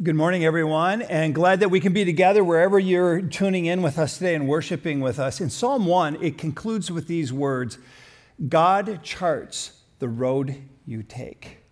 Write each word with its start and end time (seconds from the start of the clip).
Good 0.00 0.14
morning, 0.14 0.44
everyone, 0.44 1.02
and 1.02 1.34
glad 1.34 1.58
that 1.58 1.70
we 1.70 1.80
can 1.80 1.92
be 1.92 2.04
together 2.04 2.44
wherever 2.44 2.78
you're 2.78 3.20
tuning 3.20 3.66
in 3.66 3.82
with 3.82 3.98
us 3.98 4.16
today 4.16 4.36
and 4.36 4.46
worshiping 4.46 5.00
with 5.00 5.18
us. 5.18 5.40
In 5.40 5.50
Psalm 5.50 5.86
1, 5.86 6.22
it 6.22 6.38
concludes 6.38 6.88
with 6.88 7.08
these 7.08 7.32
words 7.32 7.78
God 8.48 9.02
charts 9.02 9.72
the 9.98 10.08
road 10.08 10.62
you 10.86 11.02
take. 11.02 11.64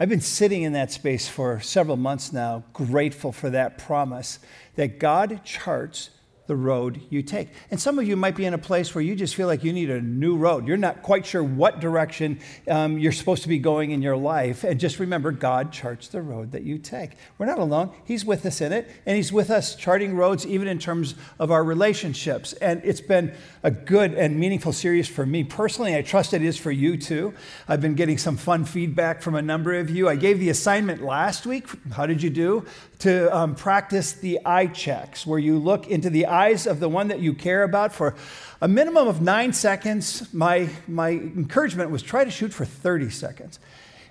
I've 0.00 0.08
been 0.08 0.20
sitting 0.20 0.62
in 0.62 0.72
that 0.72 0.90
space 0.90 1.28
for 1.28 1.60
several 1.60 1.96
months 1.96 2.32
now, 2.32 2.64
grateful 2.72 3.30
for 3.30 3.48
that 3.48 3.78
promise 3.78 4.40
that 4.74 4.98
God 4.98 5.44
charts 5.44 6.10
the 6.50 6.56
road 6.56 7.00
you 7.10 7.22
take. 7.22 7.46
And 7.70 7.80
some 7.80 8.00
of 8.00 8.08
you 8.08 8.16
might 8.16 8.34
be 8.34 8.44
in 8.44 8.54
a 8.54 8.58
place 8.58 8.92
where 8.92 9.02
you 9.02 9.14
just 9.14 9.36
feel 9.36 9.46
like 9.46 9.62
you 9.62 9.72
need 9.72 9.88
a 9.88 10.00
new 10.00 10.36
road. 10.36 10.66
You're 10.66 10.76
not 10.76 11.00
quite 11.00 11.24
sure 11.24 11.44
what 11.44 11.78
direction 11.78 12.40
um, 12.66 12.98
you're 12.98 13.12
supposed 13.12 13.44
to 13.44 13.48
be 13.48 13.60
going 13.60 13.92
in 13.92 14.02
your 14.02 14.16
life. 14.16 14.64
And 14.64 14.80
just 14.80 14.98
remember, 14.98 15.30
God 15.30 15.70
charts 15.70 16.08
the 16.08 16.20
road 16.20 16.50
that 16.50 16.64
you 16.64 16.78
take. 16.78 17.12
We're 17.38 17.46
not 17.46 17.60
alone, 17.60 17.92
He's 18.04 18.24
with 18.24 18.44
us 18.44 18.60
in 18.60 18.72
it, 18.72 18.90
and 19.06 19.16
He's 19.16 19.32
with 19.32 19.48
us 19.48 19.76
charting 19.76 20.16
roads 20.16 20.44
even 20.44 20.66
in 20.66 20.80
terms 20.80 21.14
of 21.38 21.52
our 21.52 21.62
relationships. 21.62 22.52
And 22.54 22.82
it's 22.82 23.00
been 23.00 23.32
a 23.62 23.70
good 23.70 24.14
and 24.14 24.36
meaningful 24.36 24.72
series 24.72 25.06
for 25.06 25.24
me 25.24 25.44
personally. 25.44 25.94
I 25.94 26.02
trust 26.02 26.34
it 26.34 26.42
is 26.42 26.56
for 26.56 26.72
you 26.72 26.96
too. 26.96 27.32
I've 27.68 27.80
been 27.80 27.94
getting 27.94 28.18
some 28.18 28.36
fun 28.36 28.64
feedback 28.64 29.22
from 29.22 29.36
a 29.36 29.42
number 29.42 29.74
of 29.74 29.88
you. 29.88 30.08
I 30.08 30.16
gave 30.16 30.40
the 30.40 30.50
assignment 30.50 31.00
last 31.00 31.46
week. 31.46 31.68
How 31.92 32.06
did 32.06 32.24
you 32.24 32.30
do? 32.30 32.66
To 33.00 33.34
um, 33.34 33.54
practice 33.54 34.12
the 34.12 34.40
eye 34.44 34.66
checks, 34.66 35.26
where 35.26 35.38
you 35.38 35.58
look 35.58 35.88
into 35.88 36.10
the 36.10 36.26
eyes 36.26 36.66
of 36.66 36.80
the 36.80 36.88
one 36.88 37.08
that 37.08 37.20
you 37.20 37.32
care 37.32 37.62
about 37.62 37.94
for 37.94 38.14
a 38.60 38.68
minimum 38.68 39.08
of 39.08 39.22
nine 39.22 39.54
seconds. 39.54 40.32
My, 40.34 40.68
my 40.86 41.10
encouragement 41.10 41.90
was 41.90 42.02
try 42.02 42.24
to 42.24 42.30
shoot 42.30 42.52
for 42.52 42.66
30 42.66 43.08
seconds. 43.08 43.58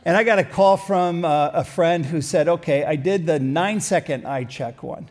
And 0.06 0.18
I 0.18 0.24
got 0.24 0.40
a 0.40 0.44
call 0.44 0.76
from 0.76 1.24
uh, 1.24 1.52
a 1.54 1.64
friend 1.64 2.06
who 2.06 2.22
said, 2.22 2.48
okay, 2.48 2.84
I 2.84 2.96
did 2.96 3.28
the 3.28 3.40
nine 3.40 3.80
second 3.80 4.26
eye 4.26 4.46
check 4.46 4.82
one. 4.82 5.10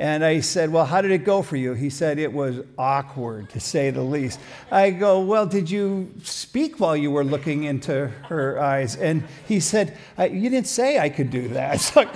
And 0.00 0.24
I 0.24 0.40
said, 0.40 0.70
Well, 0.70 0.84
how 0.86 1.02
did 1.02 1.10
it 1.10 1.24
go 1.24 1.42
for 1.42 1.56
you? 1.56 1.74
He 1.74 1.90
said, 1.90 2.20
It 2.20 2.32
was 2.32 2.60
awkward, 2.78 3.50
to 3.50 3.60
say 3.60 3.90
the 3.90 4.02
least. 4.02 4.38
I 4.70 4.90
go, 4.90 5.20
Well, 5.20 5.44
did 5.44 5.68
you 5.68 6.14
speak 6.22 6.78
while 6.78 6.96
you 6.96 7.10
were 7.10 7.24
looking 7.24 7.64
into 7.64 8.06
her 8.28 8.60
eyes? 8.60 8.94
And 8.94 9.24
he 9.48 9.58
said, 9.58 9.98
You 10.16 10.50
didn't 10.50 10.68
say 10.68 11.00
I 11.00 11.08
could 11.08 11.30
do 11.30 11.48
that. 11.48 11.80
So, 11.88 12.06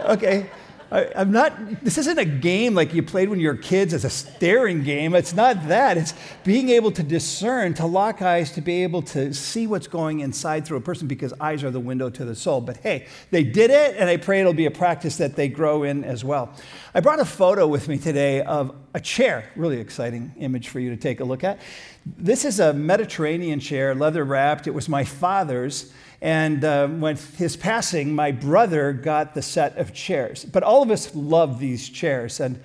okay. 0.00 0.50
I, 0.90 1.02
am 1.16 1.32
not, 1.32 1.84
this 1.84 1.98
isn't 1.98 2.18
a 2.18 2.24
game 2.24 2.74
like 2.74 2.94
you 2.94 3.02
played 3.02 3.28
when 3.28 3.38
you 3.38 3.48
were 3.48 3.56
kids 3.56 3.92
as 3.92 4.06
a 4.06 4.10
staring 4.10 4.84
game. 4.84 5.14
It's 5.14 5.34
not 5.34 5.68
that. 5.68 5.98
It's 5.98 6.14
being 6.44 6.70
able 6.70 6.90
to 6.92 7.02
discern, 7.02 7.74
to 7.74 7.84
lock 7.84 8.22
eyes, 8.22 8.52
to 8.52 8.62
be 8.62 8.84
able 8.84 9.02
to 9.02 9.34
see 9.34 9.66
what's 9.66 9.86
going 9.86 10.20
inside 10.20 10.66
through 10.66 10.78
a 10.78 10.80
person 10.80 11.06
because 11.06 11.34
eyes 11.40 11.62
are 11.62 11.70
the 11.70 11.80
window 11.80 12.08
to 12.08 12.24
the 12.24 12.34
soul. 12.34 12.62
But 12.62 12.78
hey, 12.78 13.06
they 13.30 13.44
did 13.44 13.70
it, 13.70 13.96
and 13.98 14.08
I 14.08 14.16
pray 14.16 14.40
it'll 14.40 14.54
be 14.54 14.64
a 14.64 14.70
practice 14.70 15.18
that 15.18 15.36
they 15.36 15.48
grow 15.48 15.82
in 15.82 16.04
as 16.04 16.24
well. 16.24 16.54
I 16.94 17.00
brought 17.00 17.20
a 17.20 17.26
photo 17.26 17.66
with 17.66 17.86
me 17.86 17.98
today 17.98 18.40
of 18.40 18.74
a 18.94 19.00
chair, 19.00 19.44
really 19.56 19.80
exciting 19.80 20.32
image 20.38 20.68
for 20.68 20.80
you 20.80 20.88
to 20.88 20.96
take 20.96 21.20
a 21.20 21.24
look 21.24 21.44
at. 21.44 21.60
This 22.06 22.46
is 22.46 22.60
a 22.60 22.72
Mediterranean 22.72 23.60
chair, 23.60 23.94
leather 23.94 24.24
wrapped. 24.24 24.66
It 24.66 24.72
was 24.72 24.88
my 24.88 25.04
father's. 25.04 25.92
And 26.20 26.64
uh, 26.64 26.88
his 27.36 27.56
passing, 27.56 28.14
my 28.14 28.32
brother 28.32 28.92
got 28.92 29.34
the 29.34 29.42
set 29.42 29.76
of 29.78 29.94
chairs. 29.94 30.44
But 30.44 30.62
all 30.62 30.82
of 30.82 30.90
us 30.90 31.14
love 31.14 31.60
these 31.60 31.88
chairs. 31.88 32.40
And 32.40 32.60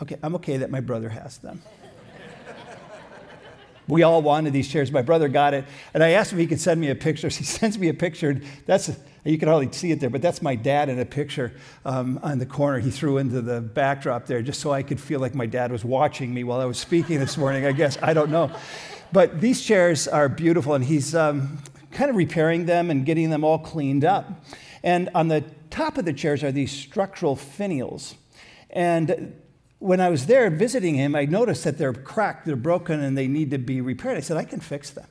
okay, 0.00 0.16
I'm 0.22 0.34
okay 0.36 0.56
that 0.58 0.70
my 0.70 0.80
brother 0.80 1.10
has 1.10 1.36
them. 1.38 1.60
we 3.86 4.02
all 4.02 4.22
wanted 4.22 4.54
these 4.54 4.68
chairs. 4.68 4.90
My 4.90 5.02
brother 5.02 5.28
got 5.28 5.52
it. 5.52 5.66
And 5.92 6.02
I 6.02 6.10
asked 6.10 6.32
him 6.32 6.38
if 6.38 6.44
he 6.44 6.46
could 6.46 6.60
send 6.60 6.80
me 6.80 6.88
a 6.88 6.94
picture. 6.94 7.28
He 7.40 7.44
sends 7.44 7.78
me 7.78 7.88
a 7.88 7.94
picture. 7.94 8.40
That's, 8.64 8.90
you 9.22 9.36
can 9.36 9.48
hardly 9.48 9.70
see 9.72 9.90
it 9.90 10.00
there, 10.00 10.08
but 10.08 10.22
that's 10.22 10.40
my 10.40 10.54
dad 10.54 10.88
in 10.88 10.98
a 10.98 11.04
picture 11.04 11.52
um, 11.84 12.18
on 12.22 12.38
the 12.38 12.46
corner. 12.46 12.78
He 12.78 12.90
threw 12.90 13.18
into 13.18 13.42
the 13.42 13.60
backdrop 13.60 14.24
there 14.24 14.40
just 14.40 14.60
so 14.60 14.72
I 14.72 14.82
could 14.82 14.98
feel 14.98 15.20
like 15.20 15.34
my 15.34 15.46
dad 15.46 15.70
was 15.70 15.84
watching 15.84 16.32
me 16.32 16.44
while 16.44 16.60
I 16.60 16.64
was 16.64 16.78
speaking 16.78 17.18
this 17.18 17.36
morning, 17.36 17.66
I 17.66 17.72
guess. 17.72 17.98
I 18.00 18.14
don't 18.14 18.30
know. 18.30 18.50
But 19.12 19.42
these 19.42 19.60
chairs 19.60 20.08
are 20.08 20.28
beautiful, 20.28 20.74
and 20.74 20.84
he's, 20.84 21.14
um, 21.14 21.58
kind 21.92 22.10
of 22.10 22.16
repairing 22.16 22.66
them 22.66 22.90
and 22.90 23.04
getting 23.04 23.30
them 23.30 23.44
all 23.44 23.58
cleaned 23.58 24.04
up. 24.04 24.44
And 24.82 25.10
on 25.14 25.28
the 25.28 25.44
top 25.70 25.98
of 25.98 26.04
the 26.04 26.12
chairs 26.12 26.42
are 26.42 26.52
these 26.52 26.72
structural 26.72 27.36
finials. 27.36 28.14
And 28.70 29.34
when 29.78 30.00
I 30.00 30.10
was 30.10 30.26
there 30.26 30.48
visiting 30.50 30.94
him, 30.94 31.14
I 31.14 31.24
noticed 31.24 31.64
that 31.64 31.78
they're 31.78 31.92
cracked, 31.92 32.46
they're 32.46 32.56
broken, 32.56 33.00
and 33.00 33.16
they 33.16 33.26
need 33.26 33.50
to 33.50 33.58
be 33.58 33.80
repaired. 33.80 34.16
I 34.16 34.20
said, 34.20 34.36
I 34.36 34.44
can 34.44 34.60
fix 34.60 34.90
them. 34.90 35.06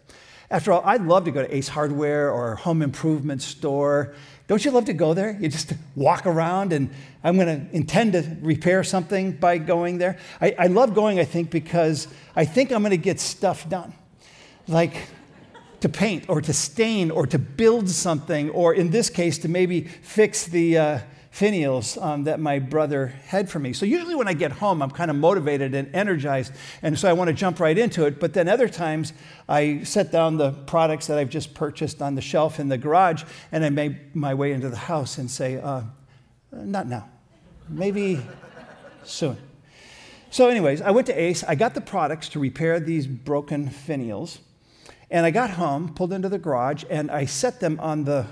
After 0.51 0.71
all, 0.71 0.81
I'd 0.83 1.03
love 1.03 1.25
to 1.25 1.31
go 1.31 1.43
to 1.43 1.55
Ace 1.55 1.67
Hardware 1.67 2.31
or 2.31 2.55
Home 2.55 2.81
Improvement 2.81 3.41
Store. 3.41 4.15
Don't 4.47 4.63
you 4.65 4.71
love 4.71 4.85
to 4.85 4.93
go 4.93 5.13
there? 5.13 5.37
You 5.39 5.47
just 5.47 5.73
walk 5.95 6.25
around, 6.25 6.73
and 6.73 6.89
I'm 7.23 7.35
going 7.35 7.67
to 7.67 7.75
intend 7.75 8.13
to 8.13 8.37
repair 8.41 8.83
something 8.83 9.33
by 9.33 9.59
going 9.59 9.99
there. 9.99 10.17
I, 10.41 10.55
I 10.57 10.67
love 10.67 10.95
going, 10.95 11.19
I 11.19 11.25
think, 11.25 11.51
because 11.51 12.07
I 12.35 12.45
think 12.45 12.71
I'm 12.71 12.81
going 12.81 12.91
to 12.91 12.97
get 12.97 13.19
stuff 13.19 13.69
done. 13.69 13.93
Like, 14.67 14.95
to 15.81 15.89
paint 15.89 16.25
or 16.27 16.41
to 16.41 16.53
stain 16.53 17.11
or 17.11 17.25
to 17.27 17.39
build 17.39 17.89
something, 17.89 18.49
or 18.49 18.73
in 18.73 18.89
this 18.91 19.09
case, 19.09 19.37
to 19.39 19.47
maybe 19.47 19.81
fix 19.81 20.45
the 20.45 20.77
uh, 20.77 20.99
finials 21.33 22.01
um, 22.01 22.23
that 22.23 22.39
my 22.39 22.59
brother 22.59 23.07
had 23.27 23.49
for 23.49 23.59
me. 23.59 23.71
So 23.71 23.85
usually 23.85 24.15
when 24.15 24.27
I 24.27 24.33
get 24.33 24.51
home, 24.51 24.81
I'm 24.81 24.91
kind 24.91 25.11
of 25.11 25.17
motivated 25.17 25.73
and 25.75 25.93
energized, 25.95 26.51
and 26.81 26.97
so 26.97 27.07
I 27.07 27.13
want 27.13 27.29
to 27.29 27.33
jump 27.33 27.59
right 27.59 27.77
into 27.77 28.05
it. 28.05 28.19
But 28.19 28.33
then 28.33 28.47
other 28.47 28.67
times, 28.67 29.13
I 29.47 29.83
set 29.83 30.11
down 30.11 30.37
the 30.37 30.51
products 30.51 31.07
that 31.07 31.17
I've 31.17 31.29
just 31.29 31.53
purchased 31.53 32.01
on 32.01 32.15
the 32.15 32.21
shelf 32.21 32.59
in 32.59 32.67
the 32.67 32.77
garage, 32.77 33.23
and 33.51 33.63
I 33.63 33.69
make 33.69 34.15
my 34.15 34.33
way 34.33 34.51
into 34.51 34.69
the 34.69 34.77
house 34.77 35.17
and 35.17 35.29
say, 35.29 35.61
uh, 35.61 35.83
not 36.51 36.87
now, 36.87 37.07
maybe 37.69 38.19
soon. 39.03 39.37
So, 40.31 40.47
anyways, 40.47 40.81
I 40.81 40.91
went 40.91 41.07
to 41.07 41.19
Ace. 41.19 41.43
I 41.43 41.55
got 41.55 41.73
the 41.73 41.81
products 41.81 42.29
to 42.29 42.39
repair 42.39 42.79
these 42.79 43.07
broken 43.07 43.69
finials. 43.69 44.39
And 45.11 45.25
I 45.25 45.31
got 45.31 45.51
home, 45.51 45.93
pulled 45.93 46.13
into 46.13 46.29
the 46.29 46.37
garage, 46.37 46.83
and 46.89 47.09
I 47.09 47.25
set 47.25 47.59
them 47.59 47.79
on 47.79 48.03
the, 48.03 48.27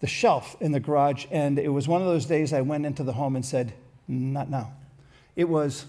the 0.00 0.06
shelf 0.06 0.56
in 0.60 0.72
the 0.72 0.80
garage. 0.80 1.26
And 1.30 1.58
it 1.58 1.68
was 1.68 1.86
one 1.86 2.00
of 2.00 2.06
those 2.06 2.26
days 2.26 2.52
I 2.52 2.62
went 2.62 2.86
into 2.86 3.02
the 3.02 3.12
home 3.12 3.36
and 3.36 3.44
said, 3.44 3.74
Not 4.08 4.48
now. 4.48 4.72
It 5.36 5.48
was 5.48 5.86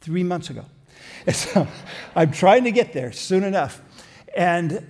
three 0.00 0.22
months 0.22 0.50
ago. 0.50 0.64
And 1.26 1.36
so 1.36 1.68
I'm 2.16 2.32
trying 2.32 2.64
to 2.64 2.72
get 2.72 2.92
there 2.92 3.12
soon 3.12 3.44
enough. 3.44 3.80
And 4.36 4.86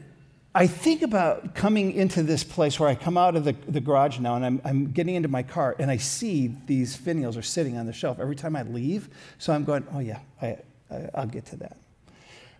I 0.54 0.66
think 0.66 1.02
about 1.02 1.54
coming 1.54 1.92
into 1.92 2.22
this 2.22 2.44
place 2.44 2.78
where 2.78 2.88
I 2.88 2.94
come 2.94 3.16
out 3.16 3.36
of 3.36 3.44
the, 3.44 3.52
the 3.68 3.80
garage 3.80 4.18
now 4.18 4.36
and 4.36 4.44
I'm, 4.44 4.60
I'm 4.64 4.92
getting 4.92 5.14
into 5.14 5.28
my 5.28 5.42
car 5.42 5.74
and 5.78 5.90
I 5.90 5.96
see 5.96 6.54
these 6.66 6.96
finials 6.96 7.38
are 7.38 7.42
sitting 7.42 7.78
on 7.78 7.86
the 7.86 7.92
shelf 7.92 8.18
every 8.20 8.36
time 8.36 8.56
I 8.56 8.62
leave. 8.62 9.08
So 9.38 9.52
I'm 9.52 9.64
going, 9.64 9.86
oh, 9.94 10.00
yeah, 10.00 10.20
I, 10.42 10.58
I, 10.90 11.08
I'll 11.14 11.26
get 11.26 11.46
to 11.46 11.56
that. 11.56 11.76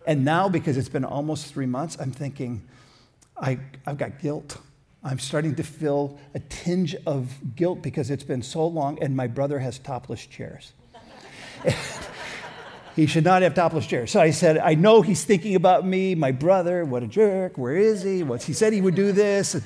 And 0.05 0.25
now, 0.25 0.49
because 0.49 0.77
it's 0.77 0.89
been 0.89 1.05
almost 1.05 1.53
three 1.53 1.65
months, 1.65 1.97
I'm 1.99 2.11
thinking, 2.11 2.67
I, 3.37 3.59
I've 3.85 3.97
got 3.97 4.19
guilt. 4.19 4.57
I'm 5.03 5.19
starting 5.19 5.55
to 5.55 5.63
feel 5.63 6.17
a 6.33 6.39
tinge 6.39 6.95
of 7.05 7.33
guilt 7.55 7.81
because 7.81 8.09
it's 8.09 8.23
been 8.23 8.41
so 8.41 8.65
long 8.65 9.01
and 9.01 9.15
my 9.15 9.27
brother 9.27 9.59
has 9.59 9.79
topless 9.79 10.25
chairs. 10.25 10.71
he 12.95 13.05
should 13.05 13.25
not 13.25 13.41
have 13.41 13.53
topless 13.53 13.85
chairs. 13.85 14.11
So 14.11 14.21
I 14.21 14.31
said, 14.31 14.57
I 14.57 14.75
know 14.75 15.01
he's 15.01 15.23
thinking 15.23 15.55
about 15.55 15.85
me, 15.85 16.15
my 16.15 16.31
brother, 16.31 16.85
what 16.85 17.03
a 17.03 17.07
jerk, 17.07 17.57
where 17.57 17.75
is 17.75 18.03
he? 18.03 18.23
What's, 18.23 18.45
he 18.45 18.53
said 18.53 18.71
he 18.71 18.81
would 18.81 18.95
do 18.95 19.11
this. 19.11 19.61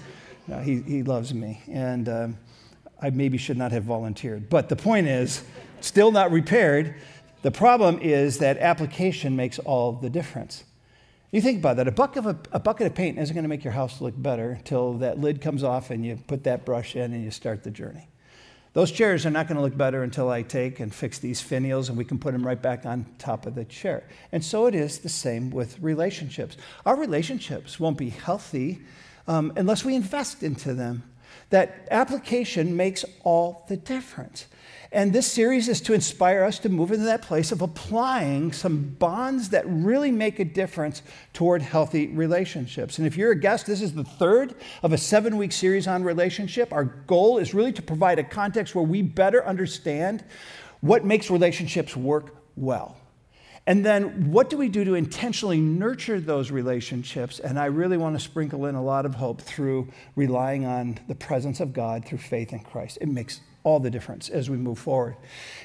No, 0.47 0.59
he, 0.59 0.81
he 0.81 1.03
loves 1.03 1.33
me. 1.33 1.61
And 1.71 2.09
um, 2.09 2.37
I 2.99 3.11
maybe 3.11 3.37
should 3.37 3.57
not 3.57 3.71
have 3.71 3.83
volunteered. 3.83 4.49
But 4.49 4.69
the 4.69 4.75
point 4.75 5.07
is, 5.07 5.43
still 5.81 6.11
not 6.11 6.31
repaired. 6.31 6.95
The 7.47 7.51
problem 7.51 7.99
is 7.99 8.39
that 8.39 8.57
application 8.57 9.37
makes 9.37 9.57
all 9.59 9.93
the 9.93 10.09
difference. 10.09 10.65
You 11.31 11.39
think 11.39 11.59
about 11.59 11.77
that. 11.77 11.87
A 11.87 11.93
bucket, 11.93 12.25
of, 12.25 12.37
a, 12.51 12.59
bucket 12.59 12.87
of 12.87 12.93
paint 12.93 13.17
isn't 13.17 13.33
going 13.33 13.45
to 13.45 13.47
make 13.47 13.63
your 13.63 13.71
house 13.71 14.01
look 14.01 14.21
better 14.21 14.51
until 14.51 14.95
that 14.95 15.21
lid 15.21 15.39
comes 15.39 15.63
off 15.63 15.89
and 15.89 16.05
you 16.05 16.19
put 16.27 16.43
that 16.43 16.65
brush 16.65 16.97
in 16.97 17.13
and 17.13 17.23
you 17.23 17.31
start 17.31 17.63
the 17.63 17.71
journey. 17.71 18.09
Those 18.73 18.91
chairs 18.91 19.25
are 19.25 19.29
not 19.29 19.47
going 19.47 19.55
to 19.55 19.61
look 19.61 19.77
better 19.77 20.03
until 20.03 20.29
I 20.29 20.41
take 20.41 20.81
and 20.81 20.93
fix 20.93 21.19
these 21.19 21.41
finials 21.41 21.87
and 21.87 21.97
we 21.97 22.03
can 22.03 22.19
put 22.19 22.33
them 22.33 22.45
right 22.45 22.61
back 22.61 22.85
on 22.85 23.05
top 23.17 23.45
of 23.45 23.55
the 23.55 23.63
chair. 23.63 24.03
And 24.33 24.43
so 24.43 24.65
it 24.65 24.75
is 24.75 24.99
the 24.99 25.07
same 25.07 25.49
with 25.49 25.79
relationships. 25.79 26.57
Our 26.85 26.97
relationships 26.97 27.79
won't 27.79 27.97
be 27.97 28.09
healthy 28.09 28.81
um, 29.25 29.53
unless 29.55 29.85
we 29.85 29.95
invest 29.95 30.43
into 30.43 30.73
them. 30.73 31.01
That 31.51 31.87
application 31.91 32.75
makes 32.75 33.05
all 33.23 33.63
the 33.69 33.77
difference. 33.77 34.47
And 34.91 35.11
this 35.11 35.29
series 35.29 35.67
is 35.67 35.81
to 35.81 35.93
inspire 35.93 36.43
us 36.43 36.59
to 36.59 36.69
move 36.69 36.91
into 36.91 37.05
that 37.05 37.21
place 37.21 37.51
of 37.51 37.61
applying 37.61 38.53
some 38.53 38.95
bonds 38.99 39.49
that 39.49 39.65
really 39.67 40.11
make 40.11 40.39
a 40.39 40.45
difference 40.45 41.01
toward 41.33 41.61
healthy 41.61 42.07
relationships. 42.07 42.97
And 42.97 43.05
if 43.05 43.17
you're 43.17 43.31
a 43.31 43.39
guest, 43.39 43.65
this 43.65 43.81
is 43.81 43.93
the 43.93 44.05
third 44.05 44.55
of 44.83 44.93
a 44.93 44.97
seven 44.97 45.37
week 45.37 45.51
series 45.51 45.87
on 45.87 46.03
relationship. 46.03 46.71
Our 46.71 46.85
goal 46.85 47.37
is 47.37 47.53
really 47.53 47.73
to 47.73 47.81
provide 47.81 48.17
a 48.17 48.23
context 48.23 48.75
where 48.75 48.85
we 48.85 49.01
better 49.01 49.45
understand 49.45 50.23
what 50.79 51.03
makes 51.03 51.29
relationships 51.29 51.97
work 51.97 52.35
well. 52.55 52.97
And 53.65 53.85
then 53.85 54.31
what 54.31 54.49
do 54.49 54.57
we 54.57 54.69
do 54.69 54.85
to 54.85 54.95
intentionally 54.95 55.59
nurture 55.59 56.21
those 56.21 56.51
relationships? 56.51 57.39
And 57.39 57.59
I 57.59 57.65
really 57.65 57.97
want 57.97 58.17
to 58.17 58.23
sprinkle 58.23 58.65
in 58.67 58.75
a 58.75 58.81
lot 58.81 59.05
of 59.05 59.15
hope 59.15 59.41
through 59.41 59.89
relying 60.15 60.65
on 60.65 60.97
the 61.09 61.15
presence 61.15 61.59
of 61.59 61.73
God 61.73 62.05
through 62.05 62.19
faith 62.19 62.53
in 62.53 62.59
Christ. 62.59 62.99
It 63.01 63.09
makes 63.09 63.41
all 63.67 63.81
the 63.81 63.89
difference 63.89 64.29
as 64.29 64.49
we 64.49 64.55
move 64.55 64.79
forward. 64.79 65.17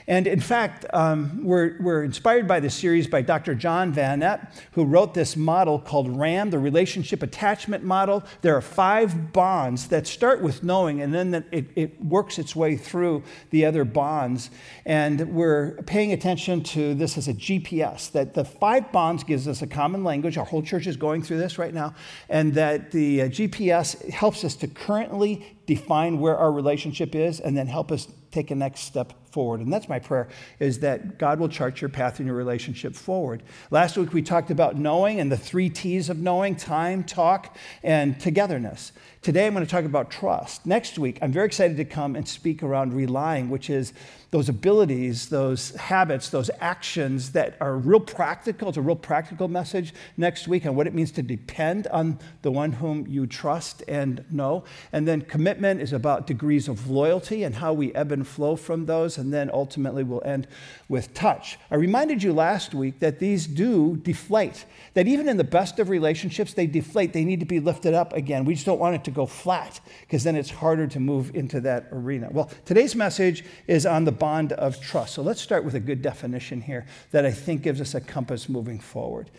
And 0.08 0.26
in 0.26 0.40
fact, 0.40 0.84
um, 0.92 1.44
we're, 1.44 1.76
we're 1.78 2.02
inspired 2.02 2.48
by 2.48 2.58
this 2.58 2.74
series 2.74 3.06
by 3.06 3.22
Dr. 3.22 3.54
John 3.54 3.92
Van 3.92 4.22
Epp, 4.22 4.52
who 4.72 4.84
wrote 4.84 5.14
this 5.14 5.36
model 5.36 5.78
called 5.78 6.08
RAM, 6.08 6.50
the 6.50 6.58
relationship 6.58 7.22
attachment 7.22 7.84
model. 7.84 8.24
There 8.40 8.56
are 8.56 8.60
five 8.60 9.32
bonds 9.32 9.86
that 9.88 10.08
start 10.08 10.42
with 10.42 10.64
knowing, 10.64 11.00
and 11.00 11.14
then 11.14 11.44
it, 11.52 11.66
it 11.76 12.04
works 12.04 12.40
its 12.40 12.56
way 12.56 12.76
through 12.76 13.22
the 13.50 13.64
other 13.64 13.84
bonds. 13.84 14.50
And 14.84 15.32
we're 15.32 15.76
paying 15.82 16.12
attention 16.12 16.64
to 16.64 16.94
this 16.94 17.16
as 17.16 17.28
a 17.28 17.34
GPS, 17.34 18.10
that 18.10 18.34
the 18.34 18.44
five 18.44 18.90
bonds 18.90 19.22
gives 19.22 19.46
us 19.46 19.62
a 19.62 19.68
common 19.68 20.02
language. 20.02 20.36
Our 20.36 20.44
whole 20.44 20.62
church 20.62 20.88
is 20.88 20.96
going 20.96 21.22
through 21.22 21.38
this 21.38 21.56
right 21.56 21.72
now. 21.72 21.94
And 22.28 22.54
that 22.54 22.90
the 22.90 23.22
uh, 23.22 23.24
GPS 23.26 24.10
helps 24.10 24.42
us 24.42 24.56
to 24.56 24.66
currently 24.66 25.56
define 25.66 26.18
where 26.18 26.36
our 26.36 26.50
relationship 26.50 27.14
is 27.14 27.40
and 27.40 27.56
then 27.56 27.66
help 27.66 27.92
us 27.92 28.08
take 28.30 28.50
a 28.50 28.54
next 28.54 28.80
step 28.80 29.12
forward. 29.30 29.60
And 29.60 29.72
that's 29.72 29.88
my 29.88 29.98
prayer 29.98 30.28
is 30.58 30.80
that 30.80 31.18
God 31.18 31.38
will 31.38 31.48
chart 31.48 31.80
your 31.80 31.88
path 31.88 32.20
in 32.20 32.26
your 32.26 32.34
relationship 32.34 32.94
forward. 32.94 33.42
Last 33.70 33.96
week 33.96 34.12
we 34.12 34.22
talked 34.22 34.50
about 34.50 34.76
knowing 34.76 35.20
and 35.20 35.30
the 35.30 35.36
three 35.36 35.70
T's 35.70 36.08
of 36.08 36.18
knowing 36.18 36.56
time, 36.56 37.04
talk, 37.04 37.56
and 37.82 38.18
togetherness. 38.20 38.92
Today 39.22 39.46
I'm 39.46 39.54
going 39.54 39.64
to 39.64 39.70
talk 39.70 39.84
about 39.84 40.10
trust. 40.10 40.66
Next 40.66 40.98
week 40.98 41.20
I'm 41.22 41.30
very 41.30 41.46
excited 41.46 41.76
to 41.76 41.84
come 41.84 42.16
and 42.16 42.26
speak 42.26 42.60
around 42.60 42.92
relying, 42.92 43.50
which 43.50 43.70
is 43.70 43.92
those 44.32 44.48
abilities, 44.48 45.28
those 45.28 45.70
habits, 45.76 46.30
those 46.30 46.50
actions 46.58 47.30
that 47.30 47.54
are 47.60 47.76
real 47.76 48.00
practical. 48.00 48.70
It's 48.70 48.78
a 48.78 48.82
real 48.82 48.96
practical 48.96 49.46
message 49.46 49.94
next 50.16 50.48
week 50.48 50.66
on 50.66 50.74
what 50.74 50.88
it 50.88 50.94
means 50.94 51.12
to 51.12 51.22
depend 51.22 51.86
on 51.88 52.18
the 52.40 52.50
one 52.50 52.72
whom 52.72 53.06
you 53.06 53.28
trust 53.28 53.84
and 53.86 54.24
know. 54.28 54.64
And 54.90 55.06
then 55.06 55.20
commitment 55.20 55.82
is 55.82 55.92
about 55.92 56.26
degrees 56.26 56.66
of 56.66 56.90
loyalty 56.90 57.44
and 57.44 57.54
how 57.54 57.74
we 57.74 57.94
ebb 57.94 58.10
and 58.10 58.26
flow 58.26 58.56
from 58.56 58.86
those. 58.86 59.18
And 59.18 59.32
then 59.32 59.50
ultimately 59.52 60.02
we'll 60.02 60.24
end 60.24 60.48
with 60.88 61.14
touch. 61.14 61.58
I 61.70 61.76
reminded 61.76 62.24
you 62.24 62.32
last 62.32 62.74
week 62.74 62.98
that 62.98 63.20
these 63.20 63.46
do 63.46 63.98
deflate, 63.98 64.64
that 64.94 65.06
even 65.06 65.28
in 65.28 65.36
the 65.36 65.44
best 65.44 65.78
of 65.78 65.90
relationships, 65.90 66.54
they 66.54 66.66
deflate. 66.66 67.12
They 67.12 67.24
need 67.24 67.38
to 67.40 67.46
be 67.46 67.60
lifted 67.60 67.94
up 67.94 68.14
again. 68.14 68.46
We 68.46 68.54
just 68.54 68.66
don't 68.66 68.80
want 68.80 68.96
it 68.96 69.04
to 69.04 69.11
go 69.14 69.26
flat 69.26 69.80
because 70.02 70.24
then 70.24 70.36
it's 70.36 70.50
harder 70.50 70.86
to 70.86 71.00
move 71.00 71.34
into 71.34 71.60
that 71.60 71.88
arena. 71.92 72.28
Well, 72.30 72.50
today's 72.64 72.94
message 72.94 73.44
is 73.66 73.86
on 73.86 74.04
the 74.04 74.12
bond 74.12 74.52
of 74.52 74.80
trust. 74.80 75.14
So 75.14 75.22
let's 75.22 75.40
start 75.40 75.64
with 75.64 75.74
a 75.74 75.80
good 75.80 76.02
definition 76.02 76.60
here 76.60 76.86
that 77.10 77.24
I 77.24 77.30
think 77.30 77.62
gives 77.62 77.80
us 77.80 77.94
a 77.94 78.00
compass 78.00 78.48
moving 78.48 78.78
forward. 78.78 79.30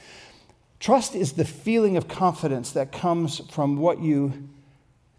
Trust 0.79 1.15
is 1.15 1.33
the 1.33 1.45
feeling 1.45 1.95
of 1.95 2.07
confidence 2.07 2.71
that 2.71 2.91
comes 2.91 3.39
from 3.51 3.77
what 3.77 4.01
you 4.01 4.49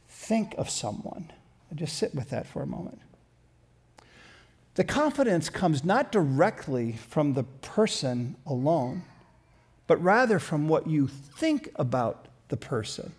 think 0.08 0.54
of 0.58 0.68
someone. 0.68 1.32
just 1.74 1.96
sit 1.96 2.14
with 2.14 2.30
that 2.30 2.46
for 2.46 2.62
a 2.62 2.66
moment. 2.66 3.00
The 4.74 4.84
confidence 4.84 5.48
comes 5.48 5.84
not 5.84 6.10
directly 6.10 6.92
from 6.92 7.34
the 7.34 7.44
person 7.44 8.36
alone, 8.46 9.02
but 9.86 10.02
rather 10.02 10.38
from 10.38 10.68
what 10.68 10.86
you 10.86 11.06
think 11.08 11.70
about 11.76 12.26
the 12.48 12.56
person. 12.56 13.12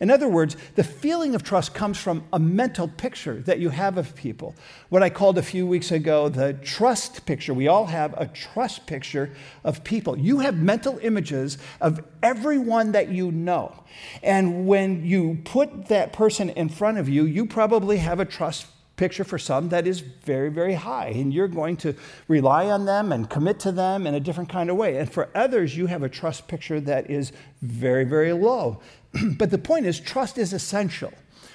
In 0.00 0.10
other 0.10 0.28
words, 0.28 0.56
the 0.74 0.84
feeling 0.84 1.34
of 1.34 1.42
trust 1.42 1.74
comes 1.74 1.98
from 1.98 2.24
a 2.32 2.38
mental 2.38 2.88
picture 2.88 3.40
that 3.42 3.58
you 3.58 3.70
have 3.70 3.96
of 3.98 4.14
people. 4.14 4.54
What 4.88 5.02
I 5.02 5.10
called 5.10 5.38
a 5.38 5.42
few 5.42 5.66
weeks 5.66 5.90
ago 5.90 6.28
the 6.28 6.54
trust 6.54 7.26
picture. 7.26 7.54
We 7.54 7.68
all 7.68 7.86
have 7.86 8.14
a 8.16 8.26
trust 8.26 8.86
picture 8.86 9.30
of 9.64 9.84
people. 9.84 10.18
You 10.18 10.40
have 10.40 10.56
mental 10.56 10.98
images 10.98 11.58
of 11.80 12.04
everyone 12.22 12.92
that 12.92 13.08
you 13.08 13.30
know. 13.32 13.84
And 14.22 14.66
when 14.66 15.04
you 15.04 15.38
put 15.44 15.86
that 15.88 16.12
person 16.12 16.50
in 16.50 16.68
front 16.68 16.98
of 16.98 17.08
you, 17.08 17.24
you 17.24 17.46
probably 17.46 17.98
have 17.98 18.20
a 18.20 18.24
trust 18.24 18.66
picture 18.96 19.24
for 19.24 19.38
some 19.38 19.68
that 19.68 19.86
is 19.86 20.00
very, 20.00 20.48
very 20.48 20.74
high, 20.74 21.08
and 21.08 21.32
you're 21.32 21.48
going 21.48 21.76
to 21.78 21.94
rely 22.28 22.66
on 22.66 22.84
them 22.86 23.12
and 23.12 23.28
commit 23.28 23.60
to 23.60 23.72
them 23.72 24.06
in 24.06 24.14
a 24.14 24.20
different 24.20 24.48
kind 24.48 24.70
of 24.70 24.76
way. 24.76 24.96
And 24.96 25.10
for 25.10 25.28
others, 25.34 25.76
you 25.76 25.86
have 25.86 26.02
a 26.02 26.08
trust 26.08 26.48
picture 26.48 26.80
that 26.80 27.10
is 27.10 27.32
very, 27.62 28.04
very 28.04 28.32
low. 28.32 28.80
but 29.36 29.50
the 29.50 29.58
point 29.58 29.86
is, 29.86 30.00
trust 30.00 30.38
is 30.38 30.52
essential 30.52 31.12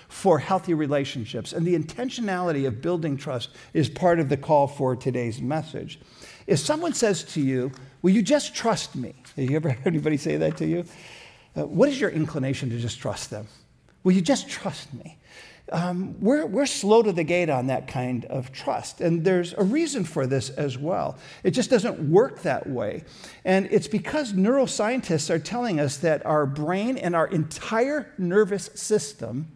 for 0.07 0.39
healthy 0.39 0.73
relationships, 0.73 1.53
and 1.53 1.65
the 1.65 1.77
intentionality 1.77 2.67
of 2.67 2.81
building 2.81 3.15
trust 3.15 3.49
is 3.73 3.89
part 3.89 4.19
of 4.19 4.29
the 4.29 4.37
call 4.37 4.67
for 4.67 4.95
today's 4.95 5.41
message. 5.41 5.99
If 6.47 6.59
someone 6.59 6.93
says 6.93 7.23
to 7.25 7.41
you, 7.41 7.71
Will 8.01 8.11
you 8.11 8.21
just 8.21 8.55
trust 8.55 8.95
me? 8.95 9.13
Have 9.35 9.49
you 9.49 9.55
ever 9.55 9.69
heard 9.69 9.87
anybody 9.87 10.17
say 10.17 10.37
that 10.37 10.57
to 10.57 10.65
you? 10.65 10.85
Uh, 11.55 11.65
what 11.65 11.89
is 11.89 11.99
your 11.99 12.09
inclination 12.09 12.69
to 12.69 12.79
just 12.79 12.99
trust 12.99 13.29
them? 13.29 13.47
Will 14.03 14.13
you 14.13 14.21
just 14.21 14.49
trust 14.49 14.93
me? 14.93 15.17
Um, 15.71 16.15
we're, 16.19 16.45
we're 16.45 16.65
slow 16.65 17.01
to 17.01 17.11
the 17.11 17.23
gate 17.23 17.49
on 17.49 17.67
that 17.67 17.87
kind 17.87 18.25
of 18.25 18.51
trust. 18.51 19.01
And 19.01 19.23
there's 19.23 19.53
a 19.53 19.63
reason 19.63 20.03
for 20.03 20.27
this 20.27 20.49
as 20.51 20.77
well. 20.77 21.17
It 21.43 21.51
just 21.51 21.69
doesn't 21.69 21.99
work 22.09 22.41
that 22.41 22.67
way. 22.67 23.03
And 23.45 23.67
it's 23.71 23.87
because 23.87 24.33
neuroscientists 24.33 25.29
are 25.29 25.39
telling 25.39 25.79
us 25.79 25.97
that 25.97 26.25
our 26.25 26.45
brain 26.45 26.97
and 26.97 27.15
our 27.15 27.27
entire 27.27 28.11
nervous 28.17 28.69
system. 28.75 29.47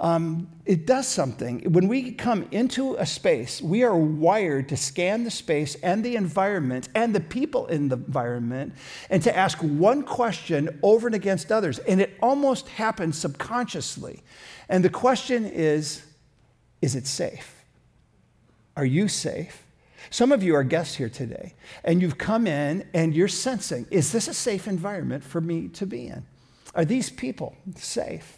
Um, 0.00 0.48
it 0.64 0.86
does 0.86 1.08
something. 1.08 1.72
When 1.72 1.88
we 1.88 2.12
come 2.12 2.46
into 2.52 2.94
a 2.94 3.06
space, 3.06 3.60
we 3.60 3.82
are 3.82 3.96
wired 3.96 4.68
to 4.68 4.76
scan 4.76 5.24
the 5.24 5.30
space 5.30 5.74
and 5.76 6.04
the 6.04 6.14
environment 6.14 6.88
and 6.94 7.12
the 7.12 7.20
people 7.20 7.66
in 7.66 7.88
the 7.88 7.96
environment 7.96 8.74
and 9.10 9.22
to 9.24 9.36
ask 9.36 9.58
one 9.58 10.04
question 10.04 10.78
over 10.84 11.08
and 11.08 11.16
against 11.16 11.50
others. 11.50 11.80
And 11.80 12.00
it 12.00 12.16
almost 12.22 12.68
happens 12.68 13.18
subconsciously. 13.18 14.22
And 14.68 14.84
the 14.84 14.90
question 14.90 15.44
is 15.46 16.04
is 16.80 16.94
it 16.94 17.08
safe? 17.08 17.64
Are 18.76 18.84
you 18.84 19.08
safe? 19.08 19.64
Some 20.10 20.30
of 20.30 20.44
you 20.44 20.54
are 20.54 20.62
guests 20.62 20.94
here 20.94 21.08
today, 21.08 21.54
and 21.82 22.00
you've 22.00 22.16
come 22.16 22.46
in 22.46 22.86
and 22.94 23.12
you're 23.14 23.26
sensing 23.26 23.86
is 23.90 24.12
this 24.12 24.28
a 24.28 24.34
safe 24.34 24.68
environment 24.68 25.24
for 25.24 25.40
me 25.40 25.66
to 25.68 25.86
be 25.86 26.06
in? 26.06 26.24
Are 26.74 26.84
these 26.84 27.10
people 27.10 27.56
safe 27.74 28.37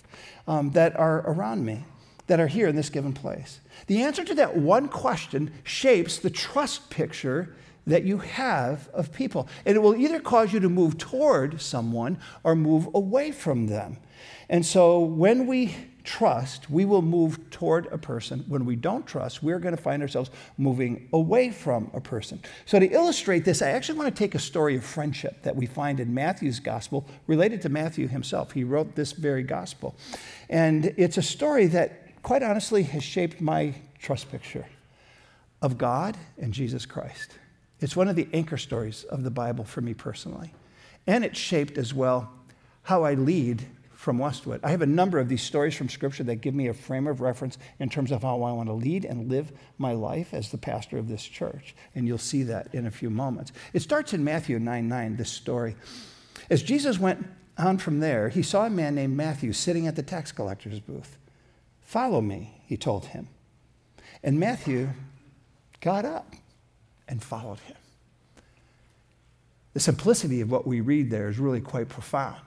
um, 0.50 0.72
that 0.72 0.98
are 0.98 1.20
around 1.20 1.64
me, 1.64 1.84
that 2.26 2.40
are 2.40 2.48
here 2.48 2.66
in 2.66 2.74
this 2.74 2.90
given 2.90 3.12
place? 3.12 3.60
The 3.86 4.02
answer 4.02 4.24
to 4.24 4.34
that 4.34 4.56
one 4.56 4.88
question 4.88 5.52
shapes 5.62 6.18
the 6.18 6.28
trust 6.28 6.90
picture 6.90 7.54
that 7.86 8.02
you 8.02 8.18
have 8.18 8.88
of 8.88 9.12
people. 9.12 9.48
And 9.64 9.76
it 9.76 9.80
will 9.80 9.94
either 9.94 10.18
cause 10.18 10.52
you 10.52 10.58
to 10.60 10.68
move 10.68 10.98
toward 10.98 11.60
someone 11.60 12.18
or 12.42 12.56
move 12.56 12.88
away 12.94 13.30
from 13.30 13.68
them. 13.68 13.98
And 14.48 14.66
so 14.66 14.98
when 14.98 15.46
we 15.46 15.76
trust, 16.04 16.70
we 16.70 16.84
will 16.84 17.02
move 17.02 17.50
toward 17.50 17.86
a 17.92 17.98
person. 17.98 18.44
When 18.48 18.64
we 18.64 18.76
don't 18.76 19.06
trust, 19.06 19.42
we're 19.42 19.58
going 19.58 19.76
to 19.76 19.82
find 19.82 20.02
ourselves 20.02 20.30
moving 20.58 21.08
away 21.12 21.50
from 21.50 21.90
a 21.94 22.00
person. 22.00 22.40
So, 22.66 22.78
to 22.78 22.86
illustrate 22.86 23.44
this, 23.44 23.62
I 23.62 23.70
actually 23.70 23.98
want 23.98 24.14
to 24.14 24.18
take 24.18 24.34
a 24.34 24.38
story 24.38 24.76
of 24.76 24.84
friendship 24.84 25.42
that 25.42 25.56
we 25.56 25.66
find 25.66 26.00
in 26.00 26.14
Matthew's 26.14 26.60
gospel 26.60 27.06
related 27.26 27.62
to 27.62 27.68
Matthew 27.68 28.08
himself. 28.08 28.52
He 28.52 28.64
wrote 28.64 28.94
this 28.94 29.12
very 29.12 29.42
gospel. 29.42 29.94
And 30.48 30.94
it's 30.96 31.16
a 31.16 31.22
story 31.22 31.66
that, 31.68 32.22
quite 32.22 32.42
honestly, 32.42 32.82
has 32.84 33.02
shaped 33.02 33.40
my 33.40 33.74
trust 33.98 34.30
picture 34.30 34.66
of 35.62 35.78
God 35.78 36.16
and 36.38 36.52
Jesus 36.52 36.86
Christ. 36.86 37.32
It's 37.80 37.96
one 37.96 38.08
of 38.08 38.16
the 38.16 38.28
anchor 38.32 38.56
stories 38.56 39.04
of 39.04 39.24
the 39.24 39.30
Bible 39.30 39.64
for 39.64 39.80
me 39.80 39.94
personally. 39.94 40.52
And 41.06 41.24
it 41.24 41.36
shaped 41.36 41.78
as 41.78 41.94
well 41.94 42.30
how 42.82 43.04
I 43.04 43.14
lead 43.14 43.66
from 44.00 44.16
Westwood. 44.16 44.60
I 44.64 44.70
have 44.70 44.80
a 44.80 44.86
number 44.86 45.18
of 45.18 45.28
these 45.28 45.42
stories 45.42 45.74
from 45.74 45.90
Scripture 45.90 46.24
that 46.24 46.36
give 46.36 46.54
me 46.54 46.68
a 46.68 46.72
frame 46.72 47.06
of 47.06 47.20
reference 47.20 47.58
in 47.78 47.90
terms 47.90 48.10
of 48.10 48.22
how 48.22 48.42
I 48.42 48.52
want 48.52 48.70
to 48.70 48.72
lead 48.72 49.04
and 49.04 49.28
live 49.28 49.52
my 49.76 49.92
life 49.92 50.32
as 50.32 50.50
the 50.50 50.56
pastor 50.56 50.96
of 50.96 51.06
this 51.06 51.22
church. 51.22 51.74
And 51.94 52.06
you'll 52.06 52.16
see 52.16 52.42
that 52.44 52.74
in 52.74 52.86
a 52.86 52.90
few 52.90 53.10
moments. 53.10 53.52
It 53.74 53.82
starts 53.82 54.14
in 54.14 54.24
Matthew 54.24 54.58
9 54.58 54.88
9, 54.88 55.16
this 55.16 55.28
story. 55.28 55.76
As 56.48 56.62
Jesus 56.62 56.98
went 56.98 57.26
on 57.58 57.76
from 57.76 58.00
there, 58.00 58.30
he 58.30 58.42
saw 58.42 58.64
a 58.64 58.70
man 58.70 58.94
named 58.94 59.18
Matthew 59.18 59.52
sitting 59.52 59.86
at 59.86 59.96
the 59.96 60.02
tax 60.02 60.32
collector's 60.32 60.80
booth. 60.80 61.18
Follow 61.82 62.22
me, 62.22 62.62
he 62.64 62.78
told 62.78 63.04
him. 63.04 63.28
And 64.22 64.40
Matthew 64.40 64.88
got 65.82 66.06
up 66.06 66.32
and 67.06 67.22
followed 67.22 67.60
him. 67.60 67.76
The 69.74 69.80
simplicity 69.80 70.40
of 70.40 70.50
what 70.50 70.66
we 70.66 70.80
read 70.80 71.10
there 71.10 71.28
is 71.28 71.38
really 71.38 71.60
quite 71.60 71.90
profound. 71.90 72.40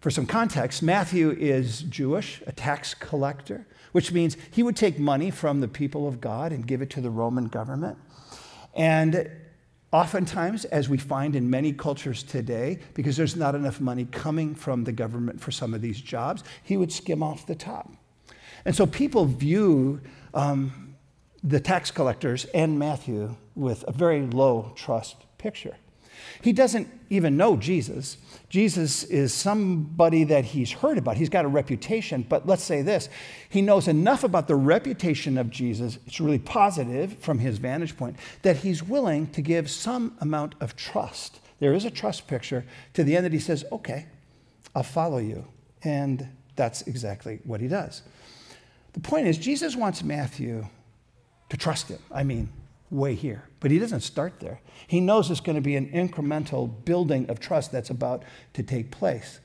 For 0.00 0.10
some 0.10 0.26
context, 0.26 0.82
Matthew 0.82 1.30
is 1.30 1.82
Jewish, 1.82 2.42
a 2.46 2.52
tax 2.52 2.94
collector, 2.94 3.66
which 3.92 4.12
means 4.12 4.36
he 4.50 4.62
would 4.62 4.76
take 4.76 4.98
money 4.98 5.30
from 5.30 5.60
the 5.60 5.68
people 5.68 6.06
of 6.06 6.20
God 6.20 6.52
and 6.52 6.66
give 6.66 6.82
it 6.82 6.90
to 6.90 7.00
the 7.00 7.10
Roman 7.10 7.46
government. 7.46 7.98
And 8.74 9.30
oftentimes, 9.92 10.66
as 10.66 10.88
we 10.88 10.98
find 10.98 11.34
in 11.34 11.48
many 11.48 11.72
cultures 11.72 12.22
today, 12.22 12.80
because 12.94 13.16
there's 13.16 13.36
not 13.36 13.54
enough 13.54 13.80
money 13.80 14.04
coming 14.04 14.54
from 14.54 14.84
the 14.84 14.92
government 14.92 15.40
for 15.40 15.50
some 15.50 15.72
of 15.72 15.80
these 15.80 16.00
jobs, 16.00 16.44
he 16.62 16.76
would 16.76 16.92
skim 16.92 17.22
off 17.22 17.46
the 17.46 17.54
top. 17.54 17.90
And 18.64 18.76
so 18.76 18.84
people 18.84 19.24
view 19.24 20.00
um, 20.34 20.94
the 21.42 21.60
tax 21.60 21.90
collectors 21.90 22.44
and 22.46 22.78
Matthew 22.78 23.36
with 23.54 23.84
a 23.88 23.92
very 23.92 24.26
low 24.26 24.72
trust 24.74 25.16
picture. 25.38 25.76
He 26.42 26.52
doesn't 26.52 26.88
even 27.10 27.36
know 27.36 27.56
Jesus. 27.56 28.16
Jesus 28.48 29.04
is 29.04 29.32
somebody 29.32 30.24
that 30.24 30.44
he's 30.44 30.72
heard 30.72 30.98
about. 30.98 31.16
He's 31.16 31.28
got 31.28 31.44
a 31.44 31.48
reputation, 31.48 32.24
but 32.28 32.46
let's 32.46 32.62
say 32.62 32.82
this 32.82 33.08
he 33.48 33.62
knows 33.62 33.88
enough 33.88 34.24
about 34.24 34.48
the 34.48 34.56
reputation 34.56 35.38
of 35.38 35.50
Jesus, 35.50 35.98
it's 36.06 36.20
really 36.20 36.38
positive 36.38 37.18
from 37.18 37.38
his 37.38 37.58
vantage 37.58 37.96
point, 37.96 38.16
that 38.42 38.58
he's 38.58 38.82
willing 38.82 39.28
to 39.28 39.42
give 39.42 39.70
some 39.70 40.16
amount 40.20 40.54
of 40.60 40.76
trust. 40.76 41.40
There 41.58 41.74
is 41.74 41.84
a 41.84 41.90
trust 41.90 42.26
picture 42.26 42.64
to 42.94 43.02
the 43.02 43.16
end 43.16 43.24
that 43.24 43.32
he 43.32 43.38
says, 43.38 43.64
Okay, 43.72 44.06
I'll 44.74 44.82
follow 44.82 45.18
you. 45.18 45.46
And 45.82 46.28
that's 46.54 46.82
exactly 46.82 47.40
what 47.44 47.60
he 47.60 47.68
does. 47.68 48.02
The 48.92 49.00
point 49.00 49.26
is, 49.26 49.38
Jesus 49.38 49.76
wants 49.76 50.02
Matthew 50.02 50.66
to 51.50 51.56
trust 51.56 51.88
him. 51.88 51.98
I 52.10 52.24
mean, 52.24 52.48
way 52.90 53.14
here. 53.14 53.44
But 53.60 53.70
he 53.70 53.78
doesn't 53.78 54.00
start 54.00 54.40
there. 54.40 54.60
He 54.86 55.00
knows 55.00 55.30
it's 55.30 55.40
going 55.40 55.56
to 55.56 55.62
be 55.62 55.76
an 55.76 55.90
incremental 55.90 56.84
building 56.84 57.28
of 57.28 57.40
trust 57.40 57.72
that's 57.72 57.90
about 57.90 58.24
to 58.54 58.62
take 58.62 58.90
place. 58.90 59.40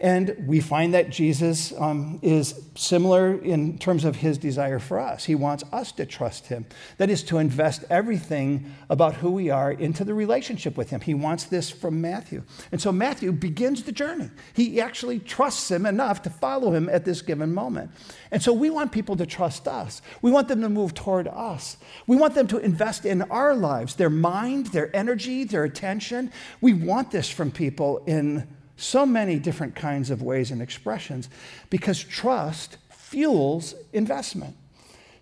And 0.00 0.34
we 0.46 0.60
find 0.60 0.94
that 0.94 1.10
Jesus 1.10 1.74
um, 1.78 2.18
is 2.22 2.54
similar 2.74 3.34
in 3.34 3.76
terms 3.76 4.06
of 4.06 4.16
his 4.16 4.38
desire 4.38 4.78
for 4.78 4.98
us. 4.98 5.26
He 5.26 5.34
wants 5.34 5.62
us 5.72 5.92
to 5.92 6.06
trust 6.06 6.46
him. 6.46 6.64
That 6.96 7.10
is, 7.10 7.22
to 7.24 7.36
invest 7.36 7.84
everything 7.90 8.74
about 8.88 9.16
who 9.16 9.30
we 9.30 9.50
are 9.50 9.70
into 9.70 10.02
the 10.02 10.14
relationship 10.14 10.78
with 10.78 10.88
him. 10.88 11.02
He 11.02 11.12
wants 11.12 11.44
this 11.44 11.68
from 11.68 12.00
Matthew. 12.00 12.44
And 12.72 12.80
so 12.80 12.90
Matthew 12.92 13.30
begins 13.30 13.82
the 13.82 13.92
journey. 13.92 14.30
He 14.54 14.80
actually 14.80 15.18
trusts 15.18 15.70
him 15.70 15.84
enough 15.84 16.22
to 16.22 16.30
follow 16.30 16.72
him 16.72 16.88
at 16.88 17.04
this 17.04 17.20
given 17.20 17.52
moment. 17.52 17.90
And 18.30 18.42
so 18.42 18.54
we 18.54 18.70
want 18.70 18.92
people 18.92 19.16
to 19.16 19.26
trust 19.26 19.68
us. 19.68 20.00
We 20.22 20.30
want 20.30 20.48
them 20.48 20.62
to 20.62 20.70
move 20.70 20.94
toward 20.94 21.28
us. 21.28 21.76
We 22.06 22.16
want 22.16 22.34
them 22.34 22.46
to 22.48 22.58
invest 22.58 23.04
in 23.04 23.20
our 23.22 23.54
lives, 23.54 23.96
their 23.96 24.08
mind, 24.08 24.68
their 24.68 24.94
energy, 24.96 25.44
their 25.44 25.64
attention. 25.64 26.32
We 26.62 26.72
want 26.72 27.10
this 27.10 27.28
from 27.28 27.50
people 27.50 28.02
in 28.06 28.48
so 28.80 29.04
many 29.04 29.38
different 29.38 29.74
kinds 29.74 30.10
of 30.10 30.22
ways 30.22 30.50
and 30.50 30.62
expressions 30.62 31.28
because 31.68 32.02
trust 32.02 32.78
fuels 32.90 33.74
investment. 33.92 34.56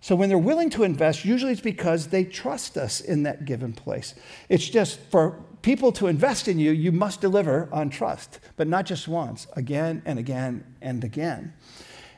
So 0.00 0.15
when 0.15 0.29
they're 0.29 0.38
willing 0.38 0.71
to 0.71 0.85
invest, 0.85 1.25
usually 1.25 1.53
it's 1.53 1.61
because 1.61 2.09
they 2.09 2.25
trust 2.25 2.77
us 2.77 3.00
in 3.00 3.25
that 3.25 3.45
given 3.45 3.73
place. 3.73 4.15
It's 4.49 4.69
just 4.69 5.00
for 5.11 5.43
people 5.62 5.91
to 5.93 6.07
invest 6.07 6.47
in 6.47 6.59
you, 6.59 6.71
you 6.71 6.93
must 6.93 7.21
deliver 7.21 7.69
on 7.73 7.91
trust, 7.91 8.38
but 8.57 8.69
not 8.69 8.87
just 8.87 9.09
once, 9.09 9.49
again 9.55 10.03
and 10.05 10.19
again 10.19 10.65
and 10.81 11.03
again. 11.03 11.53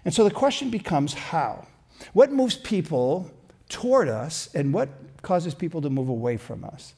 And 0.05 0.13
so 0.13 0.25
the 0.25 0.31
question 0.31 0.71
becomes 0.71 1.15
how? 1.15 1.67
What 2.13 2.33
moves 2.33 2.57
people 2.57 3.31
toward 3.69 4.09
us 4.09 4.55
and 4.55 4.75
what 4.75 4.89
causes 5.23 5.55
people 5.55 5.81
to 5.83 5.91
move 5.91 6.09
away 6.09 6.37
from 6.37 6.65
us? 6.65 6.95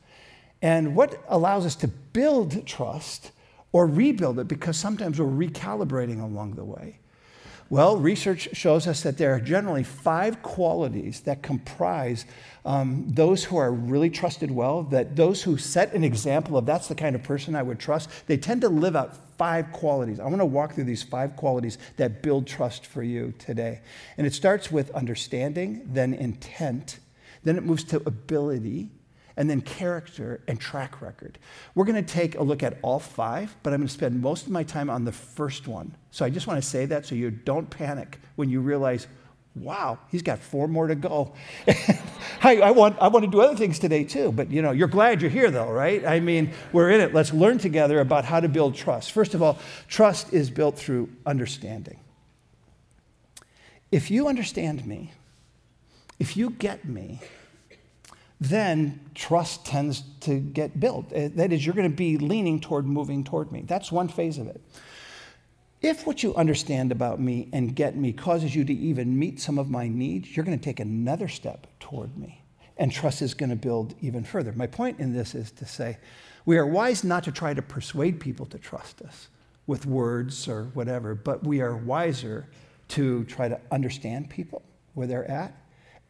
And 0.61 0.94
what 0.96 1.22
allows 1.28 1.66
us 1.66 1.76
to 1.76 1.88
build 1.88 2.66
trust 2.66 3.32
or 3.72 3.86
rebuild 3.86 4.38
it 4.38 4.48
because 4.48 4.76
sometimes 4.76 5.20
we're 5.20 5.26
recalibrating 5.26 6.22
along 6.22 6.54
the 6.54 6.64
way. 6.64 6.98
Well, 7.72 7.96
research 7.96 8.50
shows 8.52 8.86
us 8.86 9.02
that 9.02 9.16
there 9.16 9.34
are 9.34 9.40
generally 9.40 9.82
five 9.82 10.42
qualities 10.42 11.20
that 11.22 11.42
comprise 11.42 12.26
um, 12.66 13.06
those 13.08 13.44
who 13.44 13.56
are 13.56 13.72
really 13.72 14.10
trusted 14.10 14.50
well, 14.50 14.82
that 14.84 15.16
those 15.16 15.42
who 15.42 15.56
set 15.56 15.94
an 15.94 16.04
example 16.04 16.58
of 16.58 16.66
that's 16.66 16.88
the 16.88 16.94
kind 16.94 17.16
of 17.16 17.22
person 17.22 17.56
I 17.56 17.62
would 17.62 17.78
trust, 17.78 18.10
they 18.26 18.36
tend 18.36 18.60
to 18.60 18.68
live 18.68 18.94
out 18.94 19.16
five 19.38 19.72
qualities. 19.72 20.20
I 20.20 20.24
want 20.24 20.40
to 20.40 20.44
walk 20.44 20.74
through 20.74 20.84
these 20.84 21.02
five 21.02 21.34
qualities 21.34 21.78
that 21.96 22.22
build 22.22 22.46
trust 22.46 22.84
for 22.84 23.02
you 23.02 23.32
today. 23.38 23.80
And 24.18 24.26
it 24.26 24.34
starts 24.34 24.70
with 24.70 24.90
understanding, 24.90 25.80
then 25.86 26.12
intent, 26.12 26.98
then 27.42 27.56
it 27.56 27.64
moves 27.64 27.84
to 27.84 28.02
ability, 28.04 28.90
and 29.36 29.48
then 29.48 29.60
character 29.60 30.40
and 30.46 30.60
track 30.60 31.00
record. 31.00 31.38
We're 31.74 31.84
going 31.84 32.02
to 32.02 32.12
take 32.12 32.36
a 32.36 32.42
look 32.42 32.62
at 32.62 32.78
all 32.82 32.98
five, 32.98 33.54
but 33.62 33.72
I'm 33.72 33.80
going 33.80 33.88
to 33.88 33.92
spend 33.92 34.20
most 34.20 34.46
of 34.46 34.52
my 34.52 34.62
time 34.62 34.90
on 34.90 35.04
the 35.04 35.12
first 35.12 35.66
one. 35.66 35.94
So 36.10 36.24
I 36.24 36.30
just 36.30 36.46
want 36.46 36.62
to 36.62 36.68
say 36.68 36.86
that 36.86 37.06
so 37.06 37.14
you 37.14 37.30
don't 37.30 37.68
panic 37.68 38.18
when 38.36 38.50
you 38.50 38.60
realize, 38.60 39.06
wow, 39.54 39.98
he's 40.10 40.22
got 40.22 40.38
four 40.38 40.68
more 40.68 40.86
to 40.86 40.94
go. 40.94 41.32
I, 42.42 42.58
I, 42.58 42.70
want, 42.70 42.98
I 43.00 43.08
want 43.08 43.24
to 43.24 43.30
do 43.30 43.40
other 43.40 43.56
things 43.56 43.78
today 43.78 44.04
too, 44.04 44.32
but 44.32 44.50
you 44.50 44.62
know, 44.62 44.72
you're 44.72 44.88
glad 44.88 45.22
you're 45.22 45.30
here 45.30 45.50
though, 45.50 45.70
right? 45.70 46.04
I 46.04 46.20
mean, 46.20 46.52
we're 46.72 46.90
in 46.90 47.00
it. 47.00 47.14
Let's 47.14 47.32
learn 47.32 47.58
together 47.58 48.00
about 48.00 48.24
how 48.24 48.40
to 48.40 48.48
build 48.48 48.74
trust. 48.74 49.12
First 49.12 49.34
of 49.34 49.42
all, 49.42 49.58
trust 49.88 50.32
is 50.32 50.50
built 50.50 50.76
through 50.76 51.10
understanding. 51.26 51.98
If 53.90 54.10
you 54.10 54.26
understand 54.26 54.86
me, 54.86 55.12
if 56.18 56.36
you 56.36 56.50
get 56.50 56.84
me, 56.84 57.20
then 58.44 59.00
trust 59.14 59.64
tends 59.64 60.02
to 60.20 60.40
get 60.40 60.80
built. 60.80 61.12
Uh, 61.12 61.28
that 61.34 61.52
is, 61.52 61.64
you're 61.64 61.75
going 61.75 61.90
to 61.90 61.96
be 61.96 62.18
leaning 62.18 62.61
toward 62.61 62.87
moving 62.87 63.22
toward 63.22 63.52
me. 63.52 63.62
That's 63.66 63.92
one 63.92 64.08
phase 64.08 64.38
of 64.38 64.49
it. 64.49 64.61
If 65.80 66.06
what 66.06 66.22
you 66.22 66.34
understand 66.34 66.92
about 66.92 67.20
me 67.20 67.49
and 67.52 67.75
get 67.75 67.96
me 67.96 68.12
causes 68.12 68.54
you 68.54 68.64
to 68.64 68.72
even 68.72 69.18
meet 69.18 69.40
some 69.40 69.58
of 69.58 69.70
my 69.70 69.88
needs, 69.88 70.37
you're 70.37 70.44
going 70.44 70.58
to 70.58 70.64
take 70.64 70.80
another 70.80 71.28
step 71.28 71.66
toward 71.78 72.16
me. 72.16 72.42
And 72.76 72.90
trust 72.90 73.22
is 73.22 73.34
going 73.34 73.50
to 73.50 73.56
build 73.56 73.94
even 74.00 74.25
further. 74.25 74.52
My 74.52 74.66
point 74.66 74.99
in 74.99 75.12
this 75.12 75.34
is 75.34 75.52
to 75.52 75.66
say 75.66 75.99
we 76.44 76.58
are 76.58 76.66
wise 76.66 77.04
not 77.04 77.25
to 77.25 77.32
try 77.32 77.54
to 77.54 77.62
persuade 77.62 78.18
people 78.18 78.46
to 78.46 78.58
trust 78.58 79.02
us 79.02 79.28
with 79.66 79.87
words 79.87 80.49
or 80.49 80.64
whatever, 80.75 81.14
but 81.14 81.44
we 81.44 81.61
are 81.61 81.76
wiser 81.76 82.49
to 82.88 83.25
try 83.25 83.49
to 83.49 83.61
understand 83.70 84.30
people 84.30 84.62
where 84.94 85.06
they're 85.06 85.30
at 85.30 85.54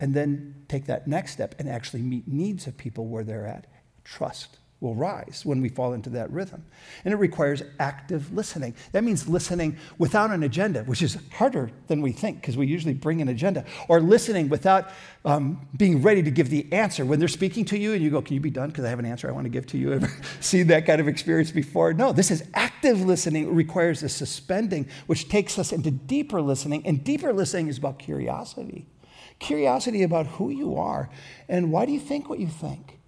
and 0.02 0.12
then 0.12 0.64
take 0.66 0.86
that 0.86 1.06
next 1.06 1.30
step 1.30 1.54
and 1.60 1.68
actually 1.68 2.02
meet 2.02 2.26
needs 2.26 2.66
of 2.66 2.76
people 2.76 3.06
where 3.06 3.22
they're 3.22 3.46
at. 3.46 3.68
Trust 4.02 4.58
will 4.80 4.96
rise 4.96 5.42
when 5.44 5.62
we 5.62 5.68
fall 5.68 5.92
into 5.92 6.10
that 6.10 6.28
rhythm. 6.32 6.64
And 7.04 7.14
it 7.14 7.18
requires 7.18 7.62
active 7.78 8.32
listening. 8.32 8.74
That 8.90 9.04
means 9.04 9.28
listening 9.28 9.76
without 9.98 10.32
an 10.32 10.42
agenda, 10.42 10.82
which 10.82 11.02
is 11.02 11.18
harder 11.34 11.70
than 11.86 12.02
we 12.02 12.10
think 12.10 12.40
because 12.40 12.56
we 12.56 12.66
usually 12.66 12.94
bring 12.94 13.22
an 13.22 13.28
agenda, 13.28 13.64
or 13.86 14.00
listening 14.00 14.48
without 14.48 14.90
um, 15.24 15.68
being 15.76 16.02
ready 16.02 16.20
to 16.24 16.32
give 16.32 16.50
the 16.50 16.66
answer. 16.72 17.04
When 17.04 17.20
they're 17.20 17.28
speaking 17.28 17.64
to 17.66 17.78
you 17.78 17.92
and 17.92 18.02
you 18.02 18.10
go, 18.10 18.20
Can 18.20 18.34
you 18.34 18.40
be 18.40 18.50
done? 18.50 18.70
Because 18.70 18.84
I 18.84 18.88
have 18.88 18.98
an 18.98 19.06
answer 19.06 19.28
I 19.28 19.32
want 19.32 19.44
to 19.44 19.50
give 19.50 19.66
to 19.66 19.78
you. 19.78 19.92
Ever 19.92 20.10
seen 20.40 20.66
that 20.66 20.84
kind 20.84 21.00
of 21.00 21.06
experience 21.06 21.52
before? 21.52 21.92
No, 21.92 22.10
this 22.10 22.32
is 22.32 22.42
active 22.54 23.00
listening. 23.02 23.44
It 23.44 23.52
requires 23.52 24.02
a 24.02 24.08
suspending, 24.08 24.88
which 25.06 25.28
takes 25.28 25.60
us 25.60 25.70
into 25.70 25.92
deeper 25.92 26.42
listening. 26.42 26.84
And 26.86 27.04
deeper 27.04 27.32
listening 27.32 27.68
is 27.68 27.78
about 27.78 28.00
curiosity 28.00 28.88
curiosity 29.38 30.02
about 30.02 30.26
who 30.26 30.50
you 30.50 30.76
are 30.76 31.10
and 31.48 31.72
why 31.72 31.86
do 31.86 31.92
you 31.92 32.00
think 32.00 32.28
what 32.28 32.38
you 32.38 32.46
think? 32.46 32.98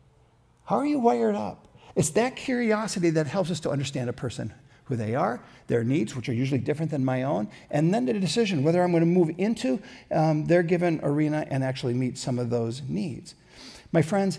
How 0.65 0.77
are 0.77 0.87
you 0.87 0.99
wired 0.99 1.35
up? 1.35 1.69
It's 1.95 2.11
that 2.11 2.37
curiosity 2.37 3.11
that 3.11 3.27
helps 3.27 3.51
us 3.51 3.61
to 3.61 3.71
understand 3.71 4.11
a 4.11 4.13
person, 4.13 4.53
who 4.85 4.97
they 4.97 5.15
are, 5.15 5.43
their 5.67 5.85
needs, 5.85 6.15
which 6.15 6.29
are 6.29 6.35
usually 6.35 6.61
different 6.61 6.91
than 6.91 7.05
my 7.05 7.23
own, 7.23 7.49
and 7.71 7.93
then 7.93 8.07
the 8.07 8.13
decision 8.15 8.63
whether 8.63 8.83
I'm 8.83 8.91
going 8.91 9.03
to 9.03 9.07
move 9.07 9.35
into 9.39 9.81
um, 10.11 10.47
their 10.47 10.63
given 10.63 11.01
arena 11.03 11.47
and 11.51 11.65
actually 11.65 11.95
meet 11.95 12.19
some 12.19 12.39
of 12.39 12.51
those 12.51 12.83
needs. 12.89 13.35
My 13.93 14.03
friends, 14.03 14.39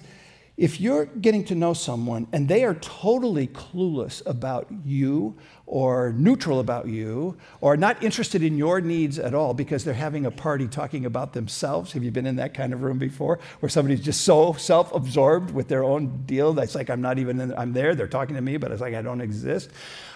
if 0.58 0.80
you're 0.80 1.06
getting 1.06 1.44
to 1.44 1.54
know 1.54 1.74
someone 1.74 2.28
and 2.32 2.48
they 2.48 2.64
are 2.64 2.76
totally 2.76 3.48
clueless 3.48 4.26
about 4.26 4.68
you 4.86 5.36
or 5.66 6.14
neutral 6.14 6.62
about 6.62 6.88
you 6.88 7.36
or 7.60 7.76
not 7.76 8.02
interested 8.02 8.42
in 8.42 8.58
your 8.58 8.80
needs 8.80 9.20
at 9.20 9.34
all 9.34 9.54
because 9.54 9.84
they're 9.84 9.94
having 9.94 10.26
a 10.26 10.32
party 10.32 10.66
talking 10.66 11.06
about 11.06 11.34
themselves, 11.34 11.92
have 11.92 12.06
you 12.06 12.12
been 12.12 12.26
in 12.26 12.38
that 12.38 12.54
kind 12.54 12.72
of 12.72 12.84
room 12.84 12.98
before 12.98 13.38
where 13.60 13.70
somebody's 13.70 14.00
just 14.00 14.22
so 14.22 14.54
self 14.54 14.94
absorbed 14.96 15.52
with 15.52 15.68
their 15.68 15.84
own 15.84 16.24
deal 16.26 16.54
that's 16.54 16.74
like, 16.74 16.90
I'm 16.90 17.02
not 17.02 17.20
even, 17.20 17.42
in, 17.42 17.54
I'm 17.58 17.74
there, 17.74 17.94
they're 17.94 18.08
talking 18.08 18.36
to 18.38 18.42
me, 18.42 18.56
but 18.56 18.72
it's 18.72 18.82
like 18.82 18.94
I 18.94 19.02
don't 19.02 19.22
exist? 19.22 19.70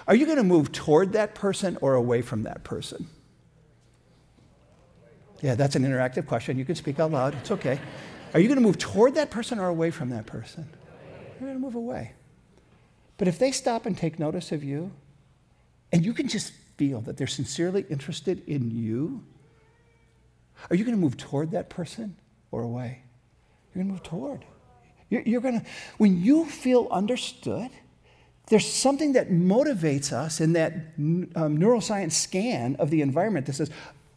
Are 0.07 0.15
you 0.15 0.25
going 0.25 0.37
to 0.37 0.43
move 0.43 0.71
toward 0.71 1.11
that 1.13 1.35
person 1.35 1.77
or 1.81 1.95
away 1.95 2.21
from 2.21 2.43
that 2.43 2.63
person? 2.63 3.09
Yeah, 5.41 5.55
that's 5.55 5.75
an 5.75 5.83
interactive 5.83 6.27
question. 6.27 6.57
You 6.57 6.65
can 6.65 6.75
speak 6.75 6.99
out 6.99 7.11
loud, 7.11 7.35
it's 7.35 7.51
okay. 7.51 7.79
Are 8.33 8.39
you 8.39 8.47
going 8.47 8.57
to 8.57 8.65
move 8.65 8.77
toward 8.77 9.15
that 9.15 9.31
person 9.31 9.59
or 9.59 9.67
away 9.67 9.91
from 9.91 10.09
that 10.09 10.25
person? 10.25 10.69
You're 11.39 11.49
going 11.49 11.59
to 11.59 11.65
move 11.65 11.75
away. 11.75 12.13
But 13.17 13.27
if 13.27 13.39
they 13.39 13.51
stop 13.51 13.85
and 13.85 13.97
take 13.97 14.19
notice 14.19 14.51
of 14.51 14.63
you, 14.63 14.91
and 15.91 16.05
you 16.05 16.13
can 16.13 16.27
just 16.27 16.53
feel 16.77 17.01
that 17.01 17.17
they're 17.17 17.27
sincerely 17.27 17.85
interested 17.89 18.47
in 18.47 18.71
you, 18.71 19.23
are 20.69 20.75
you 20.75 20.83
going 20.83 20.95
to 20.95 21.01
move 21.01 21.17
toward 21.17 21.51
that 21.51 21.69
person 21.69 22.15
or 22.51 22.61
away? 22.61 23.01
You're 23.73 23.83
going 23.83 23.87
to 23.87 23.93
move 23.93 24.03
toward. 24.03 24.45
You're, 25.09 25.21
you're 25.21 25.41
going 25.41 25.61
to, 25.61 25.65
when 25.97 26.21
you 26.21 26.45
feel 26.45 26.87
understood, 26.91 27.71
there's 28.47 28.71
something 28.71 29.13
that 29.13 29.29
motivates 29.29 30.11
us 30.11 30.39
in 30.39 30.53
that 30.53 30.73
um, 30.97 31.57
neuroscience 31.57 32.13
scan 32.13 32.75
of 32.77 32.89
the 32.89 33.01
environment 33.01 33.45
that 33.47 33.53
says, 33.53 33.69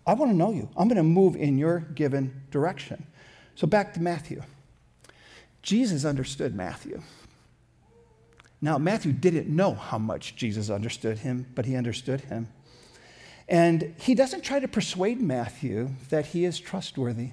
I 0.06 0.14
want 0.14 0.32
to 0.32 0.36
know 0.36 0.52
you. 0.52 0.68
I'm 0.76 0.88
going 0.88 0.96
to 0.96 1.02
move 1.02 1.36
in 1.36 1.58
your 1.58 1.80
given 1.80 2.42
direction. 2.50 3.06
So 3.54 3.66
back 3.66 3.94
to 3.94 4.00
Matthew. 4.00 4.42
Jesus 5.62 6.04
understood 6.04 6.54
Matthew. 6.54 7.02
Now, 8.60 8.78
Matthew 8.78 9.12
didn't 9.12 9.48
know 9.48 9.74
how 9.74 9.98
much 9.98 10.36
Jesus 10.36 10.70
understood 10.70 11.18
him, 11.18 11.46
but 11.54 11.66
he 11.66 11.76
understood 11.76 12.22
him. 12.22 12.48
And 13.48 13.94
he 13.98 14.14
doesn't 14.14 14.42
try 14.42 14.60
to 14.60 14.68
persuade 14.68 15.20
Matthew 15.20 15.90
that 16.10 16.26
he 16.26 16.44
is 16.44 16.60
trustworthy. 16.60 17.30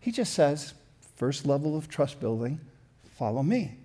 He 0.00 0.10
just 0.10 0.32
says, 0.32 0.74
first 1.16 1.46
level 1.46 1.76
of 1.76 1.88
trust 1.88 2.20
building, 2.20 2.60
follow 3.04 3.42
me. 3.42 3.76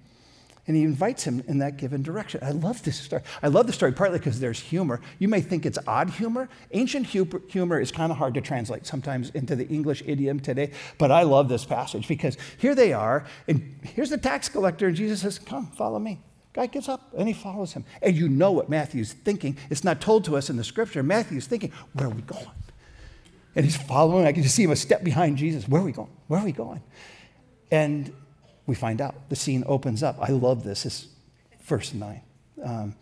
And 0.67 0.75
he 0.75 0.83
invites 0.83 1.24
him 1.24 1.41
in 1.47 1.59
that 1.59 1.77
given 1.77 2.03
direction. 2.03 2.41
I 2.43 2.51
love 2.51 2.83
this 2.83 3.00
story. 3.00 3.24
I 3.41 3.47
love 3.47 3.67
the 3.67 3.74
story 3.74 3.93
partly 3.93 4.19
because 4.19 4.39
there's 4.39 4.59
humor. 4.59 5.00
You 5.17 5.29
may 5.29 5.41
think 5.41 5.65
it's 5.65 5.79
odd 5.88 6.09
humor. 6.09 6.50
Ancient 6.71 7.07
humor 7.07 7.79
is 7.79 7.91
kind 7.91 8.12
of 8.12 8.17
hard 8.17 8.33
to 8.33 8.41
translate 8.41 8.86
sometimes 8.86 9.29
into 9.31 9.55
the 9.55 9.67
English 9.67 10.03
idiom 10.05 10.39
today, 10.39 10.71
but 10.97 11.09
I 11.09 11.24
love 11.24 11.47
this 11.47 11.65
passage 11.65 12.07
because 12.07 12.38
here 12.57 12.75
they 12.75 12.93
are, 12.93 13.25
and 13.47 13.79
here's 13.83 14.09
the 14.09 14.17
tax 14.17 14.50
collector, 14.50 14.88
and 14.88 14.95
Jesus 14.95 15.21
says, 15.21 15.39
Come, 15.39 15.67
follow 15.67 16.00
me. 16.00 16.19
Guy 16.53 16.65
gets 16.65 16.89
up 16.89 17.13
and 17.15 17.27
he 17.27 17.36
follows 17.36 17.74
him. 17.74 17.86
And 18.01 18.15
you 18.15 18.27
know 18.27 18.51
what 18.51 18.67
Matthew's 18.67 19.13
thinking. 19.13 19.57
It's 19.69 19.83
not 19.83 20.01
told 20.01 20.25
to 20.25 20.36
us 20.36 20.50
in 20.50 20.57
the 20.57 20.63
scripture. 20.63 21.03
Matthew's 21.03 21.45
thinking, 21.45 21.71
Where 21.93 22.07
are 22.07 22.12
we 22.12 22.24
going? 22.24 22.47
And 23.55 23.63
he's 23.63 23.77
following. 23.77 24.25
I 24.25 24.33
can 24.33 24.43
just 24.43 24.55
see 24.55 24.63
him 24.63 24.71
a 24.71 24.75
step 24.75 25.03
behind 25.03 25.38
Jesus. 25.38 25.67
Where 25.67 25.81
are 25.81 25.86
we 25.86 25.91
going? 25.91 26.09
Where 26.27 26.39
are 26.39 26.45
we 26.45 26.51
going? 26.51 26.81
And 27.71 28.12
we 28.67 28.75
find 28.75 29.01
out. 29.01 29.29
The 29.29 29.36
scene 29.36 29.63
opens 29.65 30.03
up. 30.03 30.17
I 30.21 30.31
love 30.31 30.63
this. 30.63 30.86
It's 30.86 31.07
verse 31.63 31.93
9. 31.93 32.21
Um, 32.63 32.95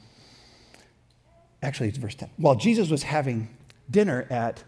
actually, 1.62 1.90
it's 1.90 1.98
verse 1.98 2.16
10. 2.16 2.30
While 2.38 2.56
Jesus 2.56 2.90
was 2.90 3.04
having 3.04 3.50
dinner 3.90 4.26
at 4.30 4.64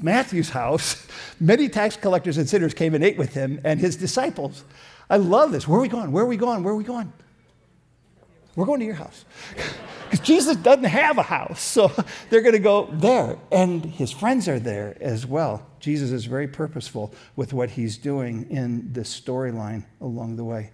Matthew's 0.00 0.50
house, 0.50 1.06
many 1.40 1.68
tax 1.68 1.96
collectors 1.96 2.36
and 2.38 2.48
sinners 2.48 2.74
came 2.74 2.94
and 2.94 3.02
ate 3.02 3.16
with 3.16 3.34
him 3.34 3.60
and 3.64 3.80
his 3.80 3.96
disciples. 3.96 4.62
I 5.08 5.16
love 5.16 5.52
this. 5.52 5.66
Where 5.66 5.78
are 5.78 5.82
we 5.82 5.88
going? 5.88 6.12
Where 6.12 6.24
are 6.24 6.28
we 6.28 6.36
going? 6.36 6.62
Where 6.62 6.74
are 6.74 6.76
we 6.76 6.84
going? 6.84 7.12
We're 8.54 8.66
going 8.66 8.80
to 8.80 8.86
your 8.86 8.94
house. 8.94 9.24
Because 10.12 10.26
Jesus 10.26 10.56
doesn't 10.58 10.84
have 10.84 11.16
a 11.16 11.22
house, 11.22 11.62
so 11.62 11.90
they're 12.28 12.42
going 12.42 12.52
to 12.52 12.58
go 12.58 12.86
there. 12.92 13.38
And 13.50 13.82
his 13.82 14.12
friends 14.12 14.46
are 14.46 14.60
there 14.60 14.94
as 15.00 15.26
well. 15.26 15.66
Jesus 15.80 16.10
is 16.10 16.26
very 16.26 16.46
purposeful 16.46 17.14
with 17.34 17.54
what 17.54 17.70
he's 17.70 17.96
doing 17.96 18.46
in 18.50 18.92
this 18.92 19.18
storyline 19.18 19.86
along 20.02 20.36
the 20.36 20.44
way. 20.44 20.70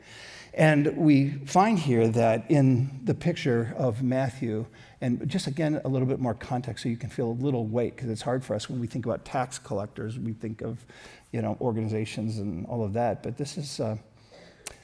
And 0.55 0.97
we 0.97 1.31
find 1.47 1.79
here 1.79 2.09
that 2.09 2.51
in 2.51 2.99
the 3.05 3.15
picture 3.15 3.77
of 3.79 4.03
Matthew, 4.03 4.67
and 5.01 5.29
just 5.29 5.47
again, 5.47 5.81
a 5.85 5.89
little 5.89 6.09
bit 6.09 6.19
more 6.19 6.35
context 6.35 6.83
so 6.83 6.89
you 6.89 6.97
can 6.97 7.09
feel 7.09 7.31
a 7.31 7.39
little 7.41 7.65
weight, 7.65 7.95
because 7.95 8.11
it's 8.11 8.23
hard 8.23 8.45
for 8.45 8.57
us 8.57 8.69
when 8.69 8.81
we 8.81 8.89
think 8.89 9.07
about 9.07 9.25
tax 9.25 9.57
collectors, 9.57 10.19
we 10.19 10.33
think 10.33 10.63
of, 10.63 10.85
you 11.31 11.43
know, 11.43 11.57
organizations 11.61 12.39
and 12.39 12.67
all 12.67 12.83
of 12.83 12.93
that. 12.95 13.23
But 13.23 13.37
this 13.37 13.57
is, 13.57 13.79
uh, 13.79 13.99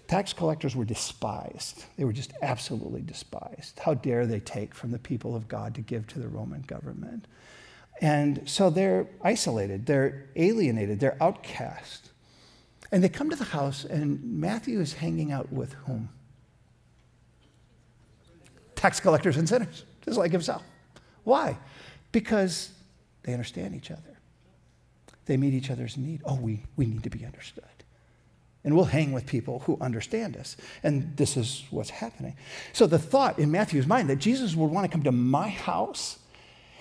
Tax 0.07 0.33
collectors 0.33 0.77
were 0.77 0.85
despised. 0.85 1.85
They 1.97 2.05
were 2.05 2.13
just 2.13 2.33
absolutely 2.43 3.01
despised. 3.01 3.79
How 3.81 3.95
dare 3.95 4.27
they 4.27 4.41
take 4.41 4.75
from 4.75 4.91
the 4.91 4.99
people 4.99 5.35
of 5.35 5.49
God 5.49 5.75
to 5.77 5.81
give 5.81 6.07
to 6.09 6.19
the 6.19 6.29
Roman 6.29 6.63
government? 6.63 7.27
And 8.01 8.43
so 8.49 8.71
they're 8.71 9.07
isolated, 9.23 9.87
they're 9.87 10.27
alienated, 10.37 11.01
they're 11.01 11.17
outcast. 11.23 12.11
And 12.93 13.03
they 13.03 13.09
come 13.09 13.31
to 13.31 13.37
the 13.37 13.45
house, 13.45 13.85
and 13.85 14.23
Matthew 14.23 14.81
is 14.81 14.93
hanging 14.93 15.33
out 15.33 15.51
with 15.51 15.73
whom? 15.87 16.11
Tax 18.75 19.01
collectors 19.01 19.37
and 19.37 19.49
sinners, 19.49 19.85
just 20.05 20.19
like 20.19 20.33
himself. 20.33 20.63
Why? 21.25 21.57
Because 22.13 22.71
they 23.23 23.33
understand 23.33 23.75
each 23.75 23.91
other. 23.91 24.03
They 25.25 25.39
meet 25.39 25.55
each 25.55 25.71
other's 25.71 25.97
need. 25.97 26.21
Oh, 26.27 26.35
we, 26.35 26.63
we 26.77 26.85
need 26.85 27.03
to 27.05 27.11
be 27.11 27.25
understood 27.25 27.65
and 28.65 28.75
we'll 28.75 28.87
hang 28.87 29.13
with 29.13 29.27
people 29.27 29.61
who 29.61 29.77
understand 29.81 30.37
us. 30.37 30.57
And 30.83 31.17
this 31.17 31.37
is 31.37 31.65
what's 31.71 31.91
happening. 31.91 32.37
So 32.73 32.87
the 32.87 32.99
thought 32.99 33.39
in 33.39 33.51
Matthew's 33.51 33.87
mind 33.87 34.09
that 34.11 34.17
Jesus 34.17 34.57
would 34.57 34.71
want 34.71 34.87
to 34.87 34.91
come 34.91 35.05
to 35.05 35.13
my 35.13 35.49
house 35.49 36.19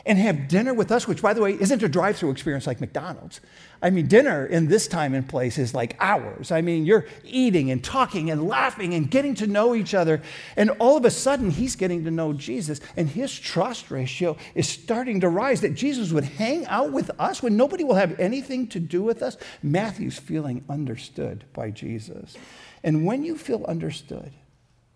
and 0.05 0.17
have 0.17 0.49
dinner 0.49 0.73
with 0.73 0.91
us, 0.91 1.07
which, 1.07 1.21
by 1.21 1.33
the 1.33 1.41
way, 1.41 1.53
isn't 1.53 1.81
a 1.81 1.87
drive 1.87 2.17
through 2.17 2.31
experience 2.31 2.67
like 2.67 2.81
McDonald's. 2.81 3.39
I 3.81 3.89
mean, 3.89 4.07
dinner 4.07 4.45
in 4.45 4.67
this 4.67 4.87
time 4.87 5.13
and 5.13 5.27
place 5.27 5.57
is 5.57 5.73
like 5.73 5.95
hours. 5.99 6.51
I 6.51 6.61
mean, 6.61 6.85
you're 6.85 7.05
eating 7.23 7.71
and 7.71 7.81
talking 7.81 8.29
and 8.29 8.47
laughing 8.47 8.93
and 8.93 9.09
getting 9.09 9.33
to 9.35 9.47
know 9.47 9.73
each 9.73 9.93
other. 9.93 10.21
And 10.57 10.71
all 10.71 10.97
of 10.97 11.05
a 11.05 11.11
sudden, 11.11 11.51
he's 11.51 11.77
getting 11.77 12.03
to 12.03 12.11
know 12.11 12.33
Jesus, 12.33 12.81
and 12.97 13.09
his 13.09 13.37
trust 13.37 13.91
ratio 13.91 14.35
is 14.55 14.67
starting 14.67 15.21
to 15.21 15.29
rise 15.29 15.61
that 15.61 15.73
Jesus 15.73 16.11
would 16.11 16.25
hang 16.25 16.65
out 16.65 16.91
with 16.91 17.09
us 17.17 17.41
when 17.41 17.55
nobody 17.55 17.85
will 17.85 17.95
have 17.95 18.19
anything 18.19 18.67
to 18.67 18.79
do 18.79 19.01
with 19.01 19.23
us. 19.23 19.37
Matthew's 19.61 20.19
feeling 20.19 20.65
understood 20.67 21.45
by 21.53 21.69
Jesus. 21.71 22.35
And 22.83 23.05
when 23.05 23.23
you 23.23 23.37
feel 23.37 23.63
understood, 23.65 24.33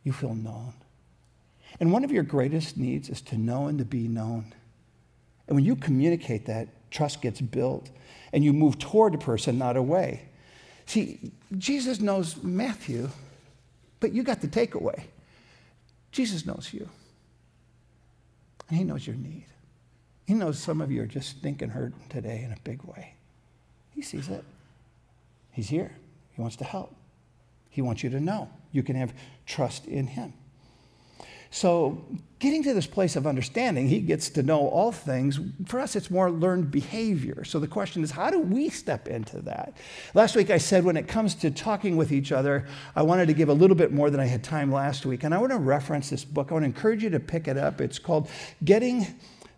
you 0.04 0.12
feel 0.12 0.36
known. 0.36 0.74
And 1.80 1.94
one 1.94 2.04
of 2.04 2.12
your 2.12 2.24
greatest 2.24 2.78
needs 2.78 3.10
is 3.10 3.22
to 3.22 3.38
know 3.38 3.68
and 3.68 3.78
to 3.80 3.86
be 3.86 4.08
known. 4.08 4.54
And 5.48 5.56
when 5.56 5.66
you 5.66 5.76
communicate 5.76 6.46
that, 6.48 6.68
trust 6.92 7.22
gets 7.22 7.42
built 7.42 7.90
and 8.34 8.44
you 8.44 8.54
move 8.54 8.78
toward 8.80 9.16
a 9.16 9.18
person, 9.18 9.58
not 9.58 9.78
away. 9.78 10.28
See, 10.86 11.32
Jesus 11.58 12.00
knows 12.00 12.42
Matthew, 12.44 13.10
but 14.00 14.14
you 14.14 14.24
got 14.24 14.42
the 14.42 14.48
takeaway. 14.48 15.04
Jesus 16.12 16.46
knows 16.46 16.70
you. 16.74 16.90
And 18.70 18.78
he 18.78 18.84
knows 18.84 19.08
your 19.08 19.16
need. 19.16 19.46
He 20.26 20.34
knows 20.34 20.60
some 20.60 20.82
of 20.82 20.92
you 20.92 21.04
are 21.04 21.08
just 21.08 21.30
stinking 21.30 21.70
hurt 21.70 21.94
today 22.10 22.44
in 22.44 22.52
a 22.52 22.58
big 22.64 22.84
way. 22.84 23.14
He 23.92 24.02
sees 24.02 24.28
it. 24.28 24.44
He's 25.52 25.70
here. 25.70 25.96
He 26.34 26.42
wants 26.42 26.58
to 26.58 26.66
help. 26.66 26.94
He 27.70 27.82
wants 27.82 28.04
you 28.04 28.10
to 28.10 28.20
know. 28.20 28.50
You 28.72 28.84
can 28.84 28.96
have 28.96 29.14
trust 29.46 29.86
in 29.86 30.08
him. 30.08 30.34
So, 31.50 32.06
getting 32.40 32.62
to 32.64 32.74
this 32.74 32.88
place 32.88 33.16
of 33.16 33.26
understanding, 33.26 33.88
he 33.88 34.00
gets 34.00 34.30
to 34.32 34.44
know 34.44 34.68
all 34.68 34.92
things. 34.92 35.40
For 35.66 35.80
us, 35.80 35.96
it's 35.96 36.12
more 36.12 36.30
learned 36.30 36.72
behavior. 36.72 37.44
So, 37.46 37.60
the 37.60 37.68
question 37.68 38.04
is, 38.04 38.12
how 38.12 38.30
do 38.30 38.40
we 38.40 38.70
step 38.70 39.08
into 39.08 39.40
that? 39.42 39.78
Last 40.14 40.36
week, 40.36 40.50
I 40.50 40.58
said 40.58 40.84
when 40.84 40.98
it 40.98 41.08
comes 41.08 41.36
to 41.36 41.52
talking 41.52 41.96
with 41.96 42.12
each 42.12 42.32
other, 42.32 42.68
I 42.96 43.04
wanted 43.04 43.28
to 43.28 43.34
give 43.34 43.50
a 43.50 43.54
little 43.54 43.76
bit 43.76 43.94
more 43.94 44.10
than 44.10 44.20
I 44.20 44.26
had 44.26 44.44
time 44.44 44.72
last 44.72 45.06
week. 45.06 45.24
And 45.24 45.34
I 45.34 45.38
want 45.38 45.52
to 45.52 45.58
reference 45.58 46.10
this 46.10 46.26
book. 46.26 46.52
I 46.52 46.54
want 46.54 46.64
to 46.64 46.68
encourage 46.68 47.04
you 47.04 47.10
to 47.12 47.20
pick 47.20 47.48
it 47.48 47.58
up. 47.58 47.80
It's 47.80 48.00
called 48.00 48.30
Getting 48.64 49.08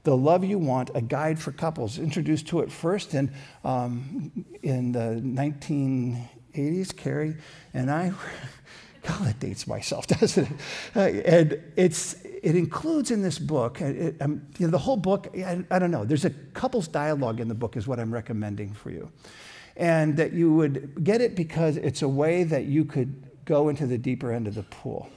the 0.04 0.16
Love 0.16 0.44
You 0.44 0.58
Want, 0.58 0.92
a 0.96 1.02
guide 1.02 1.40
for 1.40 1.52
couples. 1.52 1.98
Introduced 2.00 2.48
to 2.48 2.62
it 2.62 2.72
first 2.72 3.14
in, 3.14 3.32
um, 3.64 4.46
in 4.64 4.92
the 4.92 5.22
1980s, 5.22 6.96
Carrie 6.96 7.36
and 7.74 7.92
I. 7.92 8.12
God, 9.10 9.28
that 9.28 9.40
dates 9.40 9.66
myself, 9.66 10.06
doesn't 10.20 10.48
it? 10.48 10.60
Uh, 10.96 11.00
and 11.26 11.62
it's, 11.76 12.16
it 12.24 12.56
includes 12.56 13.10
in 13.10 13.22
this 13.22 13.40
book, 13.40 13.82
it, 13.82 14.16
um, 14.22 14.46
you 14.58 14.68
know, 14.68 14.72
the 14.72 14.78
whole 14.78 14.98
book, 14.98 15.28
I, 15.36 15.64
I, 15.72 15.80
don't 15.80 15.90
know, 15.90 16.06
there's 16.06 16.26
a 16.26 16.30
couple's 16.30 16.88
dialogue 16.88 17.40
in 17.40 17.48
the 17.48 17.56
book, 17.56 17.76
is 17.76 17.88
what 17.88 18.00
I'm 18.00 18.14
recommending 18.14 18.74
for 18.74 18.92
you. 18.92 19.12
And 19.76 20.16
that 20.18 20.34
you 20.34 20.54
would 20.54 21.04
get 21.04 21.22
it 21.22 21.36
because 21.36 21.78
it's 21.78 22.02
a 22.02 22.08
way 22.08 22.44
that 22.44 22.66
you 22.66 22.86
could 22.86 23.24
go 23.46 23.70
into 23.70 23.88
the 23.88 23.98
deeper 23.98 24.32
end 24.32 24.48
of 24.48 24.56
the 24.56 24.64
pool. 24.64 25.10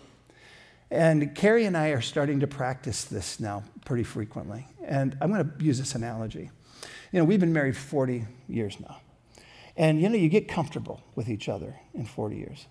And 0.90 1.34
Carrie 1.34 1.66
and 1.66 1.76
I 1.76 1.88
are 1.88 2.00
starting 2.00 2.40
to 2.40 2.46
practice 2.46 3.04
this 3.04 3.40
now 3.40 3.64
pretty 3.84 4.04
frequently. 4.04 4.66
And 4.84 5.16
I'm 5.20 5.32
going 5.32 5.50
to 5.50 5.64
use 5.64 5.78
this 5.78 5.94
analogy. 5.94 6.50
You 7.12 7.18
know, 7.18 7.24
we've 7.24 7.40
been 7.40 7.52
married 7.52 7.76
40 7.76 8.26
years 8.48 8.78
now. 8.80 9.00
And 9.76 10.00
you 10.00 10.08
know, 10.08 10.16
you 10.16 10.28
get 10.28 10.48
comfortable 10.48 11.02
with 11.14 11.28
each 11.28 11.48
other 11.48 11.74
in 11.94 12.04
40 12.04 12.36
years. 12.36 12.66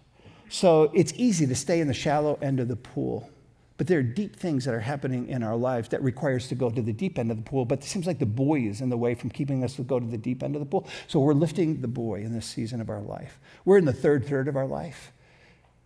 So 0.52 0.92
it's 0.94 1.14
easy 1.16 1.48
to 1.48 1.56
stay 1.56 1.80
in 1.80 1.88
the 1.88 1.94
shallow 1.94 2.38
end 2.42 2.60
of 2.60 2.68
the 2.68 2.76
pool. 2.76 3.30
But 3.78 3.88
there 3.88 4.00
are 4.00 4.04
deep 4.04 4.36
things 4.36 4.66
that 4.66 4.74
are 4.74 4.82
happening 4.82 5.30
in 5.30 5.44
our 5.44 5.56
lives 5.56 5.88
that 5.90 6.04
require 6.04 6.36
us 6.36 6.50
to 6.50 6.56
go 6.56 6.70
to 6.70 6.82
the 6.82 6.92
deep 6.92 7.18
end 7.18 7.32
of 7.32 7.38
the 7.38 7.44
pool. 7.44 7.64
But 7.64 7.80
it 7.80 7.86
seems 7.86 8.06
like 8.06 8.20
the 8.20 8.26
buoy 8.26 8.68
is 8.68 8.82
in 8.82 8.90
the 8.90 8.98
way 8.98 9.16
from 9.16 9.30
keeping 9.30 9.64
us 9.64 9.78
to 9.78 9.84
go 9.84 9.98
to 9.98 10.06
the 10.06 10.18
deep 10.18 10.44
end 10.44 10.58
of 10.58 10.60
the 10.60 10.66
pool. 10.66 10.88
So 11.08 11.22
we're 11.22 11.34
lifting 11.34 11.80
the 11.80 11.88
buoy 11.88 12.24
in 12.24 12.34
this 12.34 12.46
season 12.46 12.82
of 12.82 12.90
our 12.90 13.00
life. 13.00 13.40
We're 13.64 13.78
in 13.78 13.86
the 13.86 13.94
third 13.94 14.28
third 14.28 14.50
of 14.50 14.58
our 14.58 14.68
life. 14.68 15.14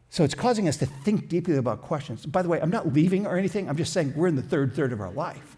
So 0.10 0.24
it's 0.24 0.34
causing 0.34 0.68
us 0.68 0.78
to 0.78 0.88
think 0.88 1.30
deeply 1.30 1.58
about 1.58 1.84
questions. 1.84 2.26
By 2.26 2.42
the 2.42 2.50
way, 2.50 2.60
I'm 2.60 2.72
not 2.72 2.92
leaving 2.92 3.28
or 3.28 3.38
anything. 3.38 3.70
I'm 3.70 3.78
just 3.78 3.94
saying 3.94 4.14
we're 4.16 4.28
in 4.28 4.36
the 4.36 4.42
third 4.42 4.76
third 4.76 4.92
of 4.92 5.00
our 5.00 5.12
life. 5.12 5.56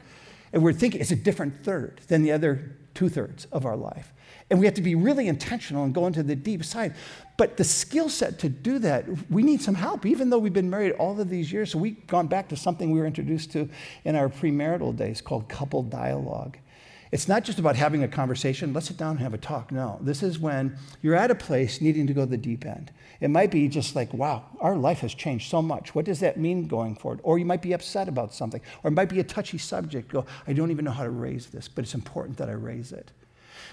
And 0.51 0.61
we're 0.61 0.73
thinking 0.73 0.99
it's 0.99 1.11
a 1.11 1.15
different 1.15 1.63
third 1.63 2.01
than 2.09 2.23
the 2.23 2.33
other 2.33 2.75
two 2.93 3.07
thirds 3.07 3.45
of 3.53 3.65
our 3.65 3.77
life. 3.77 4.11
And 4.49 4.59
we 4.59 4.65
have 4.65 4.75
to 4.75 4.81
be 4.81 4.95
really 4.95 5.27
intentional 5.27 5.83
and 5.83 5.93
go 5.93 6.07
into 6.07 6.23
the 6.23 6.35
deep 6.35 6.63
side. 6.63 6.95
But 7.35 7.57
the 7.57 7.63
skill 7.63 8.09
set 8.09 8.39
to 8.39 8.49
do 8.49 8.79
that, 8.79 9.05
we 9.29 9.43
need 9.43 9.61
some 9.61 9.75
help, 9.75 10.05
even 10.05 10.29
though 10.29 10.37
we've 10.37 10.53
been 10.53 10.69
married 10.69 10.93
all 10.93 11.19
of 11.19 11.29
these 11.29 11.51
years. 11.51 11.71
So 11.71 11.79
we've 11.79 12.07
gone 12.07 12.27
back 12.27 12.47
to 12.49 12.55
something 12.55 12.91
we 12.91 12.99
were 12.99 13.05
introduced 13.05 13.51
to 13.51 13.69
in 14.05 14.15
our 14.15 14.29
premarital 14.29 14.95
days 14.95 15.21
called 15.21 15.49
couple 15.49 15.83
dialogue. 15.83 16.57
It's 17.11 17.27
not 17.27 17.43
just 17.43 17.59
about 17.59 17.75
having 17.77 18.03
a 18.03 18.07
conversation, 18.07 18.73
let's 18.73 18.87
sit 18.87 18.97
down 18.97 19.11
and 19.11 19.19
have 19.19 19.33
a 19.33 19.37
talk. 19.37 19.71
No, 19.71 19.97
this 20.01 20.23
is 20.23 20.39
when 20.39 20.77
you're 21.01 21.15
at 21.15 21.31
a 21.31 21.35
place 21.35 21.79
needing 21.79 22.05
to 22.07 22.13
go 22.13 22.21
to 22.21 22.31
the 22.31 22.37
deep 22.37 22.65
end. 22.65 22.91
It 23.21 23.29
might 23.29 23.49
be 23.49 23.67
just 23.69 23.95
like, 23.95 24.13
wow, 24.13 24.43
our 24.59 24.75
life 24.75 24.99
has 24.99 25.13
changed 25.13 25.49
so 25.49 25.61
much. 25.61 25.95
What 25.95 26.05
does 26.05 26.19
that 26.19 26.37
mean 26.37 26.67
going 26.67 26.95
forward? 26.95 27.21
Or 27.23 27.39
you 27.39 27.45
might 27.45 27.61
be 27.61 27.73
upset 27.73 28.09
about 28.09 28.33
something, 28.33 28.61
or 28.83 28.89
it 28.89 28.91
might 28.91 29.09
be 29.09 29.19
a 29.19 29.23
touchy 29.23 29.57
subject. 29.57 30.11
Go, 30.11 30.25
I 30.47 30.53
don't 30.53 30.69
even 30.69 30.85
know 30.85 30.91
how 30.91 31.03
to 31.03 31.09
raise 31.09 31.47
this, 31.47 31.67
but 31.67 31.83
it's 31.83 31.95
important 31.95 32.37
that 32.37 32.49
I 32.49 32.53
raise 32.53 32.91
it. 32.91 33.11